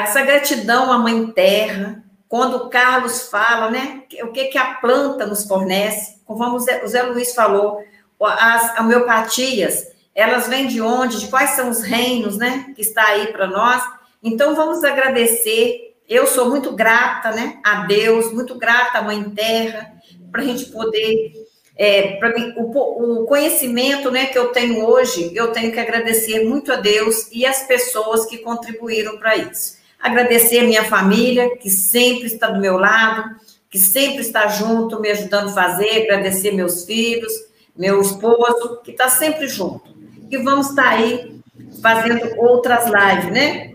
essa 0.00 0.22
gratidão 0.22 0.92
à 0.92 0.98
Mãe 0.98 1.26
Terra, 1.28 2.02
quando 2.28 2.56
o 2.56 2.70
Carlos 2.70 3.28
fala, 3.28 3.70
né? 3.70 4.02
O 4.22 4.28
que, 4.28 4.46
que 4.46 4.58
a 4.58 4.74
planta 4.74 5.26
nos 5.26 5.44
fornece, 5.44 6.20
como 6.24 6.44
o 6.44 6.58
Zé, 6.58 7.02
Luiz 7.02 7.34
falou, 7.34 7.84
as 8.20 8.78
homeopatias, 8.78 9.88
elas 10.14 10.48
vêm 10.48 10.66
de 10.66 10.80
onde? 10.80 11.20
De 11.20 11.28
quais 11.28 11.50
são 11.50 11.68
os 11.70 11.82
reinos, 11.82 12.36
né? 12.36 12.72
Que 12.74 12.82
está 12.82 13.06
aí 13.08 13.28
para 13.28 13.46
nós. 13.46 13.82
Então, 14.22 14.54
vamos 14.54 14.82
agradecer. 14.82 15.94
Eu 16.08 16.26
sou 16.26 16.48
muito 16.48 16.72
grata, 16.72 17.30
né? 17.30 17.58
A 17.64 17.86
Deus, 17.86 18.32
muito 18.32 18.56
grata 18.56 18.98
à 18.98 19.02
Mãe 19.02 19.22
Terra, 19.30 19.92
para 20.30 20.42
a 20.42 20.44
gente 20.44 20.66
poder 20.66 21.44
é, 21.76 22.18
o, 22.56 23.22
o, 23.22 23.26
conhecimento 23.26 24.10
né, 24.10 24.26
que 24.26 24.38
eu 24.38 24.48
tenho 24.48 24.84
hoje, 24.84 25.32
eu 25.34 25.50
tenho 25.50 25.72
que 25.72 25.80
agradecer 25.80 26.44
muito 26.44 26.72
a 26.72 26.76
Deus 26.76 27.28
e 27.32 27.44
as 27.44 27.64
pessoas 27.64 28.26
que 28.26 28.38
contribuíram 28.38 29.18
para 29.18 29.36
isso. 29.36 29.76
Agradecer 30.04 30.64
minha 30.64 30.84
família, 30.84 31.56
que 31.56 31.70
sempre 31.70 32.26
está 32.26 32.50
do 32.50 32.60
meu 32.60 32.76
lado, 32.76 33.36
que 33.70 33.78
sempre 33.78 34.20
está 34.20 34.46
junto, 34.48 35.00
me 35.00 35.10
ajudando 35.10 35.48
a 35.48 35.52
fazer, 35.54 36.02
agradecer 36.02 36.52
meus 36.52 36.84
filhos, 36.84 37.32
meu 37.74 38.02
esposo, 38.02 38.82
que 38.84 38.90
está 38.90 39.08
sempre 39.08 39.48
junto. 39.48 39.96
E 40.30 40.36
vamos 40.36 40.68
estar 40.68 40.82
tá 40.82 40.90
aí 40.90 41.40
fazendo 41.80 42.38
outras 42.38 42.84
lives, 42.84 43.32
né? 43.32 43.72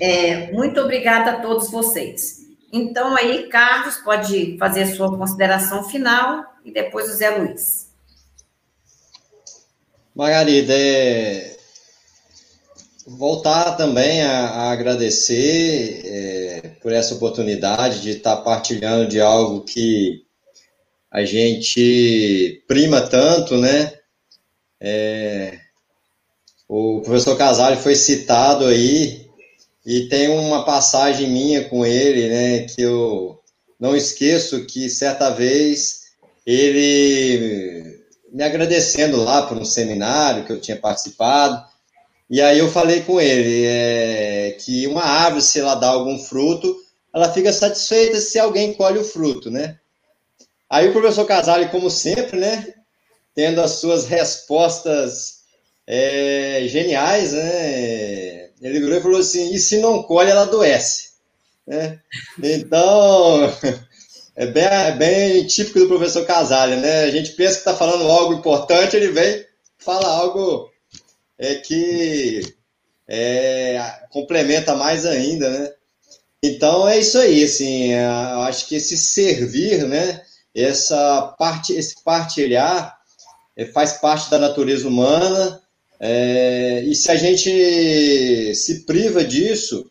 É, 0.00 0.50
muito 0.50 0.80
obrigada 0.80 1.30
a 1.30 1.40
todos 1.40 1.70
vocês. 1.70 2.40
Então, 2.72 3.16
aí, 3.16 3.48
Carlos, 3.48 3.98
pode 3.98 4.58
fazer 4.58 4.82
a 4.82 4.96
sua 4.96 5.16
consideração 5.16 5.84
final 5.84 6.44
e 6.64 6.72
depois 6.72 7.08
o 7.08 7.14
Zé 7.14 7.30
Luiz. 7.30 7.88
Margarida, 10.12 10.74
é... 10.76 11.55
voltar 13.06 13.76
também 13.76 14.22
a, 14.22 14.48
a 14.48 14.70
agradecer 14.72 16.02
é, 16.04 16.68
por 16.82 16.92
essa 16.92 17.14
oportunidade 17.14 18.00
de 18.00 18.10
estar 18.10 18.36
partilhando 18.38 19.08
de 19.08 19.20
algo 19.20 19.62
que 19.62 20.24
a 21.10 21.24
gente 21.24 22.62
prima 22.66 23.00
tanto, 23.00 23.56
né? 23.56 23.92
É... 24.80 25.58
O 26.68 27.00
professor 27.00 27.38
Casale 27.38 27.76
foi 27.76 27.94
citado 27.94 28.66
aí 28.66 29.30
e 29.84 30.08
tem 30.08 30.28
uma 30.28 30.64
passagem 30.64 31.30
minha 31.30 31.64
com 31.68 31.86
ele, 31.86 32.28
né, 32.28 32.60
que 32.62 32.82
eu 32.82 33.40
não 33.78 33.94
esqueço 33.94 34.66
que 34.66 34.90
certa 34.90 35.30
vez 35.30 36.06
ele 36.44 38.00
me 38.32 38.42
agradecendo 38.42 39.22
lá 39.22 39.46
por 39.46 39.56
um 39.56 39.64
seminário 39.64 40.44
que 40.44 40.52
eu 40.52 40.60
tinha 40.60 40.76
participado, 40.76 41.64
e 42.28 42.40
aí 42.40 42.58
eu 42.58 42.70
falei 42.70 43.02
com 43.02 43.20
ele 43.20 43.64
é, 43.66 44.56
que 44.60 44.86
uma 44.86 45.02
árvore, 45.02 45.42
se 45.42 45.60
ela 45.60 45.74
dá 45.74 45.88
algum 45.88 46.18
fruto, 46.18 46.76
ela 47.14 47.32
fica 47.32 47.52
satisfeita 47.52 48.20
se 48.20 48.38
alguém 48.38 48.74
colhe 48.74 48.98
o 48.98 49.04
fruto, 49.04 49.50
né? 49.50 49.78
Aí 50.68 50.88
o 50.88 50.92
professor 50.92 51.24
Casale, 51.24 51.68
como 51.68 51.88
sempre, 51.88 52.38
né, 52.38 52.74
tendo 53.34 53.60
as 53.60 53.72
suas 53.72 54.06
respostas 54.06 55.42
é, 55.86 56.64
geniais, 56.66 57.32
né, 57.32 58.50
ele 58.60 58.80
virou 58.80 58.98
e 58.98 59.02
falou 59.02 59.20
assim: 59.20 59.54
e 59.54 59.58
se 59.58 59.78
não 59.78 60.02
colhe, 60.02 60.30
ela 60.30 60.42
adoece. 60.42 61.10
Né? 61.66 62.00
Então, 62.42 63.52
é 64.34 64.46
bem, 64.46 64.64
é 64.64 64.92
bem 64.92 65.46
típico 65.46 65.78
do 65.78 65.88
professor 65.88 66.24
Casale, 66.24 66.76
né? 66.76 67.04
A 67.04 67.10
gente 67.10 67.32
pensa 67.32 67.54
que 67.54 67.58
está 67.58 67.74
falando 67.74 68.10
algo 68.10 68.34
importante, 68.34 68.96
ele 68.96 69.12
vem 69.12 69.44
fala 69.78 70.08
algo 70.08 70.68
é, 71.38 71.54
que 71.56 72.54
é, 73.08 73.80
complementa 74.10 74.74
mais 74.74 75.04
ainda, 75.06 75.48
né? 75.50 75.72
Então 76.42 76.88
é 76.88 76.98
isso 76.98 77.18
aí, 77.18 77.44
assim, 77.44 77.92
é, 77.92 78.04
eu 78.04 78.40
acho 78.42 78.66
que 78.68 78.76
esse 78.76 78.96
servir, 78.96 79.86
né? 79.86 80.22
Essa 80.54 81.34
parte, 81.38 81.72
esse 81.72 82.02
partilhar 82.02 82.96
é, 83.56 83.66
faz 83.66 83.94
parte 83.94 84.30
da 84.30 84.38
natureza 84.38 84.88
humana 84.88 85.62
é, 85.98 86.82
e 86.84 86.94
se 86.94 87.10
a 87.10 87.16
gente 87.16 88.54
se 88.54 88.84
priva 88.84 89.24
disso, 89.24 89.90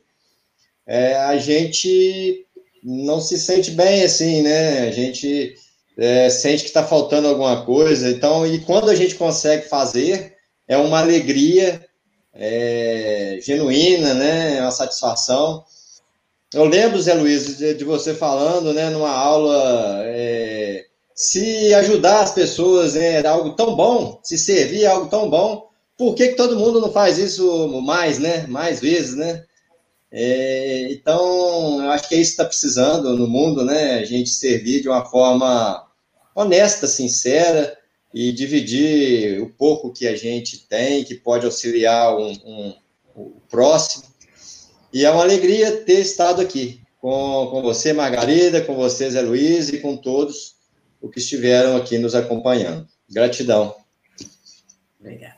é, 0.85 1.15
a 1.15 1.37
gente 1.37 2.45
não 2.83 3.19
se 3.19 3.39
sente 3.39 3.71
bem 3.71 4.03
assim, 4.03 4.41
né? 4.41 4.87
A 4.87 4.91
gente 4.91 5.55
é, 5.97 6.29
sente 6.29 6.63
que 6.63 6.69
está 6.69 6.85
faltando 6.85 7.27
alguma 7.27 7.65
coisa. 7.65 8.09
Então, 8.09 8.45
e 8.45 8.59
quando 8.59 8.89
a 8.89 8.95
gente 8.95 9.15
consegue 9.15 9.67
fazer, 9.67 10.34
é 10.67 10.77
uma 10.77 10.99
alegria 10.99 11.85
é, 12.33 13.39
genuína, 13.41 14.13
né? 14.13 14.57
É 14.57 14.61
uma 14.61 14.71
satisfação. 14.71 15.63
Eu 16.53 16.65
lembro, 16.65 17.01
Zé 17.01 17.13
Luiz, 17.13 17.57
de, 17.57 17.73
de 17.73 17.83
você 17.83 18.13
falando, 18.13 18.73
né, 18.73 18.89
numa 18.89 19.09
aula, 19.09 20.01
é, 20.05 20.85
se 21.13 21.73
ajudar 21.73 22.21
as 22.21 22.31
pessoas 22.31 22.95
é 22.95 23.25
algo 23.25 23.51
tão 23.55 23.75
bom, 23.75 24.19
se 24.23 24.37
servir 24.37 24.83
é 24.83 24.87
algo 24.87 25.07
tão 25.07 25.29
bom, 25.29 25.67
por 25.97 26.13
que, 26.15 26.29
que 26.29 26.35
todo 26.35 26.57
mundo 26.57 26.79
não 26.79 26.91
faz 26.91 27.17
isso 27.17 27.81
mais, 27.81 28.19
né? 28.19 28.45
Mais 28.47 28.79
vezes, 28.79 29.15
né? 29.15 29.43
É, 30.11 30.87
então, 30.91 31.83
eu 31.83 31.91
acho 31.91 32.07
que 32.07 32.15
é 32.15 32.19
isso 32.19 32.31
que 32.31 32.41
está 32.41 32.45
precisando 32.45 33.17
no 33.17 33.27
mundo, 33.27 33.63
né? 33.65 33.95
A 33.95 34.05
gente 34.05 34.29
servir 34.29 34.81
de 34.81 34.89
uma 34.89 35.05
forma 35.05 35.85
honesta, 36.33 36.87
sincera 36.87 37.77
e 38.15 38.31
dividir 38.31 39.41
o 39.41 39.49
pouco 39.49 39.91
que 39.91 40.07
a 40.07 40.15
gente 40.15 40.65
tem, 40.69 41.03
que 41.03 41.15
pode 41.15 41.45
auxiliar 41.45 42.15
um, 42.15 42.31
um, 42.45 42.73
o 43.13 43.41
próximo. 43.49 44.05
E 44.93 45.03
é 45.03 45.11
uma 45.11 45.21
alegria 45.21 45.81
ter 45.81 45.99
estado 45.99 46.41
aqui 46.41 46.79
com, 46.97 47.49
com 47.51 47.61
você, 47.61 47.91
Margarida, 47.91 48.61
com 48.61 48.73
você, 48.73 49.11
Zé 49.11 49.21
Luiz, 49.21 49.67
e 49.67 49.79
com 49.79 49.97
todos 49.97 50.55
os 51.01 51.11
que 51.11 51.19
estiveram 51.19 51.75
aqui 51.75 51.97
nos 51.97 52.15
acompanhando. 52.15 52.87
Gratidão. 53.11 53.75
Obrigado. 54.97 55.35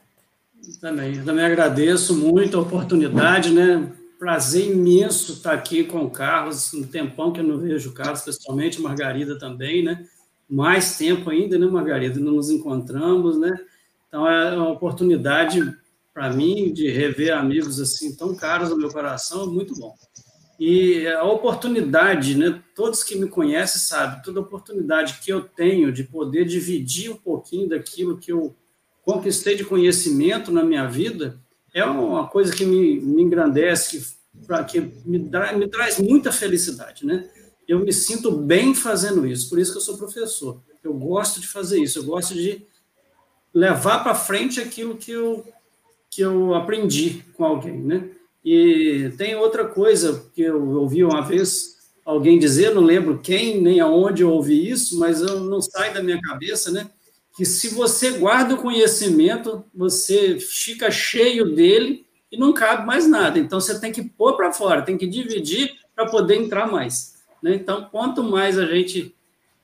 Também, 0.80 1.15
eu 1.15 1.25
também 1.25 1.45
agradeço 1.45 2.15
muito 2.15 2.57
a 2.57 2.61
oportunidade, 2.61 3.49
né? 3.49 3.91
Prazer 4.19 4.67
imenso 4.67 5.34
estar 5.34 5.53
aqui 5.53 5.84
com 5.84 6.03
o 6.03 6.11
Carlos, 6.11 6.71
um 6.75 6.84
tempão 6.84 7.34
que 7.34 7.39
eu 7.39 7.43
não 7.43 7.57
vejo 7.57 7.89
o 7.89 7.93
Carlos 7.93 8.21
pessoalmente, 8.21 8.80
Margarida 8.80 9.39
também, 9.39 9.84
né? 9.84 10.05
Mais 10.50 10.98
tempo 10.98 11.30
ainda, 11.30 11.58
né, 11.58 11.66
Margarida? 11.68 12.20
Não 12.20 12.34
nos 12.34 12.50
encontramos, 12.50 13.38
né? 13.38 13.60
Então 14.08 14.28
é 14.28 14.56
uma 14.56 14.70
oportunidade 14.70 15.76
para 16.14 16.32
mim 16.32 16.74
de 16.74 16.89
rever 16.89 17.34
amigos 17.36 17.80
assim 17.80 18.16
tão 18.16 18.36
caros 18.36 18.70
no 18.70 18.78
meu 18.78 18.89
coração, 18.89 19.52
muito 19.52 19.76
bom. 19.76 19.93
E 20.60 21.06
a 21.08 21.24
oportunidade, 21.24 22.36
né? 22.36 22.62
Todos 22.74 23.04
que 23.04 23.16
me 23.16 23.28
conhecem 23.28 23.80
sabem, 23.80 24.22
toda 24.24 24.39
oportunidade 24.39 25.20
que 25.24 25.32
eu 25.32 25.41
tenho 25.41 25.91
de 25.91 26.04
poder 26.04 26.45
dividir 26.45 27.12
um 27.12 27.18
pouquinho 27.18 27.70
daquilo 27.70 28.18
que 28.18 28.32
eu 28.32 28.56
conquistei 29.04 29.56
de 29.56 29.64
conhecimento 29.64 30.52
na 30.52 30.64
minha 30.64 30.88
vida 30.88 31.39
é 31.74 31.86
uma 31.86 32.28
coisa 32.28 32.56
que 32.56 32.66
me, 32.66 33.00
me 33.00 33.22
engrandece, 33.22 34.00
que, 34.00 34.64
que 34.66 35.08
me, 35.08 35.20
dá, 35.20 35.54
me 35.54 35.68
traz 35.68 36.00
muita 36.00 36.32
felicidade, 36.32 37.06
né? 37.06 37.30
Eu 37.68 37.80
me 37.80 37.91
sinto 37.91 38.32
bem 38.32 38.74
fazendo 38.74 39.26
isso, 39.28 39.49
por 39.49 39.59
isso 39.59 39.72
que 39.72 39.78
eu 39.78 39.82
sou 39.82 39.97
professor. 39.97 40.61
Eu 40.84 40.93
gosto 40.93 41.41
de 41.41 41.47
fazer 41.47 41.82
isso, 41.82 41.99
eu 41.99 42.03
gosto 42.03 42.34
de 42.34 42.65
levar 43.53 44.03
para 44.03 44.15
frente 44.15 44.59
aquilo 44.59 44.95
que 44.95 45.11
eu, 45.11 45.45
que 46.09 46.22
eu 46.22 46.53
aprendi 46.53 47.24
com 47.34 47.43
alguém, 47.43 47.80
né? 47.80 48.09
E 48.43 49.11
tem 49.18 49.36
outra 49.36 49.65
coisa 49.65 50.26
que 50.34 50.41
eu 50.41 50.70
ouvi 50.78 51.03
uma 51.03 51.22
vez 51.22 51.76
alguém 52.05 52.39
dizer, 52.39 52.74
não 52.74 52.82
lembro 52.82 53.20
quem 53.20 53.59
nem 53.59 53.82
aonde 53.82 54.22
eu 54.22 54.32
ouvi 54.32 54.70
isso, 54.70 54.97
mas 54.97 55.22
eu, 55.22 55.41
não 55.41 55.61
sai 55.61 55.93
da 55.93 56.01
minha 56.01 56.22
cabeça, 56.22 56.72
né? 56.72 56.89
que 57.38 57.45
se 57.45 57.70
você 57.70 58.18
guarda 58.18 58.55
o 58.55 58.57
conhecimento, 58.57 59.63
você 59.72 60.39
fica 60.39 60.89
cheio 60.89 61.53
dele 61.53 62.03
e 62.32 62.38
não 62.38 62.51
cabe 62.51 62.88
mais 62.88 63.07
nada. 63.07 63.38
Então 63.38 63.61
você 63.61 63.80
tem 63.80 63.91
que 63.91 64.01
pôr 64.01 64.36
para 64.36 64.51
fora, 64.51 64.82
tem 64.82 64.97
que 64.97 65.05
dividir 65.05 65.76
para 65.95 66.07
poder 66.07 66.36
entrar 66.36 66.65
mais. 66.65 67.16
Né? 67.42 67.56
Então, 67.56 67.88
quanto 67.92 68.24
mais 68.24 68.58
a 68.58 68.66
gente 68.66 69.16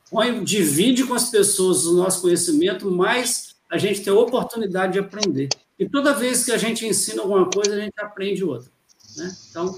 põe, 0.09 0.43
divide 0.43 1.05
com 1.05 1.13
as 1.13 1.29
pessoas 1.29 1.85
o 1.85 1.95
nosso 1.95 2.21
conhecimento, 2.21 2.89
mais 2.91 3.55
a 3.69 3.77
gente 3.77 4.01
tem 4.01 4.13
a 4.13 4.15
oportunidade 4.15 4.93
de 4.93 4.99
aprender. 4.99 5.49
E 5.79 5.89
toda 5.89 6.13
vez 6.13 6.45
que 6.45 6.51
a 6.51 6.57
gente 6.57 6.85
ensina 6.85 7.21
alguma 7.23 7.49
coisa, 7.49 7.73
a 7.73 7.79
gente 7.79 7.93
aprende 7.97 8.43
outra. 8.43 8.71
Né? 9.17 9.35
Então, 9.49 9.75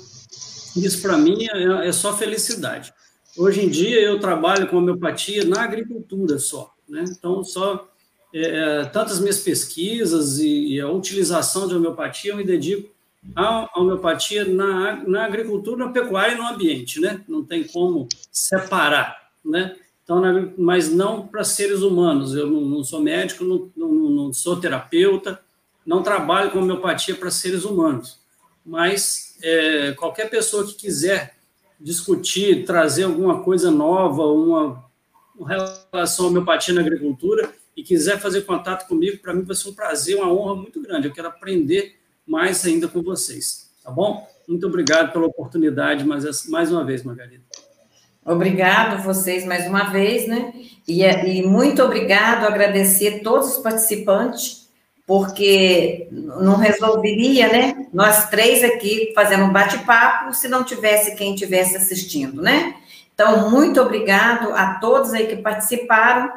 isso 0.76 1.02
para 1.02 1.18
mim 1.18 1.48
é, 1.50 1.88
é, 1.88 1.92
só 1.92 2.16
felicidade. 2.16 2.94
Hoje 3.38 3.64
em 3.64 3.70
dia 3.70 4.02
eu 4.02 4.20
trabalho 4.20 4.68
com 4.68 4.78
homeopatia 4.78 5.46
na 5.46 5.64
agricultura 5.64 6.38
só. 6.38 6.74
Né? 6.88 7.06
Então, 7.08 7.44
só 7.44 7.90
é, 8.34 8.82
é 8.82 8.86
tantas 8.86 9.20
minhas 9.20 9.40
pesquisas 9.40 10.40
e, 10.40 10.74
e, 10.74 10.82
a 10.82 10.90
utilização 10.90 11.68
de 11.68 11.76
homeopatia 11.76 12.32
eu 12.32 12.38
me 12.38 12.44
dedico 12.44 12.95
à 13.34 13.70
homeopatia 13.80 14.46
na, 14.46 15.04
na 15.08 15.26
agricultura, 15.26 15.86
na 15.86 15.92
pecuária 15.92 16.34
e 16.34 16.38
no 16.38 16.48
ambiente. 16.48 17.00
Né? 17.00 17.22
Não 17.28 17.44
tem 17.44 17.64
como 17.64 18.08
separar. 18.32 19.30
Né? 19.44 19.76
Então, 20.04 20.22
mas 20.58 20.92
não 20.92 21.26
para 21.26 21.44
seres 21.44 21.82
humanos. 21.82 22.36
Eu 22.36 22.48
não, 22.48 22.62
não 22.62 22.84
sou 22.84 23.02
médico, 23.02 23.44
não, 23.44 23.72
não, 23.76 23.90
não, 23.90 24.34
sou 24.34 24.60
terapeuta, 24.60 25.40
não 25.86 26.04
trabalho 26.04 26.52
com 26.52 26.60
homeopatia 26.60 27.16
para 27.16 27.32
seres 27.32 27.64
humanos. 27.64 28.20
Mas 28.66 29.38
é, 29.42 29.94
qualquer 29.94 30.30
pessoa 30.30 30.66
que 30.66 30.74
quiser 30.74 31.36
discutir, 31.80 32.66
trazer 32.66 33.04
alguma 33.04 33.44
coisa 33.44 33.72
nova, 33.72 34.26
uma, 34.26 34.84
uma 35.38 35.50
relação 35.92 36.26
à 36.26 36.30
homeopatia 36.30 36.74
na 36.74 36.82
agricultura 36.82 37.54
e 37.76 37.84
quiser 37.84 38.20
fazer 38.20 38.44
contato 38.44 38.88
comigo, 38.88 39.18
para 39.18 39.34
mim 39.34 39.44
vai 39.44 39.56
ser 39.56 39.70
um 39.70 39.74
prazer, 39.74 40.16
uma 40.16 40.32
honra 40.32 40.56
muito 40.56 40.82
grande. 40.82 41.08
Eu 41.08 41.14
quero 41.14 41.28
aprender 41.28 41.98
mais 42.28 42.66
ainda 42.66 42.88
com 42.88 43.02
vocês. 43.02 43.70
Tá 43.84 43.92
bom? 43.92 44.28
Muito 44.48 44.68
obrigado 44.68 45.12
pela 45.12 45.26
oportunidade, 45.26 46.04
mais, 46.04 46.48
mais 46.48 46.72
uma 46.72 46.84
vez, 46.84 47.04
Margarida. 47.04 47.44
Obrigado 48.26 49.04
vocês 49.04 49.46
mais 49.46 49.68
uma 49.68 49.84
vez, 49.92 50.28
né? 50.28 50.52
E, 50.88 51.04
e 51.04 51.44
muito 51.44 51.84
obrigado, 51.84 52.46
agradecer 52.46 53.22
todos 53.22 53.56
os 53.56 53.58
participantes, 53.60 54.68
porque 55.06 56.08
não 56.12 56.58
resolveria, 56.58 57.48
né? 57.48 57.88
Nós 57.94 58.28
três 58.30 58.64
aqui 58.64 59.12
fazendo 59.14 59.44
um 59.44 59.54
bate-papo 59.54 60.34
se 60.34 60.48
não 60.48 60.64
tivesse 60.64 61.16
quem 61.16 61.36
estivesse 61.36 61.78
assistindo, 61.78 62.42
né? 62.42 62.76
Então, 63.14 63.50
muito 63.52 63.80
obrigado 63.80 64.52
a 64.54 64.80
todos 64.80 65.14
aí 65.14 65.28
que 65.28 65.38
participaram. 65.38 66.32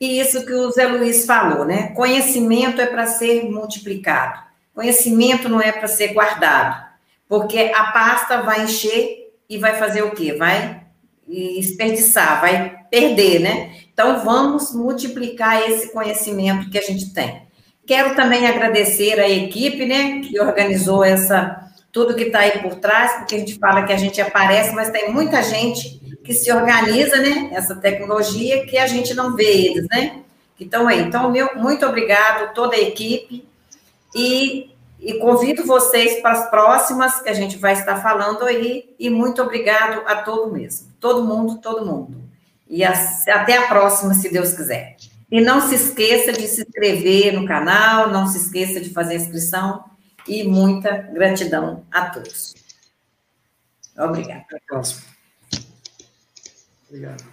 E 0.00 0.20
isso 0.20 0.46
que 0.46 0.52
o 0.52 0.70
Zé 0.70 0.86
Luiz 0.86 1.26
falou, 1.26 1.64
né? 1.64 1.88
Conhecimento 1.88 2.80
é 2.80 2.86
para 2.86 3.06
ser 3.06 3.50
multiplicado. 3.50 4.51
Conhecimento 4.74 5.48
não 5.48 5.60
é 5.60 5.72
para 5.72 5.88
ser 5.88 6.12
guardado. 6.14 6.92
Porque 7.28 7.72
a 7.74 7.84
pasta 7.84 8.42
vai 8.42 8.64
encher 8.64 9.32
e 9.48 9.58
vai 9.58 9.76
fazer 9.76 10.02
o 10.02 10.10
quê? 10.12 10.34
Vai 10.34 10.82
desperdiçar, 11.26 12.40
vai 12.40 12.76
perder, 12.90 13.40
né? 13.40 13.74
Então, 13.92 14.24
vamos 14.24 14.74
multiplicar 14.74 15.62
esse 15.68 15.92
conhecimento 15.92 16.68
que 16.70 16.78
a 16.78 16.82
gente 16.82 17.12
tem. 17.12 17.42
Quero 17.86 18.14
também 18.14 18.46
agradecer 18.46 19.18
a 19.18 19.28
equipe, 19.28 19.84
né, 19.84 20.20
que 20.20 20.38
organizou 20.40 21.04
essa 21.04 21.58
tudo 21.90 22.14
que 22.14 22.24
está 22.24 22.40
aí 22.40 22.62
por 22.62 22.76
trás, 22.76 23.12
porque 23.18 23.34
a 23.34 23.38
gente 23.38 23.58
fala 23.58 23.82
que 23.82 23.92
a 23.92 23.98
gente 23.98 24.18
aparece, 24.18 24.74
mas 24.74 24.90
tem 24.90 25.12
muita 25.12 25.42
gente 25.42 26.00
que 26.24 26.32
se 26.32 26.50
organiza, 26.50 27.18
né, 27.18 27.50
essa 27.52 27.74
tecnologia 27.74 28.64
que 28.64 28.78
a 28.78 28.86
gente 28.86 29.12
não 29.12 29.36
vê 29.36 29.66
eles, 29.66 29.86
né? 29.90 30.22
Então, 30.58 30.88
aí, 30.88 31.00
então, 31.00 31.30
meu, 31.30 31.50
muito 31.56 31.84
obrigado 31.84 32.54
toda 32.54 32.76
a 32.76 32.80
equipe 32.80 33.44
e 34.14 34.72
e 35.02 35.14
convido 35.14 35.66
vocês 35.66 36.22
para 36.22 36.30
as 36.30 36.48
próximas 36.48 37.20
que 37.20 37.28
a 37.28 37.34
gente 37.34 37.58
vai 37.58 37.72
estar 37.72 38.00
falando 38.00 38.44
aí. 38.44 38.94
E 38.98 39.10
muito 39.10 39.42
obrigado 39.42 40.06
a 40.06 40.22
todo 40.22 40.52
mesmo. 40.52 40.92
Todo 41.00 41.24
mundo, 41.24 41.58
todo 41.60 41.84
mundo. 41.84 42.22
E 42.68 42.84
até 42.84 43.56
a 43.56 43.66
próxima, 43.66 44.14
se 44.14 44.32
Deus 44.32 44.52
quiser. 44.52 44.96
E 45.28 45.40
não 45.40 45.60
se 45.60 45.74
esqueça 45.74 46.32
de 46.32 46.46
se 46.46 46.62
inscrever 46.62 47.32
no 47.32 47.46
canal, 47.46 48.10
não 48.10 48.28
se 48.28 48.38
esqueça 48.38 48.80
de 48.80 48.90
fazer 48.90 49.14
a 49.14 49.16
inscrição. 49.16 49.84
E 50.26 50.44
muita 50.44 50.92
gratidão 50.92 51.84
a 51.90 52.08
todos. 52.08 52.54
Obrigada. 53.98 54.44
Até 54.46 54.56
a 54.56 54.60
próxima. 54.68 55.02
Obrigado. 56.88 57.31